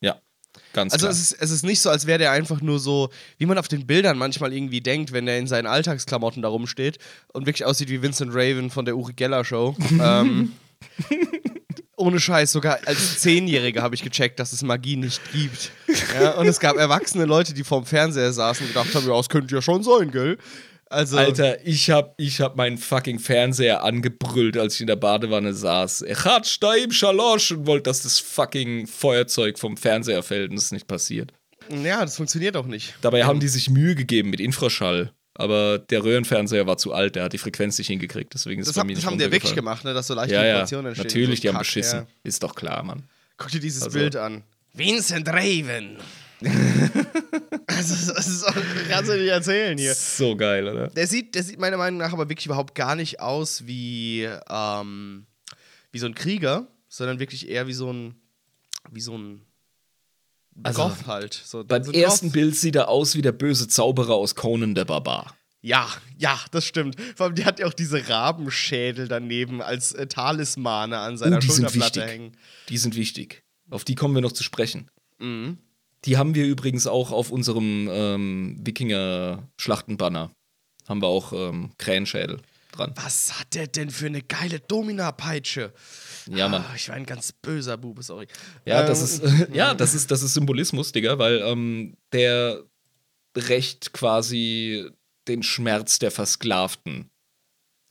[0.00, 0.20] ja.
[0.72, 1.12] Ganz Also klar.
[1.12, 3.68] es ist, es ist nicht so, als wäre der einfach nur so, wie man auf
[3.68, 6.98] den Bildern manchmal irgendwie denkt, wenn er in seinen Alltagsklamotten da rumsteht
[7.32, 9.76] und wirklich aussieht wie Vincent Raven von der Uri Geller Show.
[10.00, 10.52] ähm,
[11.96, 15.72] ohne Scheiß, sogar als Zehnjähriger habe ich gecheckt, dass es Magie nicht gibt.
[16.14, 19.28] Ja, und es gab erwachsene Leute, die vorm Fernseher saßen und gedacht haben, ja, das
[19.28, 20.38] könnte ja schon sein, gell?
[20.90, 25.52] Also, Alter, ich hab, ich hab meinen fucking Fernseher angebrüllt, als ich in der Badewanne
[25.52, 26.02] saß.
[26.02, 30.66] Er hat Steim Schalosch und wollte, dass das fucking Feuerzeug vom Fernseher fällt und das
[30.66, 31.32] ist nicht passiert.
[31.70, 32.94] ja, das funktioniert auch nicht.
[33.02, 35.12] Dabei haben die sich Mühe gegeben mit Infraschall.
[35.34, 38.76] Aber der Röhrenfernseher war zu alt, der hat die Frequenz nicht hingekriegt, deswegen ist Das,
[38.76, 40.54] es bei mir das haben die ja wirklich gemacht, ne, dass so leichte Ja, ja,
[40.56, 41.06] Vibrationen entstehen.
[41.06, 41.98] natürlich, so die haben Kack, beschissen.
[42.00, 42.06] Ja.
[42.24, 43.04] Ist doch klar, Mann.
[43.36, 44.42] Guck dir dieses Also- Bild an.
[44.74, 45.98] Vincent Raven.
[47.66, 48.54] also, das ist auch,
[48.88, 49.94] kannst du nicht erzählen hier.
[49.94, 50.88] So geil, oder?
[50.88, 55.26] Der sieht, der sieht meiner Meinung nach aber wirklich überhaupt gar nicht aus wie, ähm,
[55.92, 58.14] wie so ein Krieger, sondern wirklich eher wie so ein,
[58.90, 59.44] wie so ein
[60.62, 61.34] Also, Goth halt.
[61.34, 62.32] So, Beim so ersten Goth.
[62.34, 65.34] Bild sieht er aus wie der böse Zauberer aus Conan der Barbar.
[65.60, 66.96] Ja, ja, das stimmt.
[67.16, 71.40] Vor allem, die hat ja auch diese Rabenschädel daneben als äh, Talismane an seiner Oh,
[71.40, 72.12] die sind Schulterplatte wichtig.
[72.14, 72.36] hängen.
[72.68, 73.42] Die sind wichtig.
[73.68, 74.88] Auf die kommen wir noch zu sprechen.
[75.18, 75.58] Mhm.
[76.04, 80.30] Die haben wir übrigens auch auf unserem ähm, Wikinger-Schlachtenbanner.
[80.88, 82.40] Haben wir auch ähm, Krähenschädel
[82.72, 82.92] dran.
[82.96, 85.72] Was hat der denn für eine geile Domina-Peitsche?
[86.30, 86.64] Ja, Mann.
[86.66, 88.26] Ah, ich war ein ganz böser Bube, sorry.
[88.64, 89.22] Ja, Ähm, das ist,
[89.52, 92.62] ja, das ist, das ist Symbolismus, Digga, weil ähm, der
[93.36, 94.88] rächt quasi
[95.26, 97.10] den Schmerz der Versklavten,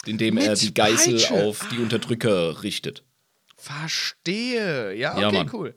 [0.06, 1.34] indem er die Geißel Peitsche.
[1.34, 3.04] auf die Unterdrücker richtet.
[3.58, 4.94] Verstehe.
[4.96, 5.76] Ja, okay, Ja, cool.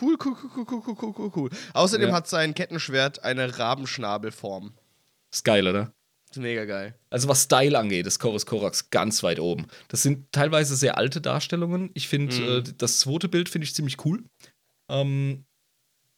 [0.00, 1.50] Cool, cool, cool, cool, cool, cool, cool, cool.
[1.74, 2.14] Außerdem Ja.
[2.14, 4.72] hat sein Kettenschwert eine Rabenschnabelform.
[5.32, 5.92] Ist geil, oder?
[6.30, 6.98] Ist mega geil.
[7.10, 9.66] Also was Style angeht, ist Chorus Korax ganz weit oben.
[9.88, 11.90] Das sind teilweise sehr alte Darstellungen.
[11.94, 12.48] Ich finde, Mhm.
[12.68, 14.24] äh, das zweite Bild finde ich ziemlich cool.
[14.88, 15.44] Ähm,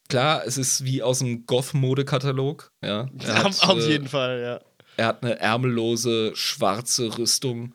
[0.09, 2.73] klar, es ist wie aus dem Goth-Mode-Katalog.
[2.83, 4.61] Ja, hat, auf, auf äh, jeden Fall, ja.
[4.97, 7.75] Er hat eine ärmellose, schwarze Rüstung,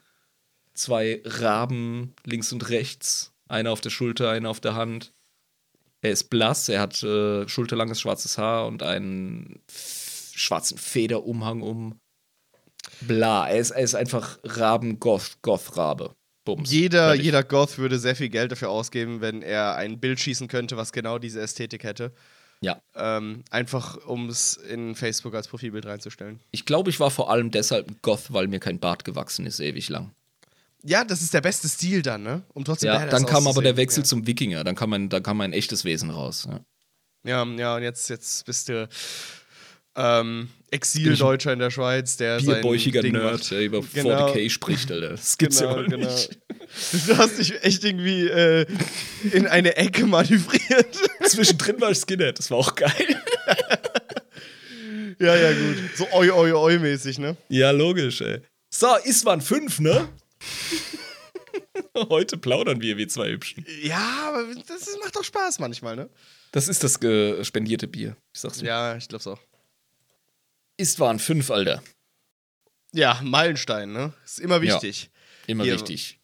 [0.74, 5.14] zwei Raben links und rechts, einer auf der Schulter, einer auf der Hand.
[6.04, 9.62] Er ist blass, er hat äh, schulterlanges schwarzes Haar und einen
[10.36, 12.00] schwarzen Federumhang um.
[13.02, 16.14] Bla, er ist, er ist einfach Raben-Goth, Goth-Rabe.
[16.46, 16.70] Bums.
[16.70, 17.24] Jeder, Fertig.
[17.24, 20.92] jeder Goth würde sehr viel Geld dafür ausgeben, wenn er ein Bild schießen könnte, was
[20.92, 22.12] genau diese Ästhetik hätte.
[22.60, 22.82] Ja.
[22.96, 26.42] Ähm, einfach, um es in Facebook als Profilbild reinzustellen.
[26.52, 29.62] Ich glaube, ich war vor allem deshalb ein Goth, weil mir kein Bart gewachsen ist,
[29.62, 30.12] ewig lang.
[30.86, 32.42] Ja, das ist der beste Stil dann, ne?
[32.54, 33.78] Um trotzdem Ja, dann kam aber der.
[33.78, 34.06] Wechsel ja.
[34.06, 36.48] zum Wikinger, dann kam mein, dann kam mein echtes Wesen raus.
[36.50, 36.60] Ja.
[37.26, 38.90] Ja, ja, und jetzt, jetzt bist du
[39.96, 43.52] ähm, Exildeutscher in der Schweiz, der sein Bierbäuchiger Ding Nerd, macht.
[43.52, 44.28] der über Genau.
[44.34, 45.10] 40k spricht, Alter.
[45.12, 46.12] Das gibt's Genau, ja genau.
[46.12, 46.38] nicht.
[47.08, 48.66] Du hast dich echt irgendwie äh,
[49.32, 50.98] in eine Ecke manövriert.
[51.26, 52.92] Zwischendrin war ich Skinhead, das war auch geil.
[55.20, 55.78] ja, ja, gut.
[55.96, 57.38] So oi, oi, oi mäßig, ne?
[57.50, 58.42] Ja, logisch, ey.
[58.74, 60.10] So, Iswan 5, ne?
[62.10, 63.66] Heute plaudern wir wie zwei Hübschen.
[63.82, 66.10] Ja, aber das, macht doch Spaß manchmal, ne?
[66.52, 68.18] Das ist das äh, spendierte Bier.
[68.34, 68.66] Ich sag's dir.
[68.66, 69.40] Ja, ich glaub's auch.
[70.78, 71.84] Istwan 5, Alter.
[72.94, 74.14] Ja, Meilenstein, ne?
[74.24, 75.12] Ist immer wichtig.
[75.48, 76.20] Immer Hier- wichtig.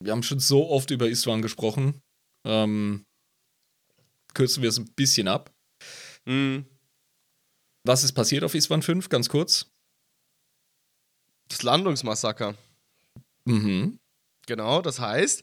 [0.00, 2.02] Wir haben schon so oft über Istvan gesprochen.
[2.44, 3.04] Ähm,
[4.34, 5.52] kürzen wir es ein bisschen ab.
[6.24, 6.66] Mhm.
[7.84, 9.08] Was ist passiert auf Istvan 5?
[9.08, 9.70] Ganz kurz.
[11.48, 12.56] Das Landungsmassaker.
[13.44, 13.98] Mhm.
[14.46, 15.42] Genau, das heißt,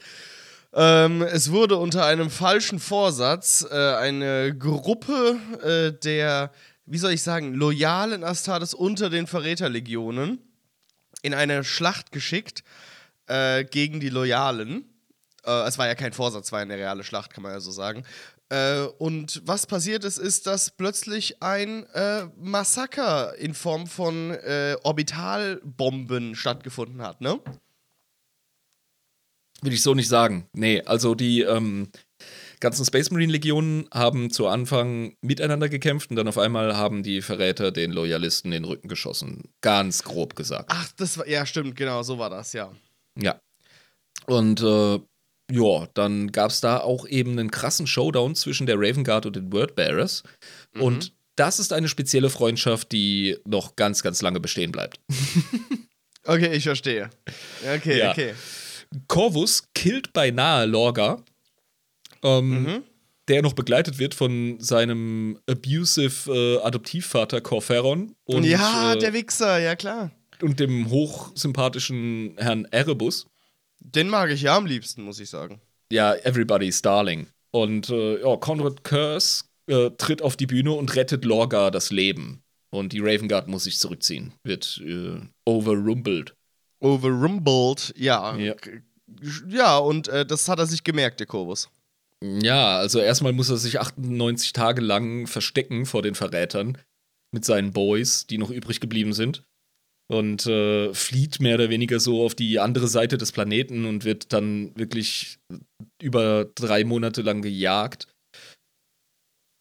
[0.73, 6.51] ähm, es wurde unter einem falschen Vorsatz äh, eine Gruppe äh, der,
[6.85, 10.39] wie soll ich sagen, loyalen Astartes unter den Verräterlegionen
[11.21, 12.63] in eine Schlacht geschickt
[13.27, 14.85] äh, gegen die Loyalen.
[15.43, 17.71] Äh, es war ja kein Vorsatz, es war eine reale Schlacht, kann man ja so
[17.71, 18.03] sagen.
[18.49, 24.37] Äh, und was passiert ist, ist, dass plötzlich ein äh, Massaker in Form von
[24.83, 27.39] Orbitalbomben stattgefunden hat, ne?
[29.61, 30.47] Will ich so nicht sagen.
[30.53, 31.89] Nee, also die ähm,
[32.59, 37.21] ganzen Space Marine Legionen haben zu Anfang miteinander gekämpft und dann auf einmal haben die
[37.21, 39.49] Verräter den Loyalisten den Rücken geschossen.
[39.61, 40.69] Ganz grob gesagt.
[40.73, 42.71] Ach, das war, ja, stimmt, genau, so war das, ja.
[43.17, 43.39] Ja.
[44.27, 44.99] Und äh,
[45.51, 49.35] ja, dann gab es da auch eben einen krassen Showdown zwischen der Raven Guard und
[49.35, 50.23] den Wordbearers.
[50.77, 54.99] Und das ist eine spezielle Freundschaft, die noch ganz, ganz lange bestehen bleibt.
[56.25, 57.09] Okay, ich verstehe.
[57.75, 58.11] Okay, Ja.
[58.11, 58.33] okay.
[59.07, 61.23] Corvus killt beinahe Lorga,
[62.23, 62.83] ähm, Mhm.
[63.27, 68.15] der noch begleitet wird von seinem abusive äh, Adoptivvater Corferon.
[68.25, 70.11] Und, ja, äh, der Wichser, ja klar.
[70.41, 73.27] und dem hochsympathischen Herrn Erebus.
[73.79, 75.61] Den mag ich ja am liebsten, muss ich sagen.
[75.91, 77.27] Ja, Everybody's Darling.
[77.51, 82.41] Und äh, ja, Conrad Curse äh, tritt auf die Bühne und rettet Lorgar das Leben.
[82.71, 86.35] Und die Raven Guard muss sich zurückziehen, wird äh, overrumbled.
[86.79, 88.35] Overrumbled, ja.
[88.37, 88.55] Ja.
[89.47, 91.69] Ja, und äh, das hat er sich gemerkt, der Kobus.
[92.23, 96.77] Ja, also erstmal muss er sich 98 Tage lang verstecken vor den Verrätern
[97.31, 99.43] mit seinen Boys, die noch übrig geblieben sind.
[100.11, 104.33] Und äh, flieht mehr oder weniger so auf die andere Seite des Planeten und wird
[104.33, 105.37] dann wirklich
[106.01, 108.07] über drei Monate lang gejagt.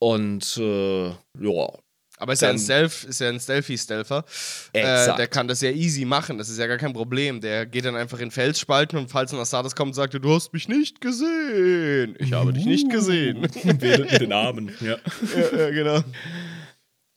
[0.00, 1.78] Und äh, ja,
[2.18, 4.24] Aber ist ja ein Stealth, ist ja ein Stealthy-Stealther.
[4.72, 7.40] Äh, der kann das ja easy machen, das ist ja gar kein Problem.
[7.40, 10.52] Der geht dann einfach in Felsspalten und falls ein Astartes kommt, sagt er, du hast
[10.52, 12.16] mich nicht gesehen.
[12.18, 13.42] Ich habe dich nicht gesehen.
[13.64, 14.96] Wedelt mit den Armen, ja.
[15.34, 16.04] ja, ja, genau.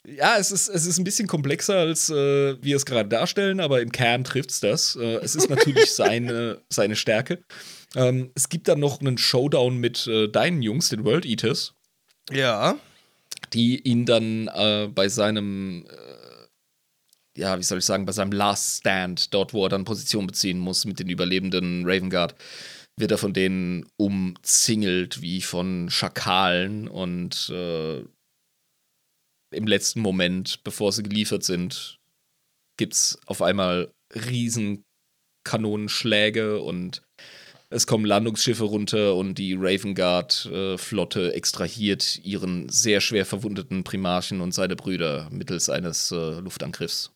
[0.08, 3.82] Ja, es ist, es ist ein bisschen komplexer, als äh, wir es gerade darstellen, aber
[3.82, 4.96] im Kern trifft's das.
[4.96, 7.44] Äh, es ist natürlich seine, seine Stärke.
[7.96, 11.74] Ähm, es gibt dann noch einen Showdown mit äh, deinen Jungs, den World Eaters,
[12.32, 12.78] Ja.
[13.54, 18.80] Die ihn dann äh, bei seinem, äh, ja, wie soll ich sagen, bei seinem Last
[18.80, 22.36] Stand, dort, wo er dann Position beziehen muss mit den überlebenden Raven Guard,
[22.98, 28.00] wird er von denen umzingelt wie von Schakalen und äh,
[29.54, 32.00] im letzten Moment, bevor sie geliefert sind,
[32.78, 34.84] gibt's auf einmal riesen
[35.44, 37.02] Kanonenschläge und
[37.72, 43.84] es kommen Landungsschiffe runter und die Raven Guard äh, Flotte extrahiert ihren sehr schwer verwundeten
[43.84, 47.12] Primarchen und seine Brüder mittels eines äh, Luftangriffs.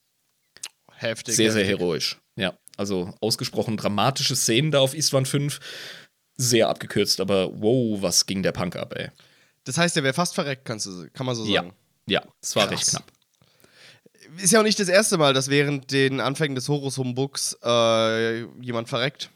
[0.91, 1.35] Heftig.
[1.35, 1.79] Sehr, sehr heftig.
[1.79, 2.17] heroisch.
[2.37, 5.59] Ja, also ausgesprochen dramatische Szenen da auf Istvan 5.
[6.37, 9.09] Sehr abgekürzt, aber wow, was ging der Punk ab, ey.
[9.65, 11.73] Das heißt, der wäre fast verreckt, kannst du, kann man so Ja, sagen.
[12.07, 12.79] ja, es war Krass.
[12.79, 13.03] recht knapp.
[14.41, 18.89] Ist ja auch nicht das erste Mal, dass während den Anfängen des Horus-Humbugs äh, jemand
[18.89, 19.29] verreckt.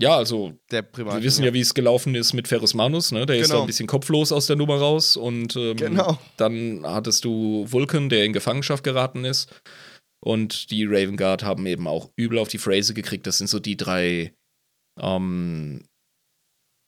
[0.00, 1.16] Ja, also Der Primat.
[1.16, 3.26] Wir wissen ja, wie es gelaufen ist mit Ferus Manus, ne?
[3.26, 3.58] Der ist Genau.
[3.58, 6.18] da ein bisschen kopflos aus der Nummer raus und ähm, Genau.
[6.38, 9.60] dann hattest du Vulcan, der in Gefangenschaft geraten ist.
[10.22, 13.26] Und die Raven Guard haben eben auch übel auf die Phrase gekriegt.
[13.26, 14.34] Das sind so die drei
[14.98, 15.82] ähm,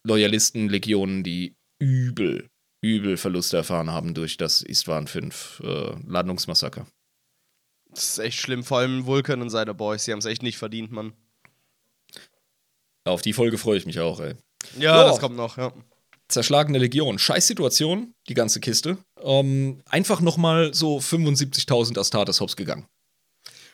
[0.06, 2.48] Loyalisten-Legionen, die übel,
[2.84, 6.86] übel Verluste erfahren haben durch das Istvan 5 äh, Landungsmassaker.
[7.90, 10.56] Das ist echt schlimm, vor allem Vulkan und seine Boys, die haben es echt nicht
[10.58, 11.12] verdient, Mann.
[13.04, 14.34] Auf die Folge freue ich mich auch, ey.
[14.78, 15.04] Ja, Ja.
[15.08, 15.72] das kommt noch, ja.
[16.28, 17.18] Zerschlagene Legion.
[17.18, 18.96] Scheiß Situation, die ganze Kiste.
[19.22, 22.86] Ähm, einfach nochmal so 75.000 Astartes hops gegangen.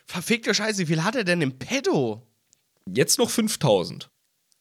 [0.05, 2.25] Verfickte Scheiße, wie viel hat er denn im Pedo?
[2.91, 4.07] Jetzt noch 5.000.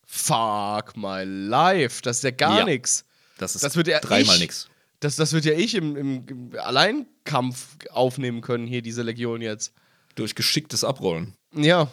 [0.06, 2.64] Fuck my life, das ist ja gar Ja.
[2.64, 3.04] nix.
[3.38, 4.68] Das ist Das wird ja dreimal ich- nix.
[5.00, 9.72] Das, das wird ja ich im, im Alleinkampf aufnehmen können, hier, diese Legion jetzt.
[10.16, 11.34] Durch geschicktes Abrollen.
[11.54, 11.90] Ja.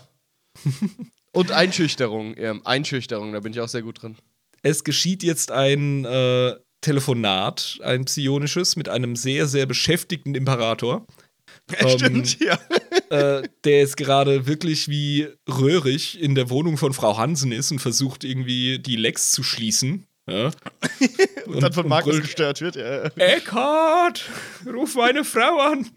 [1.36, 4.16] Und Einschüchterung, ja, Einschüchterung, da bin ich auch sehr gut drin.
[4.62, 11.06] Es geschieht jetzt ein äh, Telefonat, ein psionisches, mit einem sehr, sehr beschäftigten Imperator.
[11.72, 12.57] Ja, Ähm, stimmt, ja.
[13.10, 17.80] äh, der jetzt gerade wirklich wie röhrig in der Wohnung von Frau Hansen ist und
[17.80, 20.06] versucht irgendwie die Lecks zu schließen.
[20.30, 20.52] Ja?
[21.48, 23.03] Und, dann von und Markus gestört wird, ja.
[23.18, 24.28] Eckhard,
[24.66, 25.88] ruf meine Frau an.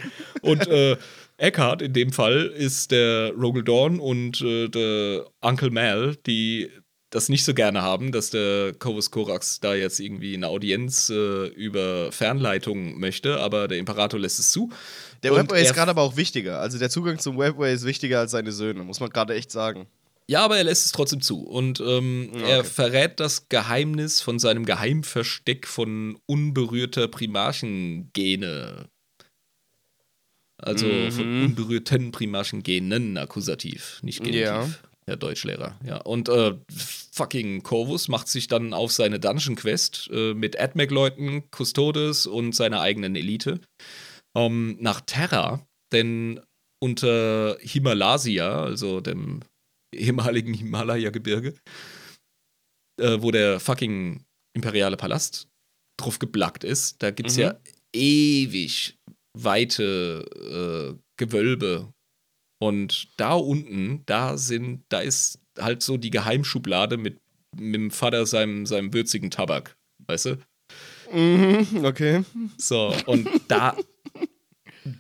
[0.43, 0.99] Und äh,
[1.39, 6.69] Eckhard in dem Fall ist der Rogel Dorn und äh, der Uncle Mal, die
[7.11, 11.47] das nicht so gerne haben, dass der Kovus Korax da jetzt irgendwie eine Audienz äh,
[11.47, 14.71] über Fernleitung möchte, aber der Imperator lässt es zu.
[15.23, 16.61] Der Und Webway ist er- gerade aber auch wichtiger.
[16.61, 19.87] Also der Zugang zum Webway ist wichtiger als seine Söhne, muss man gerade echt sagen.
[20.31, 21.41] Ja, aber er lässt es trotzdem zu.
[21.47, 22.69] Und ähm, Ja, er okay.
[22.69, 28.89] verrät das Geheimnis von seinem Geheimversteck von unberührter Primarchengene.
[30.61, 31.45] Also von Mhm.
[31.47, 34.41] unberührten Primarchengenen, Akkusativ, nicht Genitiv.
[34.43, 34.69] Ja.
[35.07, 35.97] Herr Deutschlehrer, ja.
[36.03, 36.55] Und äh,
[37.13, 43.17] fucking Corvus macht sich dann auf seine Dungeon-Quest äh, mit Admec-Leuten, Custodes und seiner eigenen
[43.17, 43.61] Elite
[44.37, 46.41] ähm, nach Terra, denn
[46.83, 49.41] unter Himalasia, also dem
[49.95, 51.55] ehemaligen Himalaya-Gebirge,
[53.01, 54.25] äh, wo der fucking
[54.55, 55.49] imperiale Palast
[55.99, 57.43] drauf geblackt ist, da gibt es Mhm.
[57.43, 57.59] ja
[57.95, 58.98] ewig
[59.35, 61.93] weite äh, Gewölbe.
[62.61, 67.21] Und da unten, da sind, da ist halt so die Geheimschublade mit,
[67.57, 69.77] mit dem Vater seinem, seinem würzigen Tabak,
[70.07, 70.39] weißt du?
[71.13, 72.25] Mhm, okay.
[72.59, 73.77] So, und da,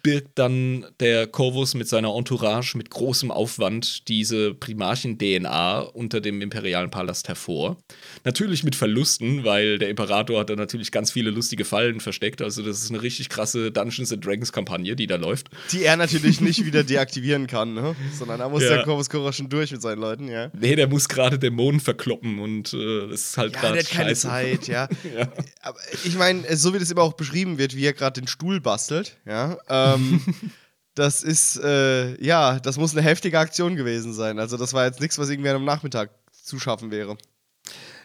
[0.02, 6.90] birgt dann der Corvus mit seiner Entourage mit großem Aufwand diese Primarchen-DNA unter dem imperialen
[6.90, 7.76] Palast hervor.
[8.24, 12.42] Natürlich mit Verlusten, weil der Imperator hat da natürlich ganz viele lustige Fallen versteckt.
[12.42, 15.48] Also das ist eine richtig krasse Dungeons and Dragons Kampagne, die da läuft.
[15.72, 17.96] Die er natürlich nicht wieder deaktivieren kann, ne?
[18.18, 18.70] Sondern da muss ja.
[18.70, 20.50] der Corvus Cora schon durch mit seinen Leuten, ja.
[20.58, 23.90] Nee, der muss gerade Dämonen verkloppen und äh, das ist halt ja, gerade der hat
[23.90, 24.88] keine Zeit, ja.
[25.16, 25.28] ja.
[25.62, 28.60] Aber ich meine, so wie das immer auch beschrieben wird, wie er gerade den Stuhl
[28.60, 29.56] bastelt, ja.
[29.94, 30.22] Ähm,
[30.94, 34.38] das ist, äh, ja, das muss eine heftige Aktion gewesen sein.
[34.38, 37.16] Also das war jetzt nichts, was irgendwie am Nachmittag zu schaffen wäre.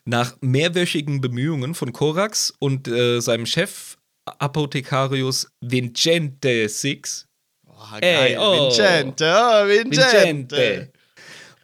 [0.06, 7.28] Nach mehrwöchigen Bemühungen von Korax und äh, seinem Chef Apothekarius Vincente Six.
[7.68, 7.98] Oh.
[8.02, 8.70] Ey, oh.
[8.70, 10.58] Vincente, oh, Vincente.
[10.58, 10.92] Vincente.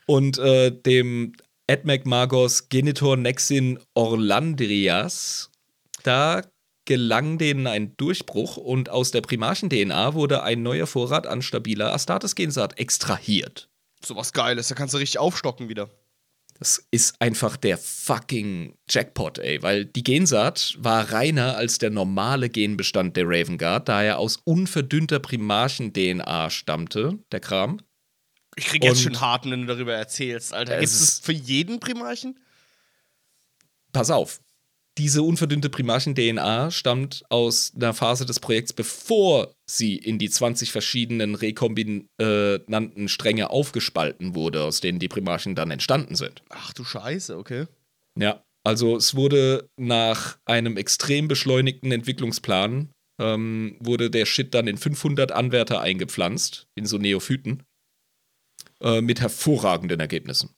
[0.06, 1.34] Und äh, dem
[1.68, 5.52] Edmec Magos Genitor Nexin Orlandrias,
[6.04, 6.42] da
[6.90, 12.80] gelang denen ein Durchbruch und aus der Primarchen-DNA wurde ein neuer Vorrat an stabiler Astartes-Gensaat
[12.80, 13.70] extrahiert.
[14.04, 15.88] Sowas Geiles, da kannst du richtig aufstocken wieder.
[16.58, 22.50] Das ist einfach der fucking Jackpot, ey, weil die Gensaat war reiner als der normale
[22.50, 27.82] Genbestand der Raven Guard, da er aus unverdünnter Primarchen-DNA stammte, der Kram.
[28.56, 30.80] Ich krieg jetzt schon Harten, wenn du darüber erzählst, Alter.
[30.80, 32.40] Gibt es für jeden Primarchen?
[33.92, 34.42] Pass auf,
[35.00, 41.36] diese unverdünnte Primarchen-DNA stammt aus einer Phase des Projekts, bevor sie in die 20 verschiedenen
[41.36, 46.44] rekombinanten Stränge aufgespalten wurde, aus denen die Primarchen dann entstanden sind.
[46.50, 47.66] Ach du Scheiße, okay.
[48.20, 52.90] Ja, also es wurde nach einem extrem beschleunigten Entwicklungsplan,
[53.22, 57.64] ähm, wurde der Shit dann in 500 Anwärter eingepflanzt, in so Neophyten,
[58.82, 60.50] äh, mit hervorragenden Ergebnissen.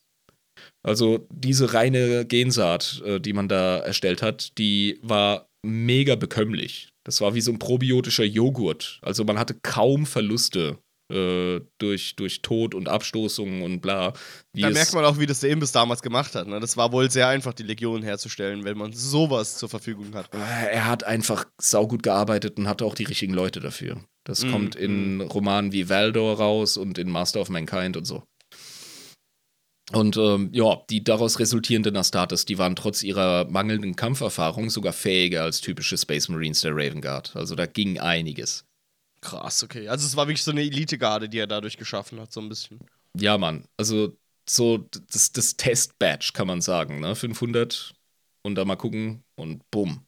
[0.83, 6.89] Also diese reine Gensaat, äh, die man da erstellt hat, die war mega bekömmlich.
[7.03, 8.99] Das war wie so ein probiotischer Joghurt.
[9.01, 10.77] Also man hatte kaum Verluste
[11.11, 14.13] äh, durch, durch Tod und Abstoßungen und bla.
[14.53, 16.47] da merkt man auch, wie das der Imbiss damals gemacht hat.
[16.47, 16.59] Ne?
[16.59, 20.33] Das war wohl sehr einfach, die Legionen herzustellen, wenn man sowas zur Verfügung hat.
[20.33, 23.97] Äh, er hat einfach saugut gearbeitet und hatte auch die richtigen Leute dafür.
[24.23, 25.21] Das mm, kommt in mm.
[25.21, 28.23] Romanen wie Valdor raus und in Master of Mankind und so.
[29.93, 35.43] Und ähm, ja, die daraus resultierenden Astartes, die waren trotz ihrer mangelnden Kampferfahrung sogar fähiger
[35.43, 37.35] als typische Space Marines der Raven Guard.
[37.35, 38.65] Also da ging einiges.
[39.21, 39.87] Krass, okay.
[39.87, 42.79] Also es war wirklich so eine Elite-Garde, die er dadurch geschaffen hat, so ein bisschen.
[43.17, 43.65] Ja, Mann.
[43.77, 44.17] Also
[44.49, 44.77] so
[45.11, 46.99] das, das Test-Badge, kann man sagen.
[46.99, 47.15] Ne?
[47.15, 47.93] 500
[48.43, 50.05] und da mal gucken und bumm.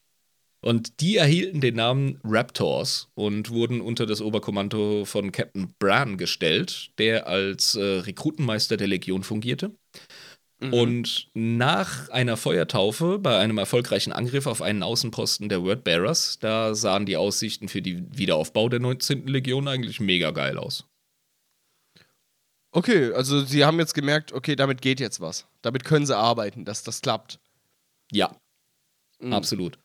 [0.64, 6.91] Und die erhielten den Namen Raptors und wurden unter das Oberkommando von Captain Bran gestellt,
[6.98, 9.76] der als äh, Rekrutenmeister der Legion fungierte.
[10.61, 10.73] Mhm.
[10.73, 17.06] Und nach einer Feuertaufe bei einem erfolgreichen Angriff auf einen Außenposten der Wordbearers, da sahen
[17.06, 19.27] die Aussichten für den Wiederaufbau der 19.
[19.27, 20.85] Legion eigentlich mega geil aus.
[22.72, 25.45] Okay, also sie haben jetzt gemerkt, okay, damit geht jetzt was.
[25.61, 27.40] Damit können sie arbeiten, dass das klappt.
[28.11, 28.34] Ja,
[29.19, 29.34] mhm.
[29.34, 29.82] absolut.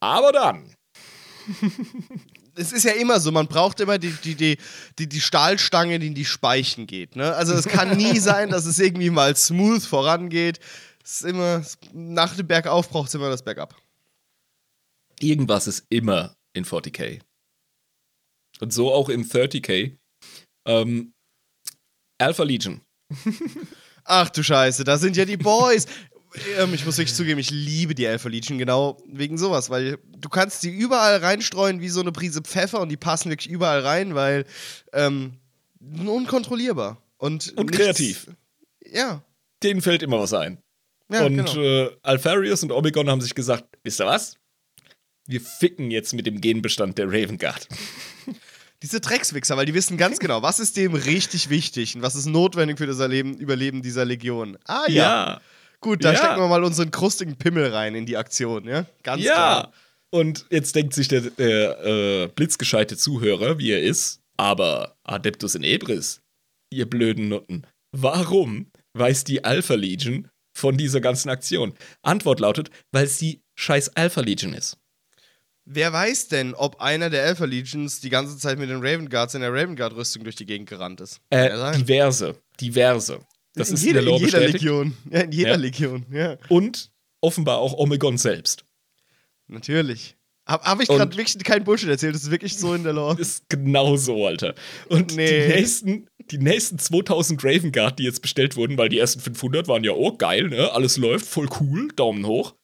[0.00, 0.74] Aber dann.
[2.54, 4.58] es ist ja immer so, man braucht immer die, die, die,
[4.98, 7.16] die, die Stahlstange, die in die Speichen geht.
[7.16, 7.34] Ne?
[7.34, 10.58] Also es kann nie sein, dass es irgendwie mal smooth vorangeht.
[11.02, 13.74] Es ist immer, nach dem Bergauf braucht es immer das Bergab.
[15.20, 17.20] Irgendwas ist immer in 40k.
[18.60, 19.96] Und so auch im 30k.
[20.66, 21.12] Ähm,
[22.18, 22.82] Alpha Legion.
[24.04, 25.86] Ach du Scheiße, da sind ja die Boys.
[26.58, 30.28] Ähm, ich muss wirklich zugeben, ich liebe die Alpha Legion genau wegen sowas, weil du
[30.28, 34.14] kannst die überall reinstreuen wie so eine Prise Pfeffer und die passen wirklich überall rein,
[34.14, 34.44] weil
[34.92, 35.38] ähm,
[35.80, 38.26] unkontrollierbar und, und nichts, kreativ.
[38.84, 39.22] Ja.
[39.62, 40.58] Denen fällt immer was ein.
[41.10, 41.60] Ja, und genau.
[41.60, 44.36] äh, Alpharius und Omegon haben sich gesagt, wisst ihr was?
[45.26, 47.68] Wir ficken jetzt mit dem Genbestand der Raven Guard.
[48.82, 52.26] Diese Dreckswichser, weil die wissen ganz genau, was ist dem richtig wichtig und was ist
[52.26, 54.56] notwendig für das Erleben, Überleben dieser Legion.
[54.66, 54.94] Ah ja.
[54.94, 55.40] ja.
[55.80, 56.18] Gut, da ja.
[56.18, 58.86] stecken wir mal unseren krustigen Pimmel rein in die Aktion, ja?
[59.02, 59.34] Ganz ja.
[59.34, 59.72] klar.
[60.10, 65.62] Und jetzt denkt sich der, der äh, blitzgescheite Zuhörer, wie er ist, aber Adeptus in
[65.62, 66.22] Ebris,
[66.70, 71.74] ihr blöden Nutten, warum weiß die Alpha Legion von dieser ganzen Aktion?
[72.02, 74.78] Antwort lautet, weil sie scheiß Alpha Legion ist.
[75.70, 79.34] Wer weiß denn, ob einer der Alpha Legions die ganze Zeit mit den Raven Guards
[79.34, 81.20] in der Raven Guard Rüstung durch die Gegend gerannt ist?
[81.28, 83.20] Äh, diverse, diverse.
[83.54, 84.64] Das in ist jeder, in der Lore in jeder bestätigt.
[84.64, 84.96] Legion.
[85.10, 85.56] Ja, in jeder Ja.
[85.56, 86.36] Legion, ja.
[86.48, 88.64] Und offenbar auch Omegon selbst.
[89.48, 90.16] Natürlich.
[90.46, 93.16] Habe hab ich gerade wirklich keinen Bullshit erzählt, das ist wirklich so in der Lore.
[93.20, 94.54] Ist genau so, Alter.
[94.88, 95.42] Und Nee.
[95.46, 99.68] die, nächsten, die nächsten 2000 Raven Guard, die jetzt bestellt wurden, weil die ersten 500
[99.68, 100.72] waren ja, oh, geil, ne?
[100.72, 102.54] Alles läuft, voll cool, Daumen hoch.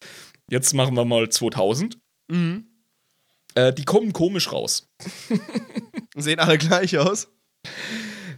[0.51, 1.99] Jetzt machen wir mal 2000.
[2.29, 2.67] Mhm.
[3.55, 4.89] Äh, die kommen komisch raus.
[6.17, 7.29] Sehen alle gleich aus?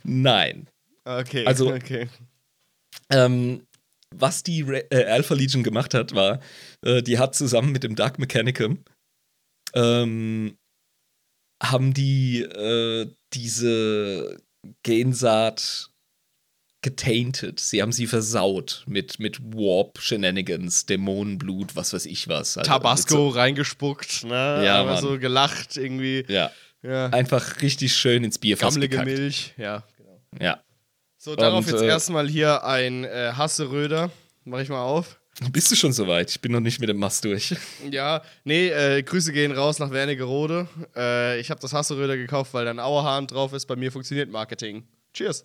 [0.03, 0.69] Nein.
[1.05, 2.09] Okay, Also- okay.
[3.11, 3.67] Ähm,
[4.15, 6.41] was die Re äh, Alpha Legion gemacht hat, war,
[6.83, 8.85] äh, die hat zusammen mit dem Dark Mechanicum
[9.75, 10.57] ähm,
[11.63, 14.39] haben die äh, diese
[14.83, 15.91] Gensaat
[16.83, 17.59] getainted.
[17.59, 22.57] Sie haben sie versaut mit, mit Warp-Shenanigans, Dämonenblut, was weiß ich was.
[22.57, 24.63] Also Tabasco reingespuckt, ne?
[24.65, 26.25] Ja, Aber so gelacht irgendwie.
[26.27, 26.53] So, ja,
[26.83, 27.07] Ja.
[27.09, 29.19] einfach richtig schön ins Bierfass Gammelige gekackt.
[29.19, 29.83] Milch, ja.
[29.97, 30.21] Genau.
[30.41, 30.63] Ja.
[31.27, 34.13] So, darauf Und, jetzt äh, erstmal hier ein äh, Hasseröder.
[34.45, 35.19] Mach ich mal auf.
[35.51, 36.31] Bist du schon soweit?
[36.31, 37.53] Ich bin noch nicht mit dem Mast durch.
[37.91, 40.69] Ja, nee, äh, Grüße gehen raus nach Wernigerode.
[40.95, 43.67] Äh, ich habe das Hasseröder gekauft, weil da ein Auerhahn drauf ist.
[43.67, 44.87] Bei mir funktioniert Marketing.
[45.15, 45.45] Cheers.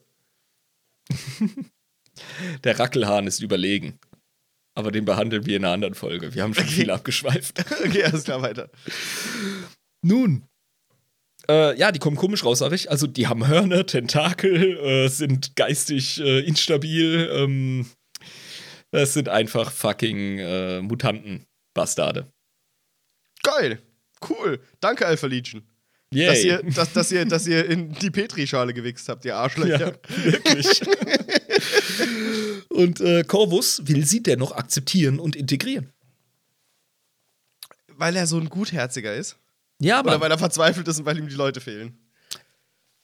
[2.63, 3.97] Der Rackelhahn ist überlegen.
[4.75, 6.35] Aber den behandeln wir in einer anderen Folge.
[6.35, 6.73] Wir haben schon Okay.
[6.73, 7.65] viel abgeschweift.
[7.83, 8.69] Okay, alles klar, weiter.
[10.03, 10.43] Nun.
[11.49, 12.89] Äh, ja, die kommen komisch raus, sag ich.
[12.89, 17.30] Also, die haben Hörner, Tentakel, äh, sind geistig äh, instabil.
[17.34, 17.85] Ähm,
[18.91, 22.31] das sind einfach fucking äh, Mutanten-Bastarde.
[23.43, 23.80] Geil.
[24.27, 24.59] Cool.
[24.80, 25.63] Danke, Alpha Legion.
[26.13, 26.27] Yay.
[26.27, 29.93] Dass ihr, dass, dass, ihr, dass ihr in die Petrischale gewichst habt, ihr Arschlöcher.
[29.93, 30.81] ja, wirklich.
[32.69, 35.93] und äh, Corvus will sie dennoch akzeptieren und integrieren.
[37.95, 39.38] Weil er so ein Gutherziger ist.
[39.81, 40.21] Ja, Oder Mann.
[40.21, 41.97] weil er verzweifelt ist und weil ihm die Leute fehlen.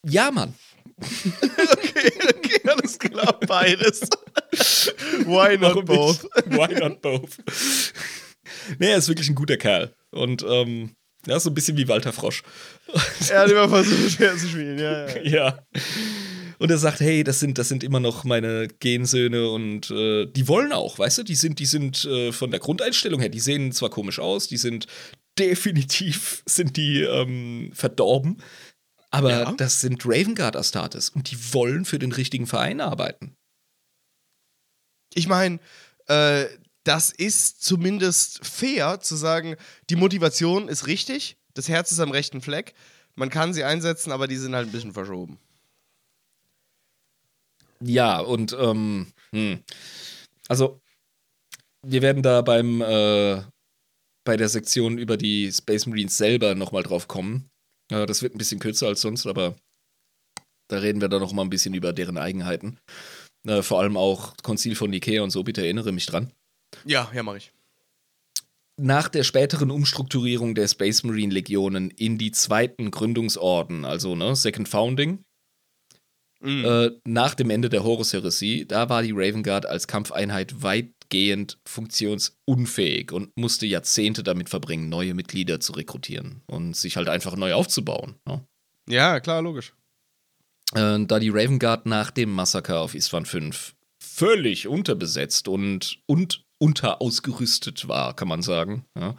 [0.05, 0.53] Ja, Mann.
[0.99, 4.01] Okay, okay, alles klar, beides.
[5.25, 6.23] Why not Warum both?
[6.23, 6.57] nicht?
[6.57, 7.37] Why not both?
[8.79, 9.93] nee, er ist wirklich ein guter Kerl.
[10.11, 10.95] Und ähm,
[11.25, 12.41] ja, so ein bisschen wie Walter Frosch.
[13.29, 15.21] Er hat immer versucht, fair zu spielen, ja, ja.
[15.23, 15.59] ja.
[16.59, 20.47] Und er sagt, hey, das sind, das sind immer noch meine Gensöhne und äh, die
[20.47, 23.71] wollen auch, weißt du, die sind, die sind äh, von der Grundeinstellung her, die sehen
[23.71, 24.87] zwar komisch aus, die sind
[25.39, 28.41] definitiv, sind die ähm, verdorben,
[29.09, 29.51] aber Ja.
[29.53, 33.35] das sind Ravengard Astartes und die wollen für den richtigen Verein arbeiten.
[35.13, 35.59] Ich meine,
[36.07, 36.45] äh,
[36.83, 39.55] das ist zumindest fair zu sagen,
[39.89, 42.73] die Motivation ist richtig, das Herz ist am rechten Fleck,
[43.15, 45.39] man kann sie einsetzen, aber die sind halt ein bisschen verschoben.
[47.79, 49.63] Ja, und ähm, hm.
[50.47, 50.81] also
[51.83, 53.41] wir werden da beim äh,
[54.27, 57.49] bei der Sektion über die Space Marines selber nochmal drauf kommen.
[57.89, 59.55] Äh, das wird ein bisschen kürzer als sonst, aber
[60.69, 62.77] da reden wir dann noch mal ein bisschen über deren Eigenheiten.
[63.47, 66.33] Äh, vor allem auch Konzil von Nikea und so, bitte erinnere mich dran.
[66.83, 67.53] Ja, ja, mach ich.
[68.75, 74.67] Nach der späteren Umstrukturierung der Space Marine Legionen in die zweiten Gründungsorden, also ne, Second
[74.67, 75.23] Founding,
[76.39, 76.65] Mhm.
[76.65, 80.61] Äh, nach dem Ende der Horus-Heresie, da war die Raven Guard als Kampfeinheit
[81.07, 87.35] weitgehend funktionsunfähig und musste Jahrzehnte damit verbringen, neue Mitglieder zu rekrutieren und sich halt einfach
[87.35, 88.15] neu aufzubauen.
[88.25, 88.45] Ne?
[88.89, 89.73] Ja, klar, logisch.
[90.73, 93.73] Äh, da die Raven Guard nach dem Massaker auf Iswan 5
[94.03, 98.85] völlig unterbesetzt und, und unterausgerüstet war, kann man sagen.
[98.97, 99.15] Ja.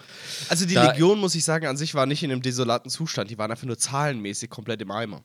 [0.48, 3.30] Also die Da- Legion, muss ich sagen, an sich war nicht in einem desolaten Zustand.
[3.30, 5.24] Die waren einfach nur zahlenmäßig komplett im Eimer.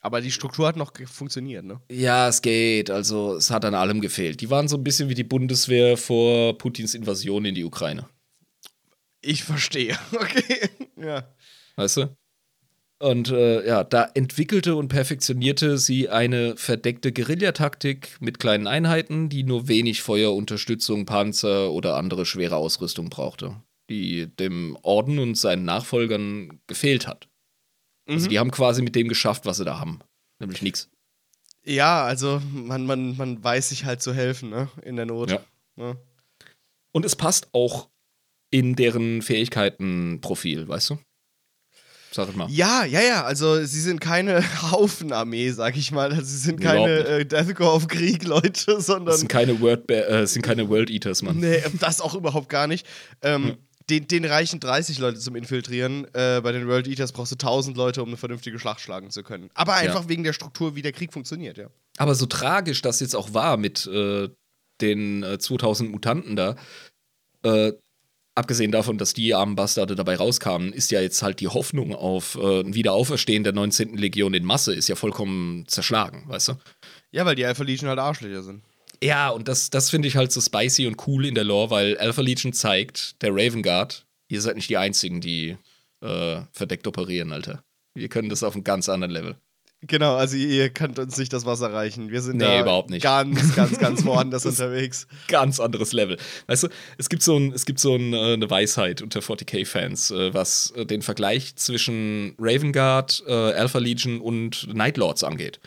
[0.00, 1.80] Aber die Struktur hat noch funktioniert, ne?
[1.90, 2.90] Ja, es geht.
[2.90, 4.40] Also, es hat an allem gefehlt.
[4.40, 8.08] Die waren so ein bisschen wie die Bundeswehr vor Putins Invasion in die Ukraine.
[9.20, 9.98] Ich verstehe.
[10.12, 10.70] Okay.
[10.96, 11.28] Ja.
[11.76, 12.16] Weißt du?
[13.00, 19.44] Und äh, ja, da entwickelte und perfektionierte sie eine verdeckte Guerillataktik mit kleinen Einheiten, die
[19.44, 26.60] nur wenig Feuerunterstützung, Panzer oder andere schwere Ausrüstung brauchte, die dem Orden und seinen Nachfolgern
[26.66, 27.28] gefehlt hat.
[28.08, 28.30] Also Mhm.
[28.30, 30.00] die haben quasi mit dem geschafft, was sie da haben.
[30.40, 30.88] Nämlich nichts.
[31.64, 34.68] Ja, also man, man, man weiß sich halt zu helfen, ne?
[34.82, 35.30] In der Not.
[35.30, 35.40] Ja.
[35.76, 35.96] Ne?
[36.92, 37.88] Und es passt auch
[38.50, 40.98] in deren Fähigkeitenprofil, weißt du?
[42.10, 42.48] Sag ich mal.
[42.50, 43.24] Ja, ja, ja.
[43.24, 46.10] Also sie sind keine Haufenarmee, sag ich mal.
[46.10, 49.14] Also sie sind keine äh, Deathcore auf Krieg, Leute, Das sondern.
[49.18, 51.36] sind keine, Word äh, sind keine World Eaters, Mann.
[51.38, 52.86] Nee, das auch überhaupt gar nicht.
[53.20, 53.58] Ähm,
[53.90, 56.06] den, den reichen 30 Leute zum Infiltrieren.
[56.12, 59.22] Äh, bei den World Eaters brauchst du 1000 Leute, um eine vernünftige Schlacht schlagen zu
[59.22, 59.50] können.
[59.54, 61.68] Aber einfach wegen der Struktur, wie der Krieg funktioniert, ja.
[61.96, 64.28] Aber so tragisch das jetzt auch war mit äh,
[64.80, 66.56] den äh, 2000 Mutanten da,
[67.42, 67.72] äh,
[68.34, 72.36] abgesehen davon, dass die armen Bastarde dabei rauskamen, ist ja jetzt halt die Hoffnung auf
[72.36, 73.96] äh, ein Wiederauferstehen der 19.
[73.96, 76.52] Legion in Masse ist ja vollkommen zerschlagen, weißt du?
[77.10, 78.62] Ja, weil die Alpha Legion halt Arschlöcher sind.
[79.02, 81.98] Ja, und das, das finde ich halt so spicy und cool in der Lore, weil
[81.98, 85.56] Alpha Legion zeigt, der Raven Guard, ihr seid nicht die Einzigen, die
[86.00, 87.62] äh, verdeckt operieren, Alter.
[87.94, 89.36] Wir können das auf einem ganz anderen Level.
[89.82, 92.10] Genau, also ihr könnt uns nicht das Wasser reichen.
[92.10, 93.02] Wir sind Nee, da überhaupt nicht.
[93.04, 95.06] ganz, ganz, ganz woanders unterwegs.
[95.28, 96.16] Ganz anderes Level.
[96.48, 96.68] Weißt du,
[96.98, 100.72] es gibt so, ein, es gibt so ein, äh, eine Weisheit unter 40k-Fans, äh, was
[100.72, 105.60] äh, den Vergleich zwischen Raven Guard, Alpha Legion und Night Lords angeht.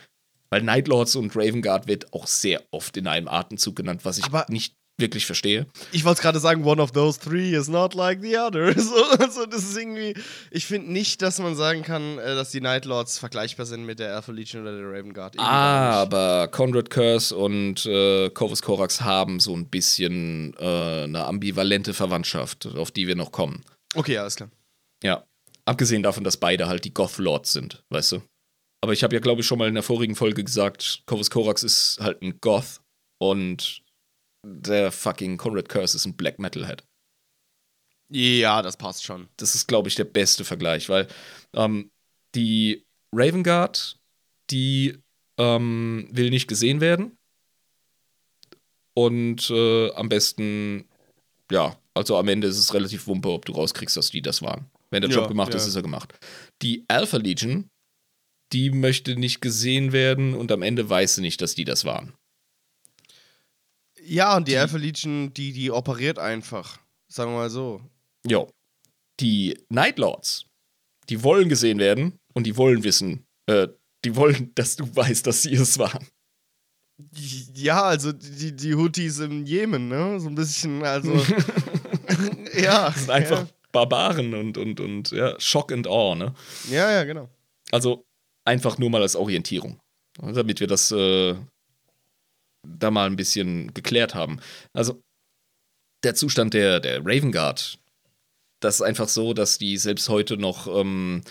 [0.52, 4.18] Weil Night Lords und Raven Guard wird auch sehr oft in einem Atemzug genannt, was
[4.18, 5.66] ich Aber- nicht wirklich verstehe.
[5.92, 8.74] Ich wollte gerade sagen, one of those three is not like the other.
[8.78, 10.14] So, also das ist irgendwie.
[10.50, 13.98] Ich finde nicht, dass man sagen kann, äh, dass die Night Lords vergleichbar sind mit
[13.98, 15.38] der Alpha Legion oder der Raven Guard.
[15.38, 21.94] Ah, aber Conrad Curse und äh, Corvus Corax haben so ein bisschen äh, eine ambivalente
[21.94, 23.64] Verwandtschaft, auf die wir noch kommen.
[23.94, 24.50] Okay, alles klar.
[25.02, 25.24] Ja.
[25.64, 28.22] Abgesehen davon, dass beide halt die Goth Lords sind, weißt du?
[28.82, 31.62] Aber ich habe ja, glaube ich, schon mal in der vorigen Folge gesagt, Corvus Corax
[31.62, 32.80] ist halt ein Goth
[33.18, 33.82] und
[34.44, 36.84] der fucking Conrad Curse ist ein Black Metalhead.
[38.10, 39.28] Ja, das passt schon.
[39.36, 41.06] Das ist, glaube ich, der beste Vergleich, weil
[41.54, 41.90] ähm,
[42.34, 42.84] die
[43.14, 43.98] Raven Guard,
[44.50, 44.98] die
[45.38, 47.16] ähm, will nicht gesehen werden.
[48.94, 50.86] Und äh, am besten,
[51.50, 54.70] ja, also am Ende ist es relativ wumpe, ob du rauskriegst, dass die das waren.
[54.90, 55.68] Wenn der Ja, Job gemacht ist, ja.
[55.68, 56.14] ist er gemacht.
[56.60, 57.70] Die Alpha Legion,
[58.52, 62.12] die möchte nicht gesehen werden und am Ende weiß sie nicht, dass die das waren.
[64.04, 66.80] Ja, und die, Alpha Legion, die, die operiert einfach.
[67.08, 67.80] Sagen wir mal so.
[68.26, 68.50] Jo.
[69.20, 70.46] Die Night Lords,
[71.08, 73.68] die wollen gesehen werden und die wollen wissen, äh,
[74.04, 76.06] die wollen, dass du weißt, dass sie es waren.
[77.54, 80.20] Ja, also die, die Houthis im Jemen, ne?
[80.20, 81.12] So ein bisschen, also.
[82.54, 82.90] ja.
[82.90, 86.34] Das sind einfach Barbaren und, und, und ja, Shock and Awe, ne?
[86.70, 87.28] Ja, ja, genau.
[87.70, 88.04] Also
[88.44, 89.80] einfach nur mal als Orientierung.
[90.20, 91.34] Damit wir das äh,
[92.66, 94.40] da mal ein bisschen geklärt haben.
[94.72, 95.02] Also
[96.04, 97.78] der Zustand der, der Raven Guard,
[98.60, 101.22] das ist einfach so, dass die selbst heute noch, ähm,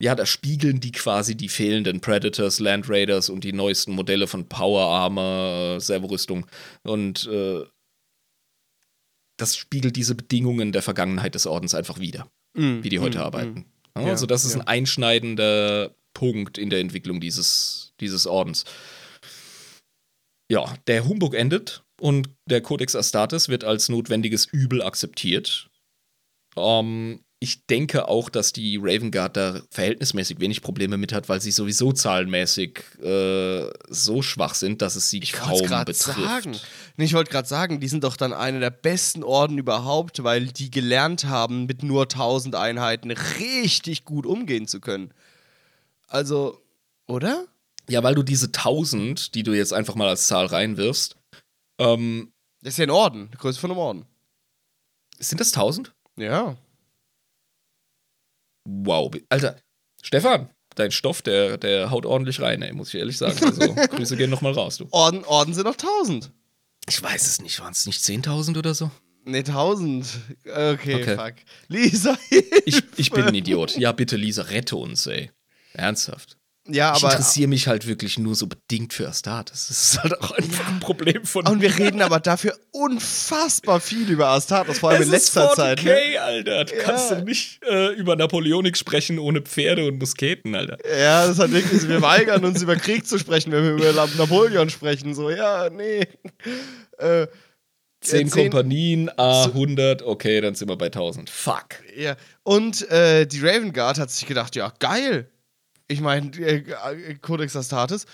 [0.00, 4.48] ja, da spiegeln die quasi die fehlenden Predators, Land Raiders und die neuesten Modelle von
[4.48, 6.46] Power Armor, Servorüstung
[6.82, 7.64] und äh,
[9.38, 13.66] das spiegelt diese Bedingungen der Vergangenheit des Ordens einfach wieder, wie die heute arbeiten.
[13.96, 14.60] Ja, Ja, also das ist ja.
[14.60, 18.64] ein einschneidender Punkt in der Entwicklung dieses, dieses Ordens.
[20.50, 25.70] Ja, der Humbug endet und der Codex Astartes wird als notwendiges Übel akzeptiert.
[26.56, 31.40] Ähm, ich denke auch, dass die Raven Guard da verhältnismäßig wenig Probleme mit hat, weil
[31.40, 35.96] sie sowieso zahlenmäßig äh, so schwach sind, dass es sie Ich kaum betrifft.
[36.20, 36.56] sagen.
[36.98, 40.70] Ich wollte gerade sagen, die sind doch dann eine der besten Orden überhaupt, weil die
[40.70, 45.12] gelernt haben, mit nur 1000 Einheiten richtig gut umgehen zu können.
[46.12, 46.62] Also,
[47.08, 47.46] oder?
[47.88, 51.16] Ja, weil du diese 1000, die du jetzt einfach mal als Zahl reinwirfst,
[51.78, 54.06] ähm, Das ist ja ein Orden, die Größe von einem Orden.
[55.18, 55.94] sind das 1000?
[56.16, 56.56] Ja.
[58.68, 59.56] Wow, Alter,
[60.02, 63.38] Stefan, dein Stoff, der, der haut ordentlich rein, ey, muss ich ehrlich sagen.
[63.44, 64.86] Also, Grüße gehen nochmal raus, du.
[64.90, 66.30] Orden, Orden sind noch 1000.
[66.88, 68.90] Ich weiß es nicht, waren es nicht 10.000 oder so?
[69.24, 70.06] Nee, 1000.
[70.44, 71.16] Okay, Okay.
[71.16, 71.34] fuck.
[71.68, 72.16] Lisa,
[72.66, 73.76] Ich, ich bin ein Idiot.
[73.76, 75.30] Ja, bitte, Lisa, rette uns, ey.
[75.74, 76.36] Ernsthaft.
[76.68, 77.12] Ja, ich aber.
[77.14, 79.66] interessiere mich halt wirklich nur so bedingt für Astartes.
[79.66, 84.08] Das ist halt auch einfach ein Problem von Und wir reden aber dafür unfassbar viel
[84.08, 85.82] über Astartes, vor allem es in letzter ist 40K, Zeit.
[85.84, 86.20] Ne?
[86.20, 86.64] Alter.
[86.66, 86.82] Du Ja.
[86.84, 90.78] kannst doch nicht äh, über Napoleonik sprechen ohne Pferde und Musketen, Alter.
[90.88, 93.92] Ja, das hat wirklich, so, wir weigern uns über Krieg zu sprechen, wenn wir über
[94.16, 95.16] Napoleon sprechen.
[95.16, 96.06] So, ja, nee.
[96.98, 97.26] Äh,
[98.00, 101.28] Zehn zehn- Kompanien, A100, okay, dann sind wir bei 1000.
[101.28, 101.82] Fuck.
[101.96, 102.16] ja.
[102.44, 105.28] Und äh, die Raven Guard hat sich gedacht, ja, geil.
[105.88, 108.06] Ich meine, äh, Codex Astartes,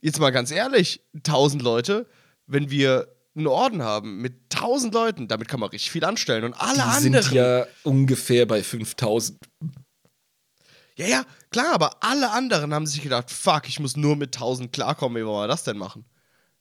[0.00, 2.06] jetzt mal ganz ehrlich, 1000 Leute,
[2.46, 6.44] wenn wir einen Orden haben mit 1000 Leuten, damit kann man richtig viel anstellen.
[6.44, 7.22] Und alle Die anderen.
[7.22, 9.38] sind ja ungefähr bei 5000.
[10.96, 14.72] Ja, ja, klar, aber alle anderen haben sich gedacht, fuck, ich muss nur mit 1000
[14.72, 16.04] klarkommen, wie wollen wir das denn machen?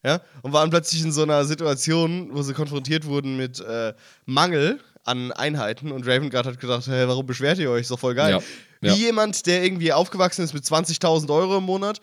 [0.04, 3.94] Ja, und waren plötzlich in so einer Situation, wo sie konfrontiert wurden mit äh,
[4.26, 7.82] Mangel an Einheiten und Raven Guard hat gedacht, hey, warum beschwert ihr euch?
[7.82, 8.32] Ist doch voll geil.
[8.32, 8.40] Ja,
[8.84, 8.96] Wie ja.
[8.96, 12.02] jemand, der irgendwie aufgewachsen ist mit 20.000 Euro im Monat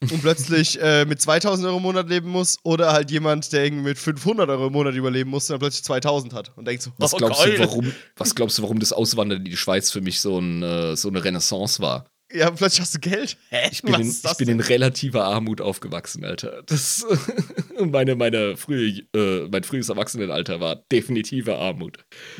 [0.00, 3.84] und plötzlich äh, mit 2000 Euro im Monat leben muss oder halt jemand, der irgendwie
[3.84, 6.90] mit 500 Euro im Monat überleben muss und dann plötzlich 2000 hat und denkt so,
[6.96, 10.00] Was oh, glaubst, du, warum, was glaubst du, warum das Auswandern in die Schweiz für
[10.00, 12.06] mich so, ein, äh, so eine Renaissance war?
[12.34, 13.36] Ja, plötzlich hast du Geld.
[13.50, 13.68] Hä?
[13.70, 16.62] Ich bin, Was in, ist ich bin in relativer Armut aufgewachsen, Alter.
[16.66, 17.04] Das,
[17.84, 21.98] meine, meine frühe, äh, mein frühes Erwachsenenalter war definitive Armut.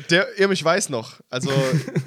[0.09, 1.19] Der Irmich weiß noch.
[1.29, 1.51] Also,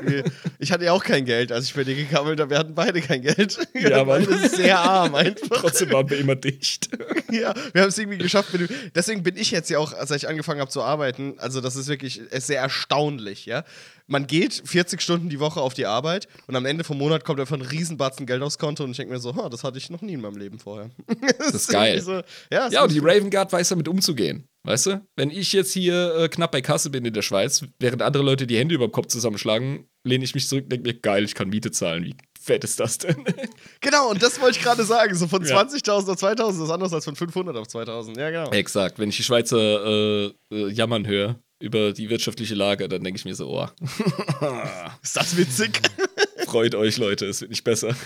[0.59, 2.51] ich hatte ja auch kein Geld, als ich bei dir gekammelt habe.
[2.51, 3.59] Wir hatten beide kein Geld.
[3.77, 4.27] Ja, Mann.
[4.49, 5.61] sehr arm einfach.
[5.61, 6.89] Trotzdem waren wir immer dicht.
[7.31, 8.49] ja, wir haben es irgendwie geschafft.
[8.95, 11.89] Deswegen bin ich jetzt ja auch, als ich angefangen habe zu arbeiten, also das ist
[11.89, 13.65] wirklich sehr erstaunlich, ja.
[14.07, 17.41] Man geht 40 Stunden die Woche auf die Arbeit und am Ende vom Monat kommt
[17.41, 19.91] einfach ein Riesenbatzen Geld aufs Konto und ich denke mir so, oh, das hatte ich
[19.91, 20.91] noch nie in meinem Leben vorher.
[21.39, 22.01] das ist geil.
[22.01, 22.23] So,
[22.53, 24.49] ja, ja, und die Raven Guard weiß damit umzugehen.
[24.63, 25.07] Weißt du?
[25.15, 28.49] Wenn ich jetzt hier äh, knapp bei Kasse bin in der Schweiz, während andere Leute
[28.49, 31.37] die Hände über dem Kopf zusammenschlagen, lehne ich mich zurück und denke mir, geil, ich
[31.37, 32.05] kann Miete zahlen.
[32.05, 33.25] Wie fett ist das denn?
[33.81, 35.15] genau, und das wollte ich gerade sagen.
[35.15, 35.61] So von ja.
[35.61, 38.19] 20.000 auf 2.000 ist anders als von 500 auf 2.000.
[38.19, 38.51] Ja, genau.
[38.51, 38.99] Exakt.
[38.99, 43.25] Wenn ich die Schweizer äh, äh, jammern höre über die wirtschaftliche Lage, dann denke ich
[43.25, 43.69] mir so, oh.
[45.03, 45.81] ist das witzig?
[46.47, 47.97] Freut euch, Leute, es wird nicht besser.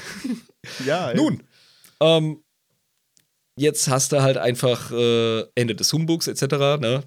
[0.86, 1.10] Ja.
[1.10, 1.16] Ey.
[1.16, 1.42] Nun,
[2.00, 2.42] ähm,
[3.56, 7.04] jetzt hast du halt einfach äh, Ende des Humbugs etc., ne?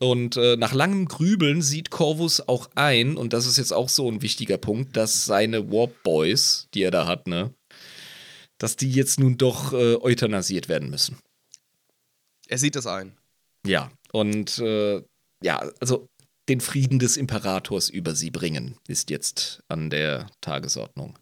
[0.00, 4.10] Und äh, nach langem Grübeln sieht Corvus auch ein, und das ist jetzt auch so
[4.10, 7.54] ein wichtiger Punkt, dass seine Warp Boys, die er da hat, ne,
[8.58, 11.18] dass die jetzt nun doch äh, euthanasiert werden müssen.
[12.48, 13.16] Er sieht das ein.
[13.64, 15.02] Ja, und äh,
[15.42, 16.08] ja, also
[16.48, 21.18] den Frieden des Imperators über sie bringen, ist jetzt an der Tagesordnung.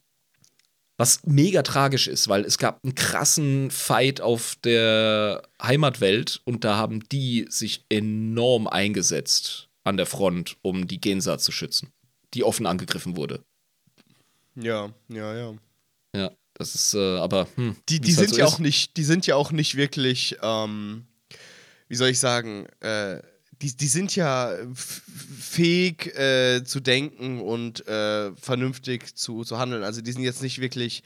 [0.98, 6.76] Was mega tragisch ist, weil es gab einen krassen Fight auf der Heimatwelt und da
[6.76, 11.93] haben die sich enorm eingesetzt an der Front, um die Gensa zu schützen,
[12.34, 13.43] die offen angegriffen wurde.
[14.55, 15.55] Ja, ja, ja.
[16.14, 17.48] Ja, das ist äh, aber.
[17.55, 18.52] Hm, die die halt sind so ja ist.
[18.52, 21.06] auch nicht, die sind ja auch nicht wirklich, ähm,
[21.89, 23.22] wie soll ich sagen, äh,
[23.62, 29.84] die, die sind ja fähig äh, zu denken und äh, vernünftig zu, zu handeln.
[29.84, 31.02] Also die sind jetzt nicht wirklich.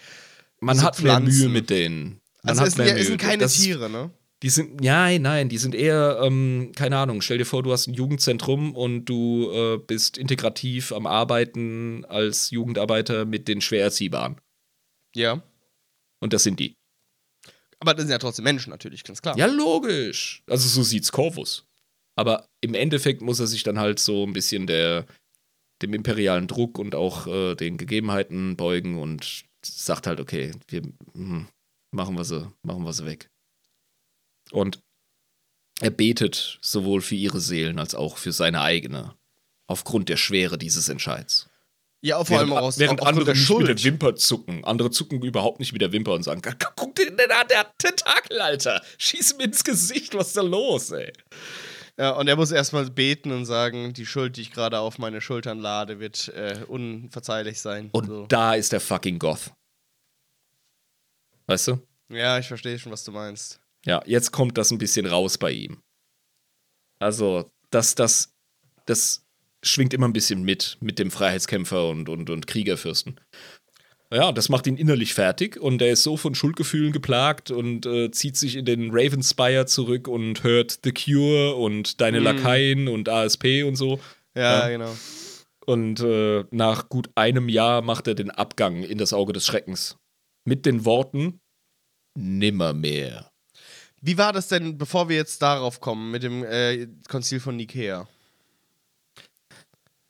[0.61, 1.25] Man hat Pflanzen.
[1.25, 2.21] mehr Mühe mit denen.
[2.43, 4.11] Man also es, ja, es sind keine das, Tiere, ne?
[4.43, 7.87] Die sind, nein, nein, die sind eher, ähm, keine Ahnung, stell dir vor, du hast
[7.87, 14.41] ein Jugendzentrum und du äh, bist integrativ am Arbeiten als Jugendarbeiter mit den schwer erziehbaren.
[15.15, 15.43] Ja.
[16.21, 16.77] Und das sind die.
[17.81, 19.37] Aber das sind ja trotzdem Menschen natürlich, ganz klar.
[19.39, 20.43] Ja, logisch.
[20.49, 21.67] Also so sieht's Corvus.
[22.17, 25.07] Aber im Endeffekt muss er sich dann halt so ein bisschen der,
[25.83, 30.83] dem imperialen Druck und auch äh, den Gegebenheiten beugen und sagt halt, okay, wir
[31.15, 31.47] hm,
[31.93, 33.31] machen, wir sie, machen wir sie weg.
[34.51, 34.81] Und
[35.81, 39.15] er betet sowohl für ihre Seelen als auch für seine eigene,
[39.67, 41.51] aufgrund der Schwere dieses Entscheids.
[42.03, 44.65] Ja, vor allem aus während auch andere nicht mit der Wimper zucken.
[44.65, 46.41] Andere zucken überhaupt nicht mit der Wimper und sagen:
[46.77, 48.83] Guck dir den an, der Tentakel, Alter!
[48.99, 51.13] Schieß mir ins Gesicht, was ist da los, ey?
[51.99, 55.21] Ja, und er muss erstmal beten und sagen, die Schuld, die ich gerade auf meine
[55.23, 57.89] Schultern lade, wird äh, unverzeihlich sein.
[57.93, 58.27] Und so.
[58.27, 59.53] da ist der fucking Goth.
[61.47, 61.81] Weißt du?
[62.09, 63.61] Ja, ich verstehe schon, was du meinst.
[63.87, 65.81] Ja, jetzt kommt das ein bisschen raus bei ihm.
[66.99, 68.35] Also, das, das,
[68.85, 69.25] das
[69.63, 73.21] schwingt immer ein bisschen mit, mit dem Freiheitskämpfer und, und, und Kriegerfürsten.
[74.13, 78.11] Ja, das macht ihn innerlich fertig und er ist so von Schuldgefühlen geplagt und äh,
[78.13, 82.25] zieht sich in den Ravenspire zurück und hört The Cure und Deine mhm.
[82.25, 83.99] Lakaien und ASP und so.
[84.37, 84.69] Ja, ja.
[84.69, 84.97] genau.
[85.67, 89.97] Und äh, nach gut einem Jahr macht er den Abgang in das Auge des Schreckens.
[90.45, 91.41] Mit den Worten:
[92.17, 93.33] Nimmermehr.
[94.01, 98.07] Wie war das denn, bevor wir jetzt darauf kommen, mit dem äh, Konzil von Nikea?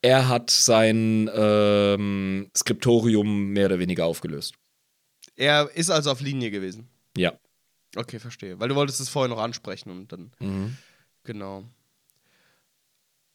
[0.07, 4.55] Er hat sein ähm, Skriptorium mehr oder weniger aufgelöst.
[5.35, 6.89] Er ist also auf Linie gewesen.
[7.17, 7.33] Ja.
[7.97, 8.61] Okay, verstehe.
[8.61, 10.31] Weil du wolltest es vorher noch ansprechen und dann.
[10.39, 10.77] Mhm.
[11.25, 11.65] Genau.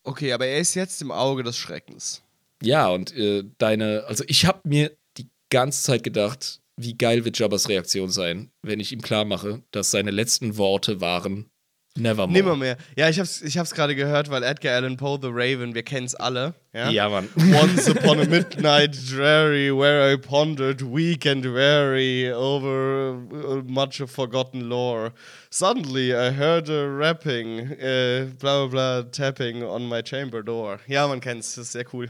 [0.04, 2.24] Okay, aber er ist jetzt im Auge des Schreckens.
[2.64, 7.38] Ja, und äh, deine, also ich habe mir die ganze Zeit gedacht, wie geil wird
[7.38, 11.51] Jabbas Reaktion sein, wenn ich ihm klar mache, dass seine letzten Worte waren,
[11.98, 12.32] Nevermore.
[12.32, 12.78] Nimmermehr.
[12.96, 16.16] Ja, ich hab's, ich hab's gerade gehört, weil Edgar Allan Poe, The Raven, wir kennen's
[16.16, 16.54] alle.
[16.74, 17.28] Ja, ja Mann.
[17.54, 24.10] Once upon a midnight dreary, where I pondered weak and weary over uh, much of
[24.10, 25.12] forgotten lore.
[25.50, 30.80] Suddenly I heard a rapping, uh, bla bla bla, tapping on my chamber door.
[30.88, 32.08] Ja, man kennt's, das ist sehr cool.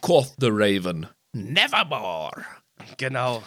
[0.00, 2.44] Quoth the Raven, Nevermore.
[2.96, 3.44] Genau.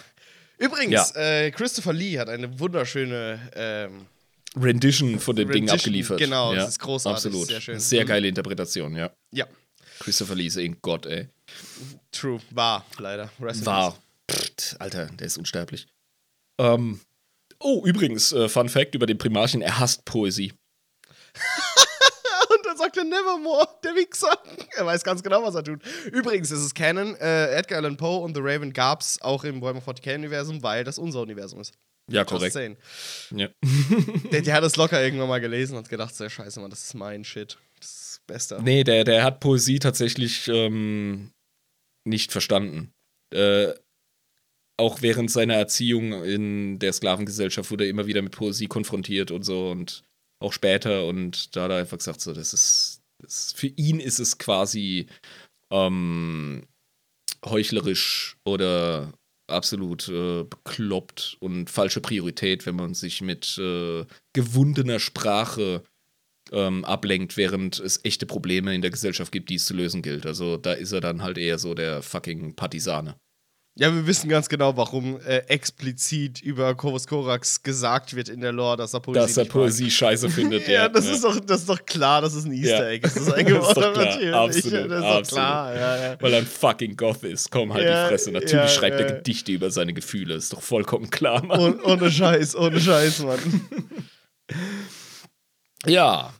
[0.57, 1.21] Übrigens, ja.
[1.21, 4.05] äh, Christopher Lee hat eine wunderschöne ähm,
[4.55, 6.19] Rendition von dem Rendition, Ding abgeliefert.
[6.19, 7.25] Genau, ja, das ist großartig.
[7.25, 7.47] Absolut.
[7.47, 7.79] Sehr schön.
[7.79, 9.11] Sehr geile Interpretation, ja.
[9.31, 9.47] Ja.
[9.99, 11.29] Christopher Lee ist ein Gott, ey.
[12.11, 12.39] True.
[12.51, 13.29] War, leider.
[13.37, 13.97] War.
[14.31, 15.87] Pff, Alter, der ist unsterblich.
[16.57, 17.01] Ähm,
[17.59, 20.53] oh, übrigens, äh, Fun Fact über den Primarchen: er hasst Poesie.
[22.49, 24.37] Und dann sagt er Nevermore, der Wichser.
[24.75, 25.81] Er weiß ganz genau, was er tut.
[26.11, 29.61] Übrigens ist es Canon: äh, Edgar Allan Poe und The Raven gab es auch im
[29.61, 31.73] Warhammer 40k-Universum, weil das unser Universum ist.
[32.11, 32.55] Ja, korrekt.
[32.55, 33.49] Ja.
[34.31, 36.93] der, der, hat das locker irgendwann mal gelesen und gedacht, sehr scheiße, Mann, das ist
[36.93, 37.57] mein Shit.
[37.79, 38.61] Das ist das Beste.
[38.61, 41.31] Nee, der, der hat Poesie tatsächlich ähm,
[42.07, 42.91] nicht verstanden.
[43.33, 43.73] Äh,
[44.77, 49.43] auch während seiner Erziehung in der Sklavengesellschaft wurde er immer wieder mit Poesie konfrontiert und
[49.43, 50.03] so und
[50.41, 54.19] auch später und da hat er einfach gesagt, so, das ist, das, für ihn ist
[54.19, 55.07] es quasi
[55.71, 56.67] ähm,
[57.45, 59.13] heuchlerisch oder
[59.47, 65.83] absolut äh, bekloppt und falsche Priorität, wenn man sich mit äh, gewundener Sprache
[66.51, 70.25] ähm, ablenkt, während es echte Probleme in der Gesellschaft gibt, die es zu lösen gilt.
[70.25, 73.15] Also da ist er dann halt eher so der fucking Partisane.
[73.77, 78.53] Ja, wir wissen ganz genau, warum äh, explizit über Corvus Corax gesagt wird in der
[78.53, 79.51] Lore, dass er Poesie, Dass er mag.
[79.51, 80.65] Poesie scheiße findet.
[80.75, 83.01] Ja, das, Ist doch, das ist doch klar, das ist ein Easter Egg.
[83.01, 84.33] Das ist Das ist doch klar, natürlich.
[84.33, 85.27] absolut, das ist absolut.
[85.27, 85.75] klar.
[85.75, 86.21] Ja, ja.
[86.21, 87.51] Weil er ein fucking Goth ist.
[87.51, 88.31] Komm halt Ja, die Fresse.
[88.31, 89.15] Natürlich ja, schreibt er ja.
[89.17, 90.35] Gedichte über seine Gefühle.
[90.35, 91.59] Ist doch vollkommen klar, Mann.
[91.59, 93.39] Und, ohne Scheiß, ohne Scheiß, Mann.
[95.85, 96.33] ja,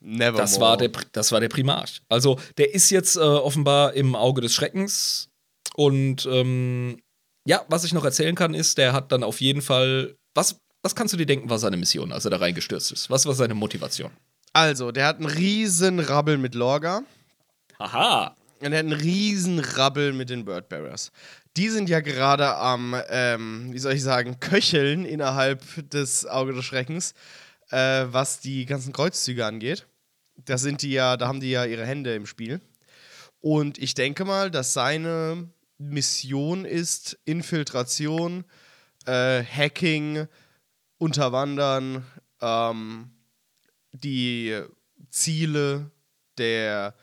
[0.00, 0.42] Nevermore.
[0.42, 2.02] das war, der, das war der Primarch.
[2.08, 5.29] Also, der ist jetzt äh, offenbar im Auge des Schreckens.
[5.74, 7.00] Und ähm,
[7.44, 10.16] ja, was ich noch erzählen kann, ist, der hat dann auf jeden Fall.
[10.34, 13.10] Was, was kannst du dir denken, war seine Mission, als er da reingestürzt ist?
[13.10, 14.10] Was war seine Motivation?
[14.52, 17.02] Also, der hat einen riesen Rabbel mit Lorga.
[17.78, 18.36] Haha!
[18.60, 21.12] Und er hat einen riesen Rabbel mit den Birdbearers.
[21.56, 26.64] Die sind ja gerade am, ähm, wie soll ich sagen, Köcheln innerhalb des Auge des
[26.64, 27.14] Schreckens,
[27.70, 29.86] äh, was die ganzen Kreuzzüge angeht.
[30.44, 32.60] Da sind die ja, da haben die ja ihre Hände im Spiel.
[33.40, 35.48] Und ich denke mal, dass seine
[35.80, 38.44] Mission ist Infiltration,
[39.06, 40.26] äh, Hacking,
[40.98, 42.04] Unterwandern,
[42.42, 43.10] ähm,
[43.92, 44.60] die
[45.08, 45.90] Ziele
[46.36, 46.94] der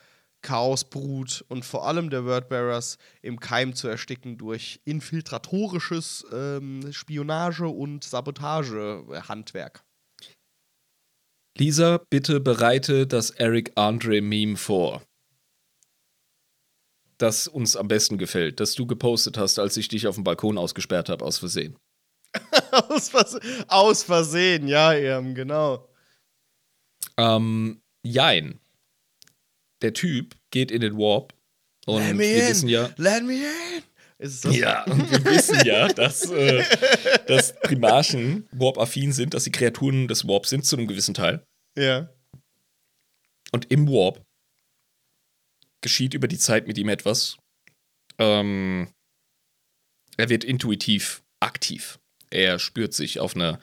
[0.41, 8.03] Chaosbrut und vor allem der Wordbearers im Keim zu ersticken durch infiltratorisches ähm, Spionage- und
[8.03, 9.83] Sabotagehandwerk.
[11.57, 15.01] Lisa, bitte bereite das Eric Andre Meme vor.
[17.17, 20.57] Das uns am besten gefällt, das du gepostet hast, als ich dich auf dem Balkon
[20.57, 21.77] ausgesperrt habe, aus Versehen.
[22.71, 25.87] aus, Vers aus Versehen, ja, eben, genau.
[27.17, 28.59] Ähm, jein.
[29.81, 31.33] Der Typ geht in den Warp
[31.85, 32.49] und Let wir in.
[32.49, 32.89] wissen ja.
[32.97, 33.83] Let me in!
[34.19, 34.57] Ist es das?
[34.57, 36.63] Ja, und wir wissen ja, dass, äh,
[37.27, 41.45] dass Primarchen Warp-affin sind, dass sie Kreaturen des Warp sind zu einem gewissen Teil.
[41.77, 42.09] Ja.
[43.51, 44.26] Und im Warp
[45.81, 47.37] geschieht über die Zeit mit ihm etwas.
[48.19, 48.89] Ähm,
[50.17, 51.99] er wird intuitiv aktiv.
[52.29, 53.59] Er spürt sich auf eine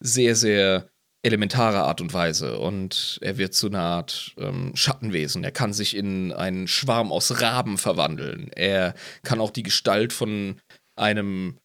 [0.00, 0.88] sehr, sehr
[1.24, 5.42] elementare Art und Weise und er wird zu einer Art ähm, Schattenwesen.
[5.42, 8.50] Er kann sich in einen Schwarm aus Raben verwandeln.
[8.54, 10.60] Er kann auch die Gestalt von
[10.94, 11.58] einem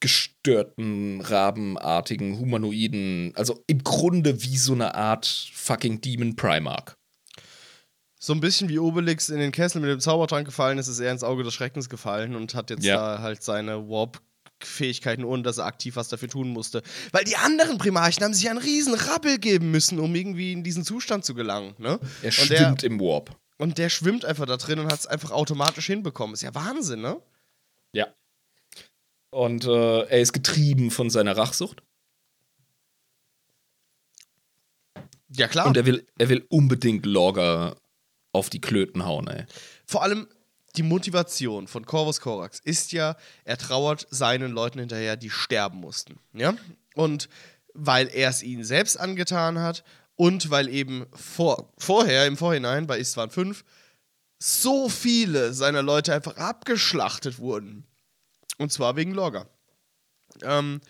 [0.00, 6.94] gestörten, rabenartigen, humanoiden, also im Grunde wie so eine Art fucking Demon Primarch.
[8.22, 11.10] So ein bisschen wie Obelix in den Kessel mit dem Zaubertrank gefallen ist, ist er
[11.10, 13.16] ins Auge des Schreckens gefallen und hat jetzt Ja.
[13.16, 16.82] da halt seine Warp-Fähigkeiten, ohne dass er aktiv was dafür tun musste.
[17.12, 20.84] Weil die anderen Primarchen haben sich einen riesen Rabbel geben müssen, um irgendwie in diesen
[20.84, 21.74] Zustand zu gelangen.
[21.78, 21.98] Ne?
[22.20, 23.34] Er und, schwimmt der, im Warp.
[23.56, 26.34] und der schwimmt einfach da drin und hat es einfach automatisch hinbekommen.
[26.34, 27.22] Ist ja Wahnsinn, ne?
[27.94, 28.06] Ja.
[29.30, 31.82] Und äh, er ist getrieben von seiner Rachsucht.
[35.30, 35.66] Ja, klar.
[35.68, 37.76] Und er will, er will unbedingt Lorga
[38.32, 39.44] auf die Klöten hauen, ey.
[39.86, 40.28] Vor allem
[40.76, 46.18] die Motivation von Corvus Corax ist ja, er trauert seinen Leuten hinterher, die sterben mussten.
[46.32, 46.54] Ja?
[46.94, 47.28] Und
[47.74, 49.84] weil er es ihnen selbst angetan hat
[50.16, 53.64] und weil eben vor, vorher, im Vorhinein, bei Istvan 5,
[54.38, 57.86] so viele seiner Leute einfach abgeschlachtet wurden.
[58.58, 59.46] Und zwar wegen Lorga.
[60.42, 60.80] Ähm,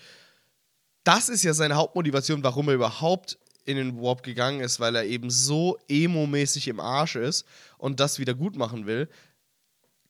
[1.05, 3.39] das ist ja seine Hauptmotivation, warum er überhaupt
[3.71, 7.47] in den Warp gegangen ist, weil er eben so emo-mäßig im Arsch ist
[7.79, 9.09] und das wieder gut machen will.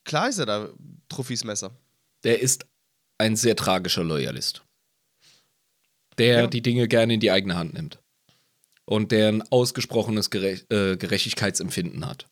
[0.05, 0.69] Klar ist er da
[1.09, 1.71] Truffis Messer.
[2.25, 2.67] Der ist
[3.19, 4.63] ein sehr tragischer Loyalist.
[6.19, 6.47] Der Ja.
[6.47, 7.99] die Dinge gerne in die eigene Hand nimmt.
[8.85, 12.27] Und der ein ausgesprochenes Gere äh, Gerechtigkeitsempfinden hat.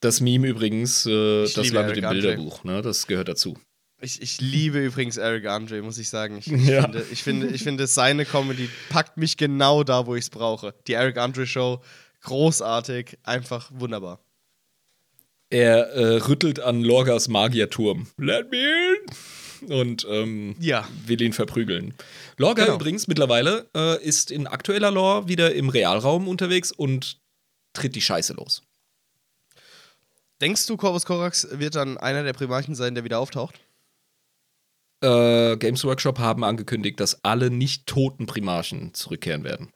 [0.00, 2.20] Das Meme übrigens, äh, das im Eric Andre.
[2.20, 2.82] Bilderbuch, ne?
[2.82, 3.58] Das gehört dazu.
[4.00, 6.36] Ich, ich liebe übrigens Eric Andre, muss ich sagen.
[6.38, 6.82] Ich, ich, Ja.
[6.82, 10.74] finde, ich, finde, ich finde, seine Comedy packt mich genau da, wo ich es brauche.
[10.86, 11.80] Die Eric Andre Show,
[12.22, 14.20] großartig, einfach wunderbar.
[15.48, 18.08] Er äh, rüttelt an Lorgas Magierturm.
[18.18, 19.70] Let me in!
[19.72, 20.86] Und ähm, Ja.
[21.06, 21.94] will ihn verprügeln.
[22.36, 22.76] Lorga Genau.
[22.76, 27.18] übrigens mittlerweile äh, ist in aktueller Lore wieder im Realraum unterwegs und
[27.72, 28.62] tritt die Scheiße los.
[30.42, 33.58] Denkst du, Corvus Corax wird dann einer der Primarchen sein, der wieder auftaucht?
[35.02, 39.70] Äh, Games Workshop haben angekündigt, dass alle nicht toten Primarchen zurückkehren werden.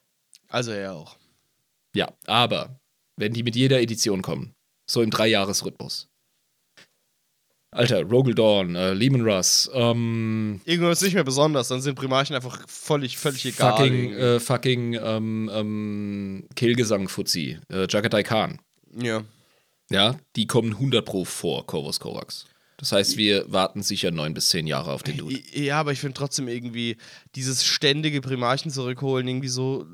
[0.48, 1.16] Also er auch.
[1.94, 2.80] Ja, aber
[3.16, 4.54] wenn die mit jeder Edition kommen,
[4.88, 6.08] so im Dreijahresrhythmus.
[7.72, 12.34] Alter, Rogel Dawn, äh, Lehman Russ, ähm, Irgendwann ist nicht mehr besonders, dann sind Primarchen
[12.34, 13.76] einfach völlig, völlig egal.
[13.76, 18.60] fucking, äh, fucking ähm, ähm, Kehlgesang Fuzzi, äh, Jagatai Khan.
[18.96, 19.22] ja.
[19.92, 22.46] Ja, die kommen 100 pro vor Corvus Corax.
[22.80, 25.38] Das heißt, wir warten sicher neun bis zehn Jahre auf den Dude.
[25.52, 26.96] Ja, aber ich finde trotzdem irgendwie
[27.34, 29.86] dieses ständige Primarchen zurückholen irgendwie so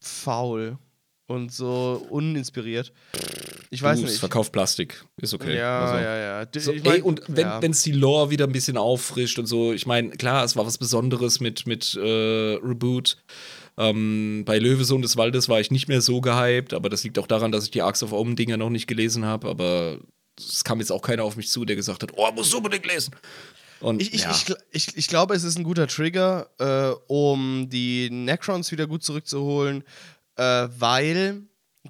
[0.00, 0.78] faul
[1.26, 2.92] und so uninspiriert.
[3.70, 4.20] Ich weiß Du, es nicht.
[4.20, 5.04] verkauft Plastik.
[5.20, 5.56] Ist okay.
[5.56, 6.44] Ja, Also- ja, ja.
[6.44, 7.60] D- So, ich mein, ey, und wenn ja.
[7.60, 10.78] es die Lore wieder ein bisschen auffrischt und so, ich meine, klar, es war was
[10.78, 12.00] Besonderes mit, mit äh,
[12.62, 13.16] Reboot.
[13.78, 17.26] Ähm, bei Löwesohn des Waldes war ich nicht mehr so gehypt, aber das liegt auch
[17.26, 19.98] daran, dass ich die Arcs of Omen-Dinger noch nicht gelesen habe, aber
[20.48, 22.86] es kam jetzt auch keiner auf mich zu, der gesagt hat, oh, musst du unbedingt
[22.86, 23.14] lesen.
[23.80, 27.68] Und Ich, ich, ja, ich, ich, ich glaube, es ist ein guter Trigger, äh, um
[27.68, 29.82] die Necrons wieder gut zurückzuholen,
[30.36, 31.42] äh, weil.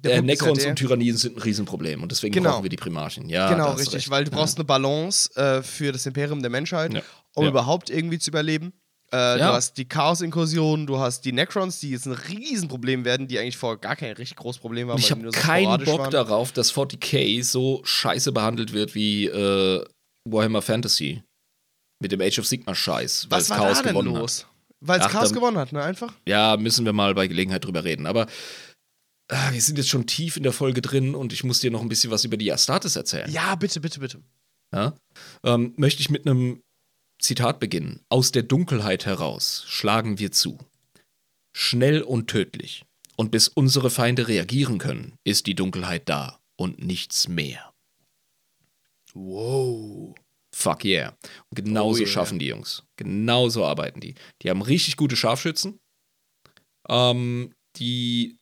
[0.03, 2.51] der äh, ist ja Necrons der- und Tyrannien sind ein Riesenproblem und deswegen Genau.
[2.51, 3.29] brauchen wir die Primarchen.
[3.29, 4.09] Ja, Genau, richtig, recht.
[4.09, 7.01] weil du brauchst eine Balance äh, für das Imperium der Menschheit, Ja.
[7.35, 7.49] um Ja.
[7.51, 8.73] überhaupt irgendwie zu überleben.
[9.13, 9.37] Äh, Ja.
[9.37, 13.57] Du hast die Chaos-Inkursion, du hast die Necrons, die jetzt ein Riesenproblem werden, die eigentlich
[13.57, 14.97] vorher gar kein richtig großes Problem waren.
[14.97, 16.11] Ich habe nur so keinen Bock waren.
[16.11, 19.85] darauf, dass 40k so scheiße behandelt wird wie äh,
[20.27, 21.21] Warhammer Fantasy.
[22.01, 24.21] Mit dem Age of Sigma Scheiß, weil es Chaos da denn gewonnen hat.
[24.21, 24.45] los?
[24.81, 25.81] Weil es Chaos gewonnen hat, ne?
[25.81, 26.13] Einfach?
[26.27, 28.05] Ja, müssen wir mal bei Gelegenheit drüber reden.
[28.07, 28.25] Aber
[29.31, 31.81] ah, wir sind jetzt schon tief in der Folge drin und ich muss dir noch
[31.81, 33.31] ein bisschen was über die Astartes erzählen.
[33.31, 34.21] Ja, bitte, bitte, bitte.
[34.73, 34.93] Ja?
[35.45, 36.61] Ähm, möchte ich mit einem
[37.23, 38.01] Zitat beginnen.
[38.09, 40.59] Aus der Dunkelheit heraus schlagen wir zu.
[41.53, 42.85] Schnell und tödlich.
[43.15, 47.71] Und bis unsere Feinde reagieren können, ist die Dunkelheit da und nichts mehr.
[49.13, 50.15] Wow.
[50.53, 51.17] Fuck yeah.
[51.49, 52.07] Und genauso Oh yeah.
[52.07, 52.83] schaffen die Jungs.
[52.95, 54.15] Genauso arbeiten die.
[54.41, 55.79] Die haben richtig gute Scharfschützen.
[56.89, 58.37] Ähm, die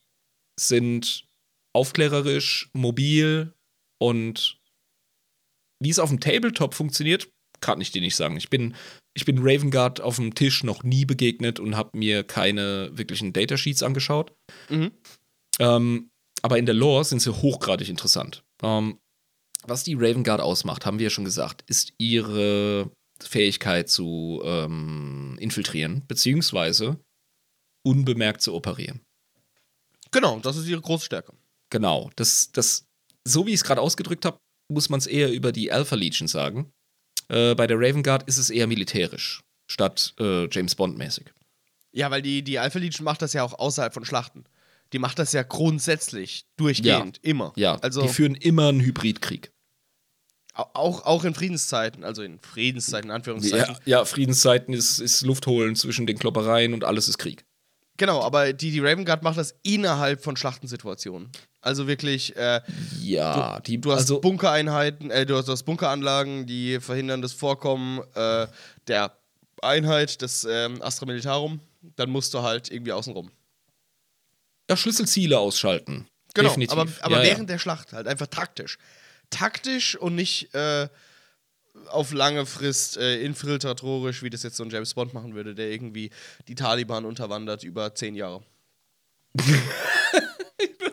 [0.58, 1.26] sind
[1.74, 3.54] aufklärerisch, mobil
[3.98, 4.58] und
[5.80, 7.30] wie es auf dem Tabletop funktioniert,
[7.62, 8.36] kann ich dir nicht sagen.
[8.36, 8.74] Ich bin,
[9.14, 13.32] ich bin Raven Guard auf dem Tisch noch nie begegnet und habe mir keine wirklichen
[13.32, 14.32] Datasheets angeschaut.
[14.68, 14.92] Mhm.
[15.58, 16.10] Ähm,
[16.42, 18.42] aber in der Lore sind sie hochgradig interessant.
[18.62, 18.98] Ähm,
[19.64, 22.90] was die Raven Guard ausmacht, haben wir ja schon gesagt, ist ihre
[23.20, 26.98] Fähigkeit zu ähm, infiltrieren, beziehungsweise
[27.84, 29.00] unbemerkt zu operieren.
[30.10, 31.32] Genau, das ist ihre große Stärke.
[31.70, 32.10] Genau.
[32.16, 32.86] Das, das,
[33.26, 34.38] so wie ich es gerade ausgedrückt habe,
[34.70, 36.72] muss man es eher über die Alpha Legion sagen.
[37.28, 41.26] Äh, bei der Raven Guard ist es eher militärisch, statt äh, James Bond-mäßig.
[41.92, 44.44] Ja, weil die, die Alpha Legion macht das ja auch außerhalb von Schlachten.
[44.92, 47.52] Die macht das ja grundsätzlich, durchgehend, immer.
[47.56, 49.50] Ja, also die führen immer einen Hybridkrieg.
[50.54, 53.74] au- auch, auch in Friedenszeiten, also in Friedenszeiten, in Anführungszeichen.
[53.86, 57.44] Ja, ja, Friedenszeiten ist, ist Luft holen zwischen den Kloppereien und alles ist Krieg.
[57.98, 61.30] Genau, aber die, die Raven Guard macht das innerhalb von Schlachtensituationen.
[61.62, 62.60] Also wirklich, äh,
[63.00, 67.32] Ja, die du hast also, Bunkereinheiten, äh, du hast, du hast Bunkeranlagen, die verhindern das
[67.32, 68.46] Vorkommen äh,
[68.88, 69.16] der
[69.62, 71.60] Einheit des ähm, Astra Militarum.
[71.96, 73.30] Dann musst du halt irgendwie außenrum.
[74.68, 76.06] ja, Schlüsselziele ausschalten.
[76.34, 76.78] Genau, Definitiv.
[76.78, 78.78] aber, aber ja, während der Schlacht halt einfach taktisch.
[79.30, 80.88] Taktisch und nicht äh,
[81.88, 85.70] auf lange Frist äh, infiltratorisch, wie das jetzt so ein James Bond machen würde, der
[85.70, 86.10] irgendwie
[86.48, 88.42] die Taliban unterwandert über zehn Jahre.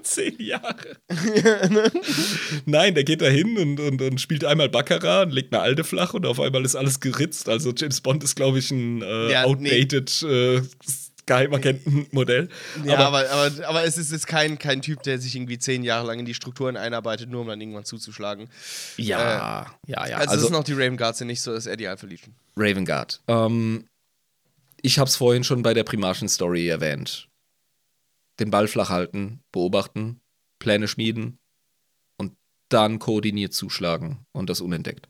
[0.03, 0.97] Zehn Jahre.
[2.65, 5.83] Nein, der geht da hin und, und, und spielt einmal Baccarat und legt eine alte
[5.83, 7.49] flach und auf einmal ist alles geritzt.
[7.49, 10.61] Also James Bond ist, glaube ich, ein äh, Ja, outdated äh,
[11.29, 12.49] Geheimagentenmodell.
[12.85, 15.83] Ja, aber, aber, aber, aber es ist jetzt kein, kein Typ, der sich irgendwie zehn
[15.83, 18.49] Jahre lang in die Strukturen einarbeitet, nur um dann irgendwann zuzuschlagen.
[18.97, 20.17] ja, ja, ja.
[20.17, 22.07] Also, Also, das sind auch die Raven Guards, sind nicht so, dass er die Alpha
[22.07, 22.33] Legion.
[22.57, 23.21] Raven Guard.
[23.27, 23.85] Ähm,
[24.81, 27.28] ich habe es vorhin schon bei der Primarchen Story erwähnt.
[28.39, 30.21] Den Ball flach halten, beobachten,
[30.59, 31.39] Pläne schmieden
[32.17, 32.33] und
[32.69, 35.09] dann koordiniert zuschlagen und das unentdeckt.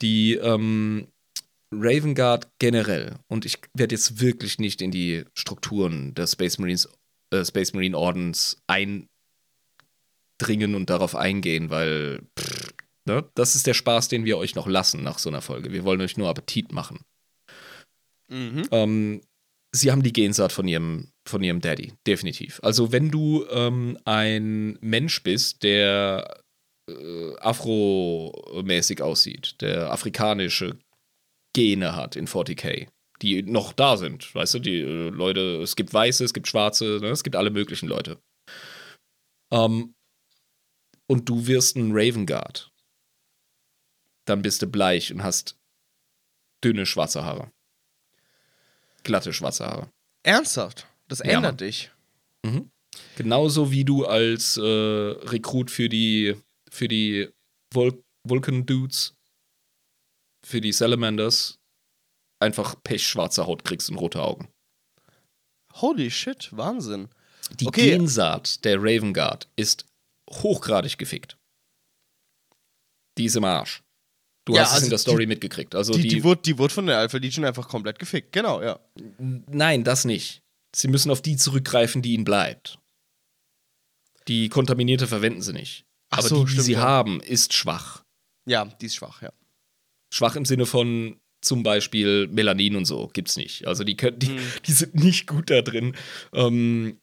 [0.00, 1.08] Die ähm,
[1.72, 6.88] Raven Guard generell, und ich werde jetzt wirklich nicht in die Strukturen des Space Marines,
[7.30, 9.08] äh, Space Marine Ordens eindringen
[10.74, 12.74] und darauf eingehen, weil pff,
[13.06, 15.72] ne, das ist der Spaß, den wir euch noch lassen nach so einer Folge.
[15.72, 17.00] Wir wollen euch nur Appetit machen.
[18.28, 18.68] Mhm.
[18.70, 19.20] Ähm,
[19.72, 22.60] sie haben die Gensaat von ihrem, von ihrem Daddy, definitiv.
[22.62, 26.40] Also wenn du ähm, ein Mensch bist, der
[26.88, 30.78] äh, afromäßig aussieht, der afrikanische
[31.54, 32.88] Gene hat in 40k,
[33.22, 36.98] die noch da sind, weißt du, die äh, Leute, es gibt Weiße, es gibt Schwarze,
[37.00, 37.08] ne?
[37.08, 38.18] es gibt alle möglichen Leute.
[39.50, 39.94] Ähm,
[41.08, 42.70] und du wirst ein Raven Guard,
[44.26, 45.56] dann bist du bleich und hast
[46.62, 47.50] dünne schwarze Haare.
[49.02, 49.90] Glatte schwarze Haare.
[50.24, 50.88] Ernsthaft?
[51.08, 51.56] Das Ja, ändert Mann.
[51.58, 51.90] dich.
[53.16, 56.34] Genauso wie du als äh, Rekrut für die,
[56.70, 57.28] für die
[57.72, 59.14] Vul Vulcan Dudes,
[60.44, 61.58] für die Salamanders,
[62.40, 64.48] einfach pechschwarze Haut kriegst und rote Augen.
[65.74, 67.08] Holy shit, Wahnsinn.
[67.60, 67.90] Die Okay.
[67.90, 69.86] Gensaat der Raven Guard ist
[70.30, 71.36] hochgradig gefickt.
[73.18, 73.82] die ist im Arsch.
[74.44, 75.74] Du Ja, hast es also in der Story die- mitgekriegt.
[75.74, 78.30] Also Die, die, die, wurde, die wurde von der Alpha Legion einfach komplett gefickt.
[78.32, 78.78] Genau, ja.
[79.18, 80.42] Nein, das nicht.
[80.74, 82.78] Sie müssen auf die zurückgreifen, die ihnen bleibt.
[84.28, 85.84] Die kontaminierte verwenden sie nicht.
[86.10, 86.80] Ach Aber so, die, die stimmt, sie ja.
[86.80, 88.02] haben, ist schwach.
[88.46, 89.32] Ja, die ist schwach, ja.
[90.12, 93.66] Schwach im Sinne von zum Beispiel Melanin und so gibt's nicht.
[93.66, 94.40] Also die können, die, Mhm.
[94.66, 95.94] die sind nicht gut da drin,
[96.32, 96.98] ähm,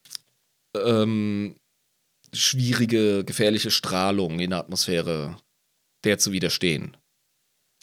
[0.76, 1.56] ähm,
[2.34, 5.38] schwierige, gefährliche Strahlung in der Atmosphäre
[6.04, 6.98] der zu widerstehen.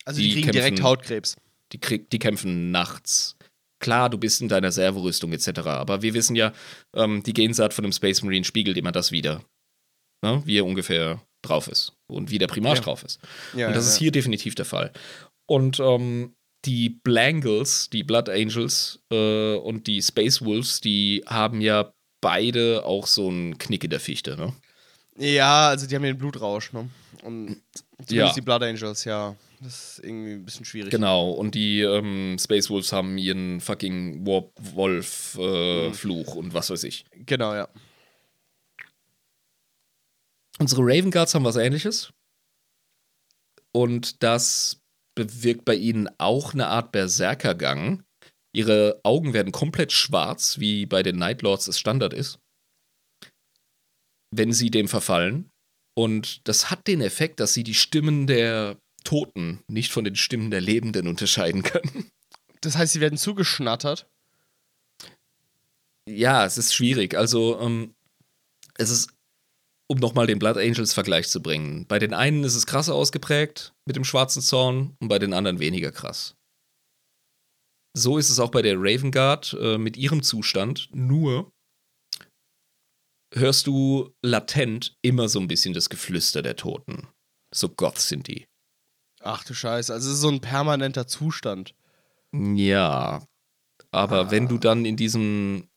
[0.05, 1.36] Also die, Die kriegen direkt kämpfen- Hautkrebs.
[1.73, 3.36] Die, krieg, die kämpfen nachts.
[3.81, 5.61] Klar, du bist in deiner Servorüstung etc.
[5.66, 6.52] Aber wir wissen ja,
[6.94, 9.43] ähm, die Gensaat von einem Space Marine spiegelt immer das wieder.
[10.23, 10.43] Ne?
[10.44, 11.94] Wie er ungefähr drauf ist.
[12.07, 12.85] Und wie der Primarch Ja.
[12.85, 13.19] drauf ist.
[13.57, 14.93] Ja, und das ja, ist hier definitiv der Fall.
[15.47, 16.35] Und ähm,
[16.66, 23.07] die Blangles, die Blood Angels äh, und die Space Wolves, die haben ja beide auch
[23.07, 24.52] so einen Knick in der Fichte, ne?
[25.16, 26.89] Ja, also die haben ja den Blutrausch, ne?
[27.24, 27.57] Und
[28.07, 28.32] zumindest Ja.
[28.35, 29.35] die Blood Angels, ja.
[29.62, 30.90] Das ist irgendwie ein bisschen schwierig.
[30.90, 37.04] Genau, und die ähm, Space Wolves haben ihren fucking Warp-Wolf-Fluch und was weiß ich.
[37.12, 37.68] Genau, ja.
[40.58, 42.12] Unsere Raven Guards haben was ähnliches.
[43.72, 44.80] Und das
[45.14, 48.02] bewirkt bei ihnen auch eine Art Berserkergang.
[48.52, 52.38] Ihre Augen werden komplett schwarz, wie bei den Night Lords es Standard ist.
[54.34, 55.50] Wenn sie dem verfallen.
[55.94, 60.51] Und das hat den Effekt, dass sie die Stimmen der Toten nicht von den Stimmen
[60.51, 62.10] der Lebenden unterscheiden können.
[62.60, 64.09] Das heißt, sie werden zugeschnattert.
[66.09, 67.14] Ja, es ist schwierig.
[67.14, 67.94] Also, ähm,
[68.77, 69.10] es ist,
[69.89, 71.86] um nochmal den Blood Angels Vergleich zu bringen.
[71.86, 75.59] Bei den einen ist es krasser ausgeprägt mit dem schwarzen Zorn und bei den anderen
[75.59, 76.36] weniger krass.
[77.97, 80.89] So ist es auch bei der Raven Guard äh, mit ihrem Zustand.
[80.93, 81.52] Nur
[83.35, 87.09] hörst du latent immer so ein bisschen das Geflüster der Toten.
[87.52, 88.47] So Goths sind die.
[89.20, 91.74] Ach du Scheiße, also es ist so ein permanenter Zustand.
[92.32, 93.22] Ja.
[93.90, 95.68] Aber wenn du dann in diesem.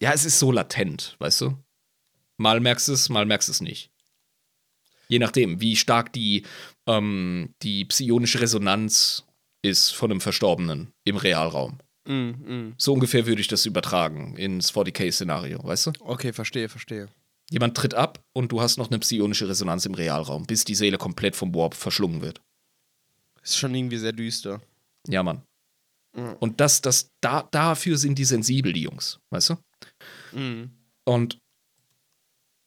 [0.00, 1.56] Ja, es ist so latent, weißt du?
[2.36, 3.90] Mal merkst du es, mal merkst du es nicht.
[5.08, 6.44] Je nachdem, wie stark die,
[6.86, 9.24] ähm, die psionische Resonanz
[9.62, 11.78] ist von einem Verstorbenen im Realraum.
[12.06, 12.74] Mm, mm.
[12.78, 15.92] So ungefähr würde ich das übertragen ins 40k-Szenario, weißt du?
[16.00, 17.08] Okay, verstehe, verstehe.
[17.50, 20.98] Jemand tritt ab und du hast noch eine psionische Resonanz im Realraum, bis die Seele
[20.98, 22.40] komplett vom Warp verschlungen wird.
[23.42, 24.60] Ist schon irgendwie sehr düster.
[25.08, 25.42] Ja, Mann.
[26.16, 26.36] Mhm.
[26.40, 30.38] Und das, das, da, dafür sind die sensibel, die Jungs, weißt du?
[30.38, 30.70] Mm.
[31.04, 31.38] Und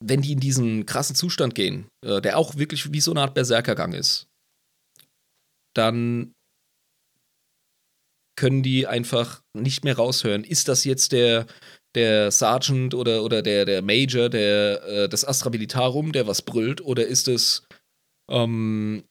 [0.03, 3.33] wenn die in diesen krassen Zustand gehen, äh, der auch wirklich wie so eine Art
[3.33, 4.27] Berserkergang ist,
[5.73, 6.33] dann
[8.37, 10.43] können die einfach nicht mehr raushören.
[10.43, 11.45] Ist das jetzt der,
[11.95, 16.81] der Sergeant oder, oder der, der Major, der, äh, das Astra Militarum, der was brüllt,
[16.81, 17.65] oder ist es
[18.29, 19.05] ähm,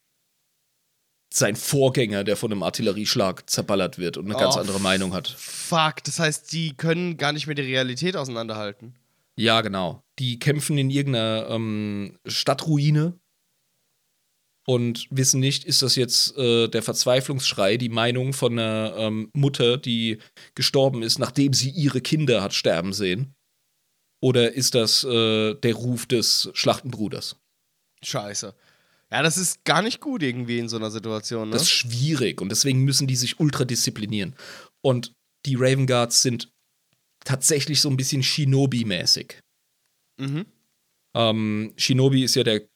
[1.37, 5.29] sein Vorgänger, der von einem Artillerieschlag zerballert wird und eine ganz Oh, andere Meinung hat?
[5.29, 8.95] Fuck, das heißt, die können gar nicht mehr die Realität auseinanderhalten.
[9.37, 10.01] Ja, genau.
[10.21, 13.19] Die kämpfen in irgendeiner ähm, Stadtruine
[14.65, 19.77] und wissen nicht, ist das jetzt äh, der Verzweiflungsschrei, die Meinung von einer ähm, Mutter,
[19.77, 20.19] die
[20.55, 23.35] gestorben ist, nachdem sie ihre Kinder hat sterben sehen?
[24.23, 27.37] Oder ist das äh, der Ruf des Schlachtenbruders?
[28.03, 28.55] Scheiße.
[29.15, 31.53] Ja, das ist gar nicht gut irgendwie in so einer Situation, ne?
[31.53, 34.35] Das ist schwierig und deswegen müssen die sich ultra disziplinieren.
[34.85, 35.13] Und
[35.47, 36.51] die Raven Guards sind
[37.25, 39.35] tatsächlich so ein bisschen Shinobi-mäßig.
[40.21, 40.47] mhm.
[41.17, 42.67] Ähm, Shinobi ist ja der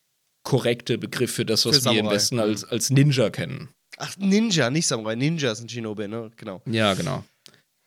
[0.45, 2.09] korrekte Begriff für das, was Für wir im.
[2.09, 3.71] Westen als, als Ninja kennen.
[3.97, 5.17] Ach, Ninja, nicht Samurai.
[5.17, 6.31] Ninja sind Shinobi, ne?
[6.37, 6.63] Genau.
[6.67, 7.25] Ja, genau.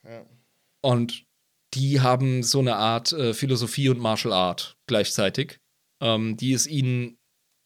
[0.04, 0.26] Ja.
[0.84, 1.24] Und
[1.74, 5.62] die haben so eine Art äh, Philosophie und Martial Art gleichzeitig,
[6.04, 7.18] ähm, die es ihnen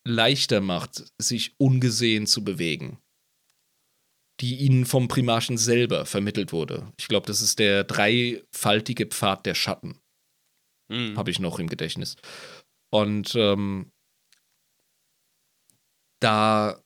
[0.06, 3.00] leichter macht, sich ungesehen zu bewegen.
[4.42, 6.92] Die ihnen vom Primarchen selber vermittelt wurde.
[6.98, 10.00] Ich glaube, das ist der dreifaltige Pfad der Schatten.
[10.88, 11.18] Mhm.
[11.18, 12.16] habe ich noch im Gedächtnis.
[12.92, 13.92] Und ähm,
[16.22, 16.82] da,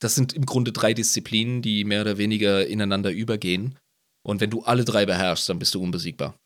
[0.00, 3.78] das sind im Grunde drei Disziplinen, die mehr oder weniger ineinander übergehen.
[4.22, 6.38] Und wenn du alle drei beherrschst, dann bist du unbesiegbar.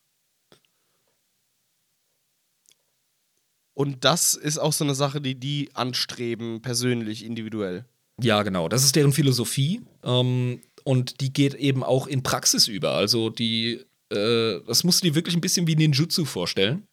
[3.74, 7.84] Und das ist auch so eine Sache, die die anstreben, persönlich, individuell.
[8.20, 8.68] Ja, genau.
[8.68, 9.82] Das ist deren Philosophie.
[10.04, 12.92] Ähm, und die geht eben auch in Praxis über.
[12.92, 16.86] Also die, äh, das musst du dir wirklich ein bisschen wie Ninjutsu vorstellen.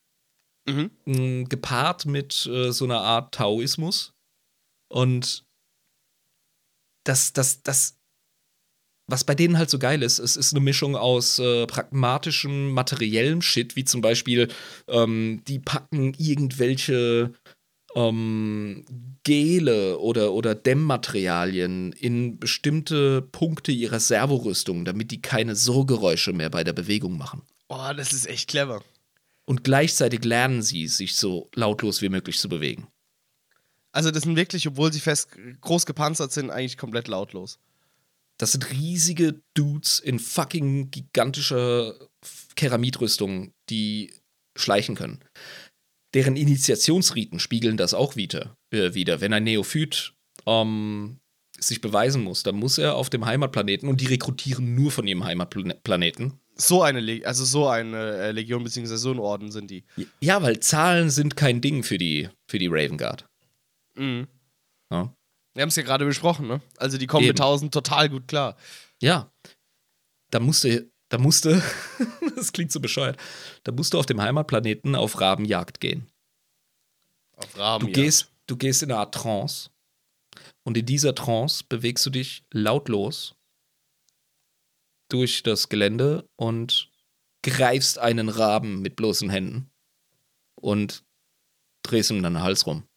[0.68, 0.92] Mhm.
[1.06, 4.14] mh, gepaart mit äh, so einer Art Taoismus.
[4.90, 5.44] Und
[7.04, 7.98] das, das, das,
[9.12, 13.42] was bei denen halt so geil ist, es ist eine Mischung aus äh, pragmatischem, materiellem
[13.42, 14.48] Shit, wie zum Beispiel,
[14.88, 17.34] ähm, die packen irgendwelche
[17.96, 18.86] ähm,
[19.24, 26.64] Gele oder, oder Dämmmaterialien in bestimmte Punkte ihrer Servorüstung, damit die keine Surrgeräusche mehr bei
[26.64, 27.44] der Bewegung machen.
[27.68, 28.82] Oh, das ist echt clever.
[29.46, 32.88] Und gleichzeitig lernen sie, sich so lautlos wie möglich zu bewegen.
[33.92, 35.30] Also das sind wirklich, obwohl sie fest
[35.60, 37.60] groß gepanzert sind, eigentlich komplett lautlos.
[38.42, 41.94] Das sind riesige Dudes in fucking gigantischer
[42.56, 44.16] Keramidrüstung, die
[44.56, 45.20] schleichen können.
[46.16, 48.58] Deren Initiationsriten spiegeln das auch wieder.
[48.72, 49.22] Äh, wieder.
[49.22, 50.16] Wenn ein Neophyt
[50.48, 51.20] ähm,
[51.60, 55.24] sich beweisen muss, dann muss er auf dem Heimatplaneten und die rekrutieren nur von ihrem
[55.24, 56.40] Heimatplaneten.
[56.56, 58.96] So eine, Le also so eine äh, Legion bzw.
[58.96, 59.84] so ein Orden sind die.
[60.20, 63.24] Ja, weil Zahlen sind kein Ding für die, für die Raven Guard.
[63.94, 64.28] Mhm.
[64.90, 65.14] Ja.
[65.54, 66.62] Wir haben es ja gerade besprochen, ne?
[66.78, 67.32] Also die kommen Eben.
[67.32, 68.56] mit 1000 total gut klar.
[69.02, 69.32] Ja.
[70.30, 71.62] Da musste, da musste,
[72.36, 73.18] das klingt so bescheuert,
[73.64, 76.10] da musst du auf dem Heimatplaneten auf Rabenjagd gehen.
[77.36, 79.70] Auf Raben, Du gehst, du gehst in eine Art Trance
[80.64, 83.36] und in dieser Trance bewegst du dich lautlos
[85.10, 86.90] durch das Gelände und
[87.44, 89.70] greifst einen Raben mit bloßen Händen
[90.56, 91.04] und
[91.84, 92.88] drehst ihm dann den Hals rum.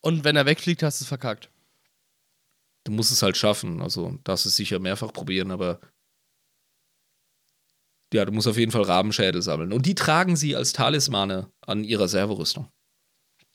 [0.00, 1.49] Und wenn er wegfliegt, hast du es verkackt.
[2.84, 5.80] Du musst es halt schaffen, also darfst es sicher mehrfach probieren, aber
[8.12, 9.72] ja, du musst auf jeden Fall Rabenschädel sammeln.
[9.72, 12.68] Und die tragen sie als Talismane an ihrer Servorüstung.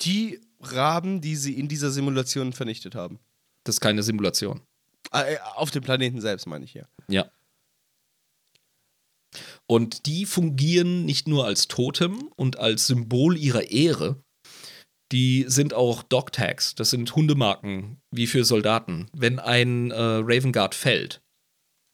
[0.01, 3.19] Die Raben, die sie in dieser Simulation vernichtet haben.
[3.63, 4.61] Das ist keine Simulation.
[5.11, 6.87] Äh, auf dem Planeten selbst, meine ich hier.
[7.07, 7.29] Ja.
[9.67, 14.23] Und die fungieren nicht nur als Totem und als Symbol ihrer Ehre,
[15.15, 19.07] die sind auch Dog-Tags, das sind Hundemarken, wie für Soldaten.
[19.13, 21.21] Wenn ein äh, Raven Guard fällt,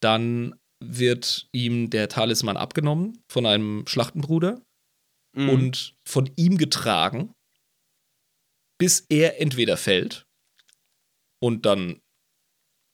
[0.01, 4.61] dann wird ihm der Talisman abgenommen von einem Schlachtenbruder
[5.33, 5.49] Mhm.
[5.49, 7.33] und von ihm getragen,
[8.77, 10.25] bis er entweder fällt
[11.41, 12.01] und dann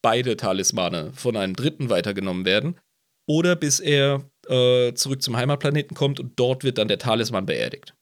[0.03, 2.79] beide Talismane von einem Dritten weitergenommen werden,
[3.27, 7.95] oder bis er äh, zurück zum Heimatplaneten kommt und dort wird dann der Talisman beerdigt.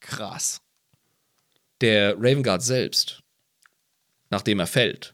[0.00, 0.60] Krass.
[1.82, 3.24] Der Raven Guard selbst,
[4.30, 5.12] nachdem er fällt,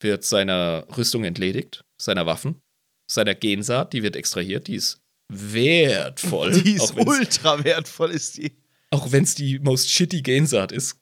[0.00, 2.60] wird seiner Rüstung entledigt, seiner Waffen,
[3.06, 6.60] seiner Gensaat, die wird extrahiert, die ist wertvoll.
[6.62, 8.56] Die ist ultra wertvoll, ist die.
[8.90, 11.00] Auch wenn es die most shitty Gensaat ist.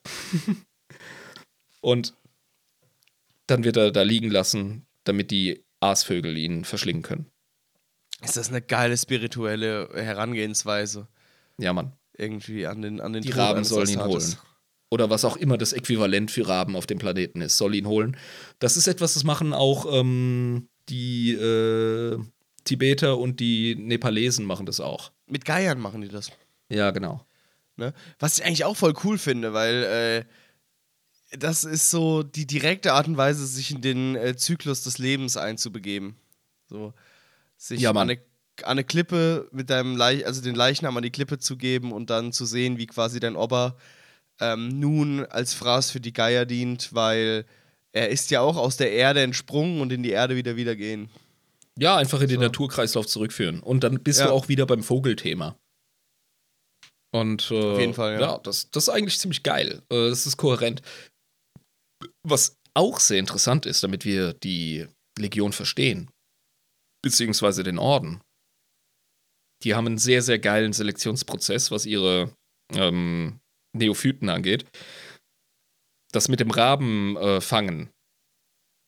[1.81, 2.15] Und
[3.47, 7.31] dann wird er da liegen lassen, damit die Aasvögel ihn verschlingen können.
[8.23, 11.09] Ist das eine geile spirituelle Herangehensweise?
[11.59, 11.93] Ja, Mann.
[12.19, 14.37] Irgendwie an den, an den Die Tod Raben sollen ihn holen.
[14.97, 18.17] Oder was auch immer das Äquivalent für Raben auf dem Planeten ist, soll ihn holen.
[18.61, 22.19] Das ist etwas, das machen auch ähm, die äh,
[22.65, 25.13] Tibeter und die Nepalesen machen das auch.
[25.27, 26.31] Mit Geiern machen die das.
[26.71, 27.27] Ja, genau.
[27.77, 27.93] Ne?
[28.19, 30.25] Was ich eigentlich auch voll cool finde, weil
[31.31, 34.97] äh, das ist so die direkte Art und Weise, sich in den äh, Zyklus des
[34.97, 36.17] Lebens einzubegeben.
[36.71, 36.95] So,
[37.59, 38.09] sich Ja, Mann.
[38.09, 38.21] an, eine,
[38.63, 42.09] an eine Klippe mit deinem Leich, also den Leichnam an die Klippe zu geben und
[42.09, 43.77] dann zu sehen, wie quasi dein Opa
[44.41, 47.45] ähm, nun als Fraß für die Geier dient, weil
[47.93, 51.09] er ist ja auch aus der Erde entsprungen und in die Erde wieder wieder gehen.
[51.79, 52.43] Ja, einfach in den So.
[52.45, 53.61] Naturkreislauf zurückführen.
[53.61, 54.27] Und dann bist Ja.
[54.27, 55.57] du auch wieder beim Vogelthema.
[57.15, 58.21] Und äh, Auf jeden Fall, ja.
[58.21, 59.83] ja, das, das ist eigentlich ziemlich geil.
[59.91, 60.83] Äh, das ist kohärent.
[62.27, 64.87] Was auch sehr interessant ist, damit wir die
[65.19, 66.11] Legion verstehen,
[67.03, 68.21] beziehungsweise den Orden.
[69.65, 72.33] Die haben einen sehr, sehr geilen Selektionsprozess, was ihre
[72.75, 73.39] ähm,
[73.79, 74.65] Neophyten angeht.
[76.13, 77.91] Das mit dem Raben äh, fangen,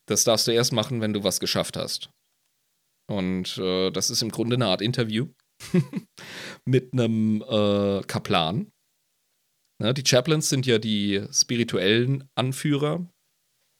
[0.09, 2.10] das darfst du erst machen, wenn du was geschafft hast.
[3.10, 5.28] Und äh, das ist im Grunde eine Art Interview
[6.65, 8.70] mit einem äh, Kaplan.
[9.81, 13.06] Ne, die Chaplains sind ja die spirituellen Anführer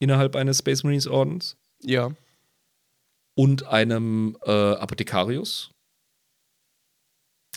[0.01, 2.15] innerhalb eines Space Marines Ordens Ja.
[3.37, 5.73] und einem äh, Apothekarius.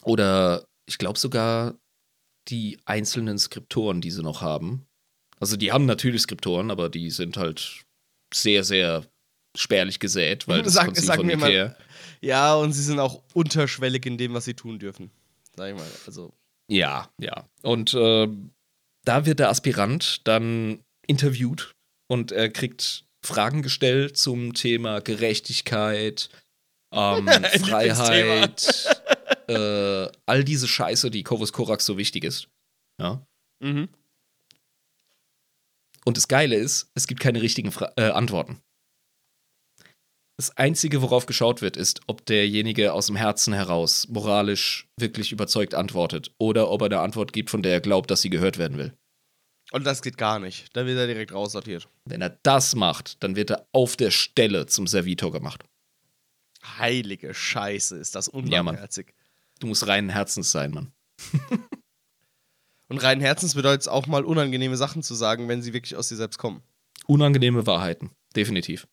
[0.04, 1.78] Oder ich glaube sogar
[2.50, 4.86] die einzelnen Skriptoren, die sie noch haben.
[5.40, 7.84] Also die haben natürlich Skriptoren, aber die sind halt
[8.34, 9.06] sehr, sehr
[9.58, 11.76] spärlich gesät, weil das Sag- Konzil sag von mir mal-
[12.22, 15.12] Ja, und sie sind auch unterschwellig in dem, was sie tun dürfen.
[15.56, 15.88] Sag ich mal.
[16.06, 16.34] Also,
[16.70, 17.46] Ja, ja.
[17.64, 18.28] Und äh,
[19.06, 21.72] da wird der Aspirant dann interviewt
[22.08, 26.30] und er kriegt Fragen gestellt zum Thema Gerechtigkeit,
[26.94, 29.01] ähm, Freiheit,
[29.52, 32.48] äh, all diese Scheiße, die Kovus Korax so wichtig ist.
[33.00, 33.26] Ja.
[33.60, 33.90] mhm.
[36.04, 38.60] Und das Geile ist, es gibt keine richtigen Fra äh, Antworten.
[40.38, 45.76] Das Einzige, worauf geschaut wird, ist, ob derjenige aus dem Herzen heraus moralisch wirklich überzeugt
[45.76, 48.80] antwortet oder ob er eine Antwort gibt, von der er glaubt, dass sie gehört werden
[48.80, 48.98] will.
[49.72, 50.76] Und das geht gar nicht.
[50.76, 51.88] Da wird er direkt raussortiert.
[52.06, 55.64] Wenn er das macht, dann wird er auf der Stelle zum Servitor gemacht.
[56.80, 59.14] Heilige Scheiße, ist das Ja, unbarmherzig.
[59.62, 60.92] Du musst reinen Herzens sein, Mann.
[62.90, 66.10] Und rein Herzens bedeutet es auch mal unangenehme Sachen zu sagen, wenn sie wirklich aus
[66.10, 66.62] dir selbst kommen.
[67.06, 68.88] Unangenehme Wahrheiten, definitiv.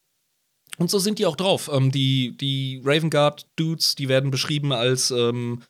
[0.76, 1.68] Und so sind die auch drauf.
[1.72, 5.62] Ähm, die die Raven Guard Dudes, die werden beschrieben als ähm,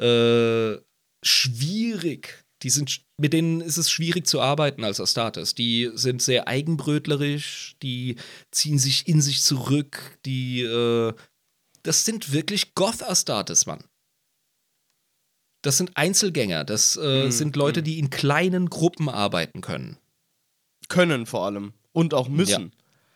[0.00, 0.78] äh,
[1.22, 2.44] schwierig.
[2.62, 5.54] Die sind, mit denen ist es schwierig zu arbeiten als Astartes.
[5.54, 8.16] Die sind sehr eigenbrötlerisch, die
[8.50, 11.12] ziehen sich in sich zurück, die, äh,
[11.84, 13.84] das sind wirklich Goth-Astartes, Mann.
[15.68, 19.98] Das sind Einzelgänger, das äh, Mhm, sind Leute, die in kleinen Gruppen arbeiten können.
[20.88, 21.74] Können vor allem.
[21.92, 22.72] Und auch müssen.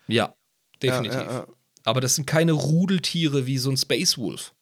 [0.06, 0.34] Ja,
[0.82, 1.18] definitiv.
[1.18, 1.46] Ja, ja, ja.
[1.84, 4.52] Aber das sind keine Rudeltiere wie so ein Space Wolf,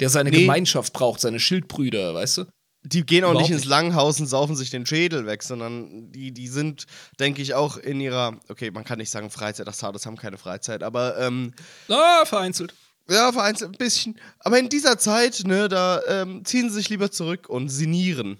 [0.00, 0.40] der seine Nee.
[0.42, 2.44] Gemeinschaft braucht, seine Schildbrüder, weißt du?
[2.82, 3.64] Die gehen auch Überhaupt nicht ins.
[3.64, 6.84] Langhaus und saufen sich den Schädel weg, sondern die, die sind,
[7.18, 10.82] denke ich, auch in ihrer, okay, man kann nicht sagen Freizeit, Astartes haben keine Freizeit,
[10.82, 11.54] aber ähm,
[11.88, 12.74] Ah, vereinzelt.
[13.10, 14.18] Ja, vereinzelt ein bisschen.
[14.38, 18.38] Aber in dieser Zeit, ne, da ähm, ziehen sie sich lieber zurück und sinnieren,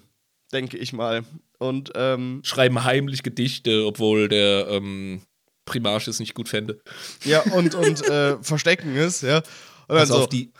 [0.51, 1.23] denke ich mal.
[1.59, 5.21] Und ähm, Schreiben heimlich Gedichte, obwohl der ähm,
[5.65, 6.81] Primarch es nicht gut fände.
[7.23, 9.43] ja, und, und äh, verstecken es, ja.
[9.87, 10.51] Und Also so, auf die.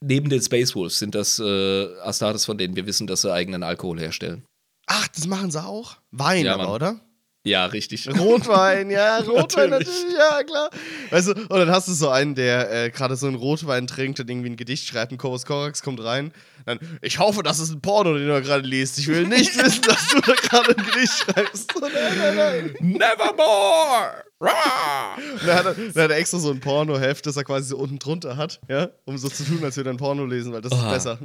[0.00, 3.62] Neben den Space Wolves sind das äh, Astartes, von denen wir wissen, dass sie eigenen
[3.62, 4.44] Alkohol herstellen.
[4.86, 5.96] ach, das machen sie auch?
[6.10, 7.00] Wein Ja, aber, oder?
[7.46, 8.08] Ja, richtig.
[8.08, 9.94] Rotwein, ja, Rotwein Natürlich.
[10.04, 10.16] natürlich.
[10.18, 10.70] ja, klar.
[11.10, 14.18] Weißt du, und dann hast du so einen, der äh, gerade so einen Rotwein trinkt
[14.18, 16.32] und irgendwie ein Gedicht schreibt, ein Chorus Korax kommt rein.
[16.64, 18.98] Dann, ich hoffe, das ist ein Porno, den du da gerade liest.
[18.98, 21.70] Ich will nicht wissen, dass du da gerade ein Gedicht schreibst.
[21.80, 22.74] Nein, nein, nein.
[22.80, 24.24] Nevermore!
[24.40, 27.98] Dann hat, er, dann hat er extra so ein Pornoheft, das er quasi so unten
[27.98, 30.72] drunter hat, ja, um so zu tun, als würde er ein Porno lesen, weil das
[30.72, 30.92] ist Ah.
[30.92, 31.18] besser.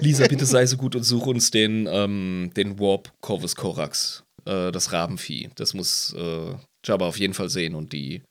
[0.00, 4.72] Lisa, bitte sei so gut und such uns den, ähm, den Warp Corvus Corax, äh,
[4.72, 5.50] das Rabenvieh.
[5.54, 6.54] Das muss äh,
[6.84, 8.22] Jabba auf jeden Fall sehen und die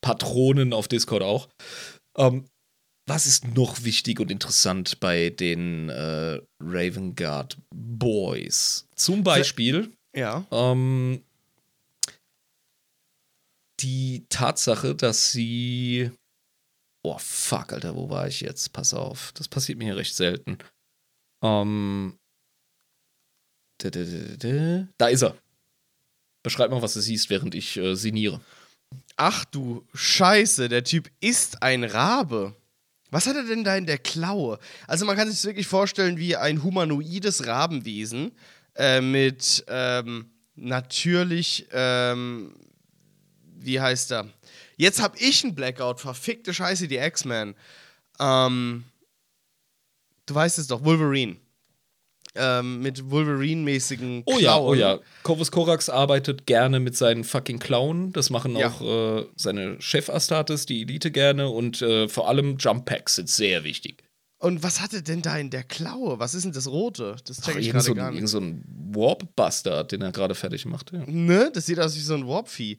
[0.00, 1.48] Patronen auf Discord auch.
[2.16, 2.46] Ähm,
[3.08, 8.86] was ist noch wichtig und interessant bei den äh, Raven Guard Boys?
[8.94, 10.46] Zum Beispiel Ja.
[10.50, 11.24] ähm,
[13.80, 16.10] die Tatsache, dass sie.
[17.04, 18.72] Oh, fuck, Alter, wo war ich jetzt?
[18.72, 19.32] Pass auf.
[19.32, 20.58] Das passiert mir hier recht selten.
[21.42, 22.18] Ähm.
[23.80, 25.36] Da, ist er.
[26.42, 28.40] Beschreib mal, was du siehst, während ich äh, sinniere.
[29.16, 32.54] Ach du Scheiße, der Typ ist ein Rabe.
[33.10, 34.58] Was hat er denn da in der Klaue?
[34.86, 38.32] Also man kann sich das wirklich vorstellen wie ein humanoides Rabenwesen
[38.76, 42.54] äh, mit ähm, natürlich, ähm,
[43.56, 44.28] wie heißt er?
[44.76, 47.54] Jetzt hab ich einen Blackout, verfickte Scheiße, die X-Men.
[48.20, 48.84] Ähm,
[50.26, 51.36] du weißt es doch, Wolverine.
[52.38, 54.98] Ähm, mit Wolverine-mäßigen Oh ja, oh ja.
[55.24, 58.12] Corvus Corax arbeitet gerne mit seinen fucking Clown.
[58.12, 58.68] Das machen Ja.
[58.68, 61.48] auch äh, seine Chef-Astartes, die Elite gerne.
[61.48, 64.04] Und äh, vor allem Jump Packs sind sehr wichtig.
[64.40, 66.20] Und was hat er denn da in der Klaue?
[66.20, 67.16] Was ist denn das Rote?
[67.26, 68.18] Das check Ach, ich gerade so, gar nicht.
[68.18, 70.92] irgend so ein Warp-Bastard, den er gerade fertig macht.
[70.92, 71.02] Ja.
[71.06, 71.50] Ne?
[71.52, 72.78] Das sieht aus wie so ein Warpvieh.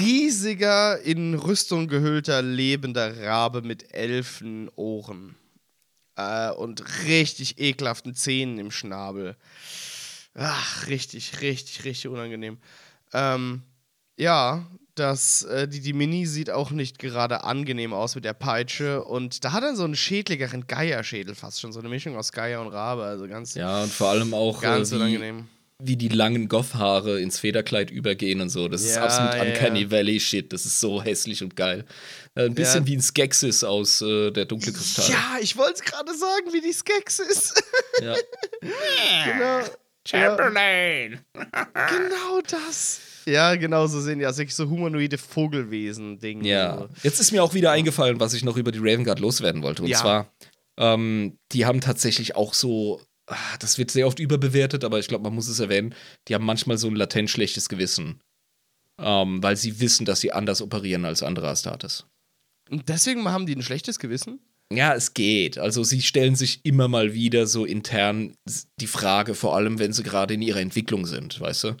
[0.00, 5.36] Riesiger, in Rüstung gehüllter, lebender Rabe mit Elfenohren.
[6.16, 9.36] Äh, und richtig ekelhaften Zähnen im Schnabel.
[10.34, 12.58] Ach, richtig, richtig, richtig unangenehm.
[13.12, 13.62] Ähm,
[14.16, 19.04] ja, das, äh, die, die Mini sieht auch nicht gerade angenehm aus mit der Peitsche.
[19.04, 21.72] Und da hat er so einen schädligeren Geierschädel fast schon.
[21.72, 23.04] So eine Mischung aus Geier und Rabe.
[23.04, 25.48] Also ganz, ja, und vor allem auch, ganz äh, wie, unangenehm.
[25.82, 28.66] Wie die langen Goth-Haare ins Federkleid übergehen und so.
[28.68, 29.90] Das ist Ja, absolut ja, Uncanny ja.
[29.90, 30.52] Valley-Shit.
[30.52, 31.84] Das ist so hässlich und geil.
[32.34, 32.86] Äh, ein bisschen Ja.
[32.88, 35.10] wie ein Skeksis aus äh, der dunkle Kristall.
[35.10, 37.62] Ja, ich wollte es gerade sagen, wie die Skex ist.
[38.02, 38.14] Ja.
[39.24, 39.60] genau.
[40.06, 41.20] Chamberlain!
[41.34, 43.00] Genau das.
[43.26, 44.36] Ja, genau so sehen die aus.
[44.38, 46.44] Wirklich so humanoide Vogelwesen-Ding.
[46.44, 46.88] Ja, So.
[47.02, 49.82] jetzt ist mir auch wieder eingefallen, was ich noch über die Raven Guard loswerden wollte.
[49.82, 49.98] Und Ja.
[49.98, 50.32] zwar,
[50.78, 55.24] ähm, die haben tatsächlich auch so, ah, das wird sehr oft überbewertet, aber ich glaube,
[55.24, 55.94] man muss es erwähnen,
[56.28, 58.20] die haben manchmal so ein latent schlechtes Gewissen.
[58.98, 62.06] Ähm, weil sie wissen, dass sie anders operieren als andere Astartes.
[62.70, 64.40] Und deswegen haben die ein schlechtes Gewissen?
[64.72, 65.58] Ja, es geht.
[65.58, 68.34] Also sie stellen sich immer mal wieder so intern
[68.80, 71.76] die Frage, vor allem wenn sie gerade in ihrer Entwicklung sind, weißt du?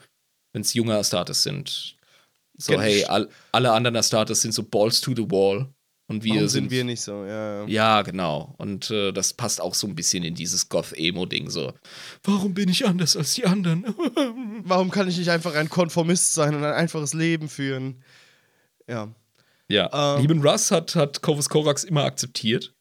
[0.52, 1.96] Wenn es junge Astartes sind.
[2.58, 5.68] So, Gen- hey, all, alle anderen Astartes sind so balls to the wall.
[6.08, 7.24] Und wir Warum sind, sind wir nicht so?
[7.24, 7.66] Ja, ja.
[7.66, 8.54] Ja, genau.
[8.58, 11.72] Und äh, das passt auch so ein bisschen in dieses Goth-Emo-Ding so.
[12.22, 13.84] Warum bin ich anders als die anderen?
[14.64, 18.04] Warum kann ich nicht einfach ein Konformist sein und ein einfaches Leben führen?
[18.86, 19.12] Ja.
[19.68, 20.16] ja.
[20.16, 20.22] Ähm.
[20.22, 22.72] Lieben Russ hat, hat Corvus Corax immer akzeptiert.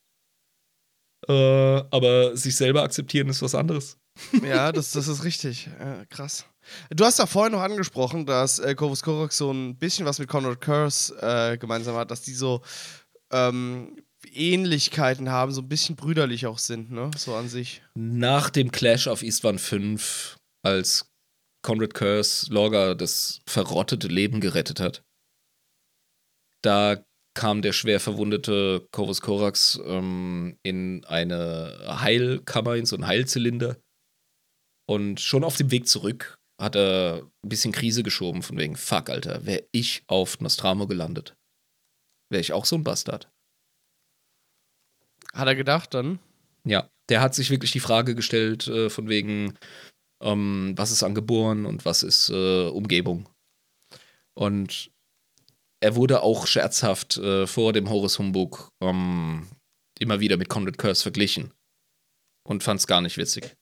[1.27, 3.97] Äh, aber sich selber akzeptieren ist was anderes.
[4.47, 5.68] Ja, das, das ist richtig.
[5.80, 6.45] Ja, krass.
[6.89, 10.30] Du hast da vorhin noch angesprochen, dass äh, Corvus Corax so ein bisschen was mit
[10.30, 12.61] Conrad Curse äh, gemeinsam hat, dass die so
[13.35, 13.97] ähm,
[14.31, 17.11] Ähnlichkeiten haben, so ein bisschen brüderlich auch sind, ne?
[17.17, 17.81] So an sich.
[17.93, 21.11] Nach dem Clash auf Eastwan 5, als
[21.63, 25.03] Conrad Curse Lorga das verrottete Leben gerettet hat,
[26.61, 27.03] da
[27.35, 33.77] kam der schwer verwundete Corvus Corax ähm, in eine Heilkammer, in so einen Heilzylinder.
[34.87, 39.09] Und schon auf dem Weg zurück hat er ein bisschen Krise geschoben, von wegen, fuck,
[39.09, 41.35] Alter, wäre ich auf Nostramo gelandet,
[42.30, 43.30] wäre ich auch so ein Bastard.
[45.34, 46.19] Hat er gedacht dann?
[46.64, 49.57] Ja, der hat sich wirklich die Frage gestellt, äh, von wegen,
[50.22, 53.27] ähm, was ist angeboren und was ist äh, Umgebung.
[54.34, 54.91] Und
[55.81, 59.47] er wurde auch scherzhaft äh, vor dem Horus Humbug ähm,
[59.99, 61.52] immer wieder mit Conrad Curse verglichen
[62.43, 63.56] und fand es gar nicht witzig.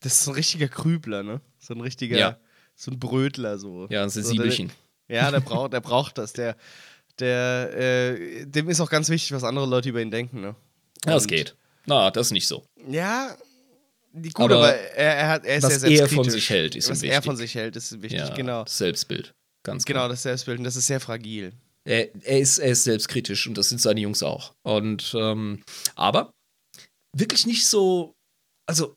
[0.00, 1.40] Das ist so ein richtiger Krübler, ne?
[1.58, 2.40] So ein richtiger, Ja.
[2.74, 3.86] so ein Brötler so.
[3.90, 4.72] Ja, ein so, Sensibelchen.
[5.08, 6.32] der, Ja, der braucht, der braucht das.
[6.32, 6.56] Der,
[7.20, 10.56] der, äh, dem ist auch ganz wichtig, was andere Leute über ihn denken, ne?
[11.02, 11.56] Das Und- geht.
[11.86, 12.64] Na, das ist nicht so.
[12.88, 13.36] Ja,
[14.12, 16.14] die, gut, Aber aber, er, er, hat, er ist was sehr er selbstkritisch.
[16.16, 17.24] von sich hält, ist ihm Was er wichtig.
[17.24, 18.64] von sich hält, ist wichtig, Ja, genau.
[18.64, 19.32] das Selbstbild.
[19.64, 20.58] Ganz Genau, das Selbstbild.
[20.58, 21.52] Und das ist sehr fragil.
[21.84, 24.52] Er, er, ist, er ist selbstkritisch und das sind seine Jungs auch.
[24.62, 25.62] Und ähm,
[25.96, 26.30] aber
[27.16, 28.12] wirklich nicht so,
[28.68, 28.94] also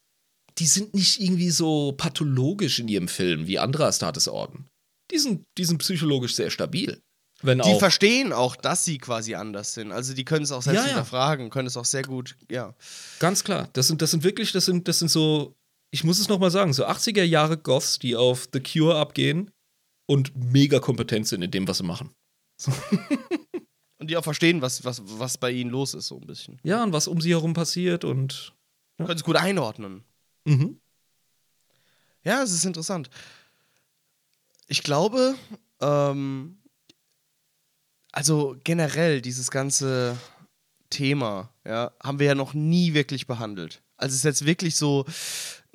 [0.60, 4.68] die sind nicht irgendwie so pathologisch in ihrem Film wie andere Astartes-Orden.
[5.12, 7.00] Die sind, die sind psychologisch sehr stabil.
[7.44, 9.92] Wenn Die auch, verstehen auch, dass sie quasi anders sind.
[9.92, 10.88] Also die können es auch selbst Ja, ja.
[10.96, 12.74] hinterfragen, können es auch sehr gut, ja.
[13.20, 13.70] ganz klar.
[13.74, 15.56] Das sind, das sind wirklich, das sind, das sind so,
[15.92, 19.52] ich muss es nochmal sagen, so 80er Jahre Goths, die auf The Cure abgehen
[20.06, 22.12] und mega kompetent sind in dem, was sie machen.
[24.00, 26.60] Und die auch verstehen, was, was, was bei ihnen los ist, so ein bisschen.
[26.64, 28.52] Ja, und was um sie herum passiert und.
[28.98, 30.04] Können es gut einordnen.
[30.44, 30.82] Mhm.
[32.26, 33.10] Ja, es ist interessant.
[34.68, 35.36] Ich glaube,
[35.80, 36.58] ähm,
[38.14, 40.16] also generell dieses ganze
[40.90, 43.82] Thema, ja, haben wir ja noch nie wirklich behandelt.
[44.04, 45.06] Also es ist jetzt wirklich so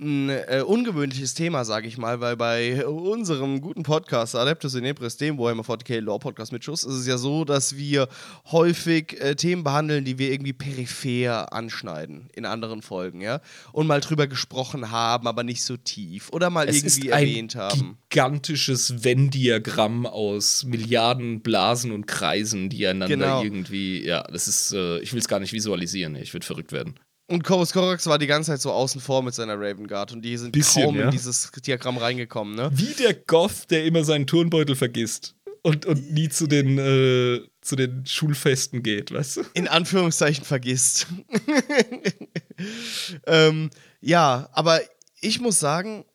[0.00, 5.16] ein äh, ungewöhnliches Thema, sage ich mal, weil bei unserem guten Podcast Adeptus in Ebris,
[5.16, 8.06] dem Warhammer 40k Lore Podcast mit Schuss, ist es ja so, dass wir
[8.52, 13.40] häufig äh, Themen behandeln, die wir irgendwie peripher anschneiden in anderen Folgen, ja,
[13.72, 17.22] und mal drüber gesprochen haben, aber nicht so tief oder mal Es irgendwie ist ein
[17.22, 17.98] erwähnt haben.
[18.10, 23.42] gigantisches Venn-Diagramm aus Milliarden Blasen und Kreisen, die einander Genau.
[23.42, 27.00] irgendwie, ja, das ist, äh, ich will es gar nicht visualisieren, ich würde verrückt werden.
[27.30, 30.22] Und Corvus Corax war die ganze Zeit so außen vor mit seiner Raven Guard und
[30.22, 31.04] die sind Bisschen, kaum ja.
[31.04, 32.70] in dieses Diagramm reingekommen, ne?
[32.72, 37.76] Wie der Goth, der immer seinen Turnbeutel vergisst und, und nie zu den, äh, zu
[37.76, 39.42] den Schulfesten geht, weißt du?
[39.52, 41.06] In Anführungszeichen vergisst.
[43.26, 43.68] ähm,
[44.00, 44.80] ja, aber
[45.20, 46.06] ich muss sagen,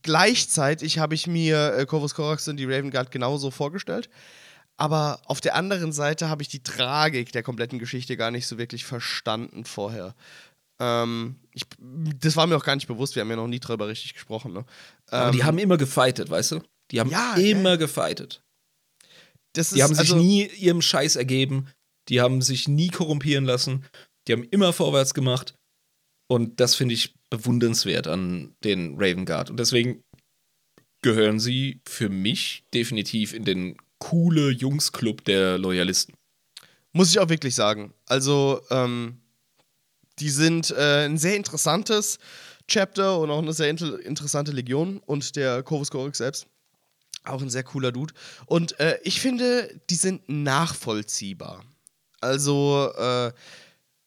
[0.00, 4.08] gleichzeitig habe ich mir äh, Corvus Corax und die Raven Guard genauso vorgestellt.
[4.78, 8.58] Aber auf der anderen Seite habe ich die Tragik der kompletten Geschichte gar nicht so
[8.58, 10.14] wirklich verstanden vorher.
[10.80, 13.88] Ähm, ich, das war mir auch gar nicht bewusst, wir haben ja noch nie drüber
[13.88, 14.52] richtig gesprochen.
[14.52, 14.64] Ne?
[15.08, 16.60] Aber die Ähm, haben immer gefightet, weißt du?
[16.92, 17.76] Die haben Ja, immer ja.
[17.76, 18.42] gefightet.
[19.54, 21.68] das Die haben sich also, nie ihrem Scheiß ergeben.
[22.08, 23.84] Die haben sich nie korrumpieren lassen.
[24.26, 25.54] Die haben immer vorwärts gemacht.
[26.30, 29.50] Und das finde ich bewundernswert an den Raven Guard.
[29.50, 30.02] Und deswegen
[31.02, 36.14] gehören sie für mich definitiv in den coole Jungs-Club der Loyalisten.
[36.92, 37.92] Muss ich auch wirklich sagen.
[38.06, 39.20] Also, ähm,
[40.18, 42.18] die sind äh, ein sehr interessantes
[42.66, 44.98] Chapter und auch eine sehr inter interessante Legion.
[45.06, 46.46] Und der Corvus Corax selbst,
[47.24, 48.14] auch ein sehr cooler Dude.
[48.46, 51.64] Und äh, ich finde, die sind nachvollziehbar.
[52.20, 53.32] Also, äh,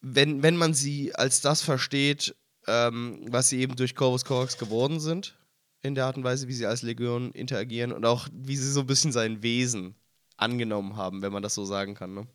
[0.00, 2.34] wenn, wenn man sie als das versteht,
[2.66, 5.36] ähm, was sie eben durch Corvus Corax geworden sind,
[5.82, 8.80] in der Art und Weise, wie sie als Legion interagieren und auch wie sie so
[8.80, 9.94] ein bisschen sein Wesen
[10.36, 12.14] angenommen haben, wenn man das so sagen kann.
[12.14, 12.26] Ne?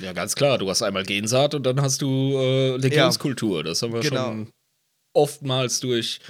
[0.00, 0.58] Ja, ganz klar.
[0.58, 3.62] Du hast einmal Gensaat und dann hast du äh, Legionskultur.
[3.62, 4.24] Das haben wir Genau.
[4.24, 4.50] schon
[5.12, 6.20] oftmals durch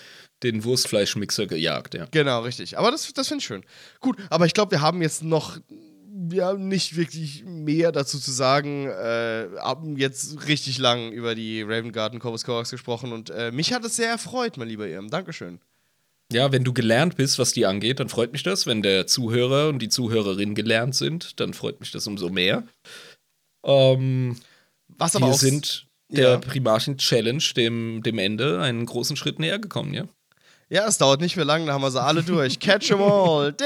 [0.42, 2.06] den Wurstfleischmixer gejagt, ja.
[2.10, 2.76] Genau, richtig.
[2.76, 3.64] Aber das, das finde ich schön.
[4.01, 5.59] Gut, aber ich glaube, wir haben jetzt noch
[6.16, 8.86] wir haben nicht wirklich mehr dazu zu sagen.
[8.86, 13.72] Äh, haben jetzt richtig lang über die Raven Garden Corvus Corax gesprochen und äh, mich
[13.72, 15.10] hat es sehr erfreut, mein lieber Irm.
[15.10, 15.60] Dankeschön.
[16.35, 18.66] Ja, wenn du gelernt bist, was die angeht, dann freut mich das.
[18.66, 22.65] Wenn der Zuhörer und die Zuhörerin gelernt sind, dann freut mich das umso mehr.
[23.65, 24.36] Ähm,
[24.89, 26.39] Was aber wir auch sind der ja.
[26.39, 30.06] Primarchen Challenge, dem, dem Ende, einen großen Schritt näher gekommen, ja.
[30.70, 32.59] Ja, es dauert nicht mehr lang, da haben wir sie alle durch.
[32.59, 33.55] Catch 'em all.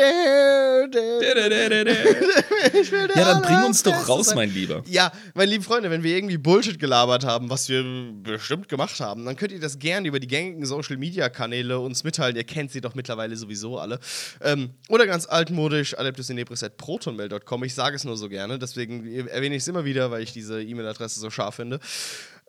[3.15, 4.83] Ja, dann bring uns doch raus, mein Lieber.
[4.87, 7.85] Ja, meine lieben Freunde, wenn wir irgendwie Bullshit gelabert haben, was wir
[8.23, 12.05] bestimmt gemacht haben, dann könnt ihr das gerne über die gängigen Social Media Kanäle uns
[12.05, 12.37] mitteilen.
[12.37, 13.99] Ihr kennt sie doch mittlerweile sowieso alle.
[14.41, 17.65] Ähm, oder ganz altmodisch, adeptusinebris.protonmail.com.
[17.65, 20.63] Ich sage es nur so gerne, deswegen erwähne ich es immer wieder, weil ich diese
[20.63, 21.81] E-Mail-Adresse so scharf finde.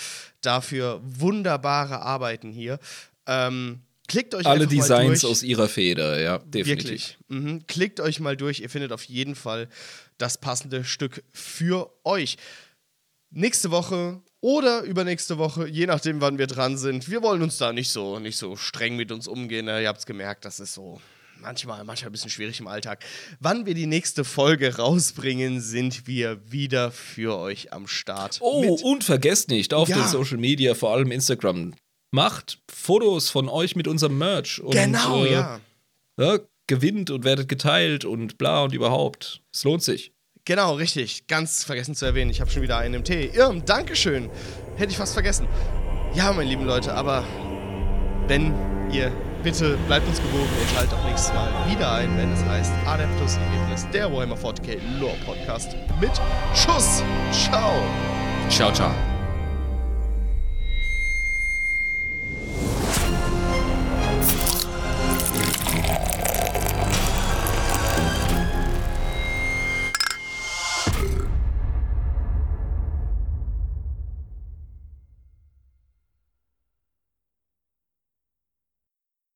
[0.40, 2.78] dafür wunderbare Arbeiten hier.
[3.26, 6.84] Ähm, Klickt euch Alle Designs aus ihrer Feder, ja, definitiv.
[6.84, 7.18] Wirklich.
[7.28, 7.66] Mhm.
[7.66, 9.68] Klickt euch mal durch, ihr findet auf jeden Fall
[10.18, 12.36] das passende Stück für euch.
[13.30, 17.08] Nächste Woche oder übernächste Woche, je nachdem, wann wir dran sind.
[17.08, 19.66] Wir wollen uns da nicht so, nicht so streng mit uns umgehen.
[19.66, 19.82] Ne?
[19.82, 21.00] Ihr habt es gemerkt, das ist so
[21.42, 23.04] manchmal, manchmal ein bisschen schwierig im Alltag.
[23.40, 28.38] Wann wir die nächste Folge rausbringen, sind wir wieder für euch am Start.
[28.40, 29.96] Oh, und vergesst nicht, auf ja.
[29.96, 31.74] den Social Media, vor allem Instagram,
[32.12, 34.60] macht Fotos von euch mit unserem Merch.
[34.60, 35.60] Und, genau, äh, ja.
[36.18, 36.38] ja.
[36.68, 39.42] Gewinnt und werdet geteilt und bla und überhaupt.
[39.52, 40.12] Es lohnt sich.
[40.44, 41.26] Genau, richtig.
[41.26, 42.30] Ganz vergessen zu erwähnen.
[42.30, 43.30] Ich habe schon wieder einen im Tee.
[43.34, 44.30] Irm, Dankeschön.
[44.76, 45.48] Hätte ich fast vergessen.
[46.14, 47.24] Ja, meine lieben Leute, aber
[48.28, 48.54] wenn
[48.92, 49.10] ihr
[49.42, 53.36] bitte bleibt uns gewogen und schaltet auch nächstes Mal wieder ein, wenn es heißt Adeptus
[53.36, 56.12] Inebris, der Warhammer 40k Lore Podcast mit
[56.54, 57.02] Schuss.
[57.32, 57.72] Ciao.
[58.48, 59.11] Ciao, ciao.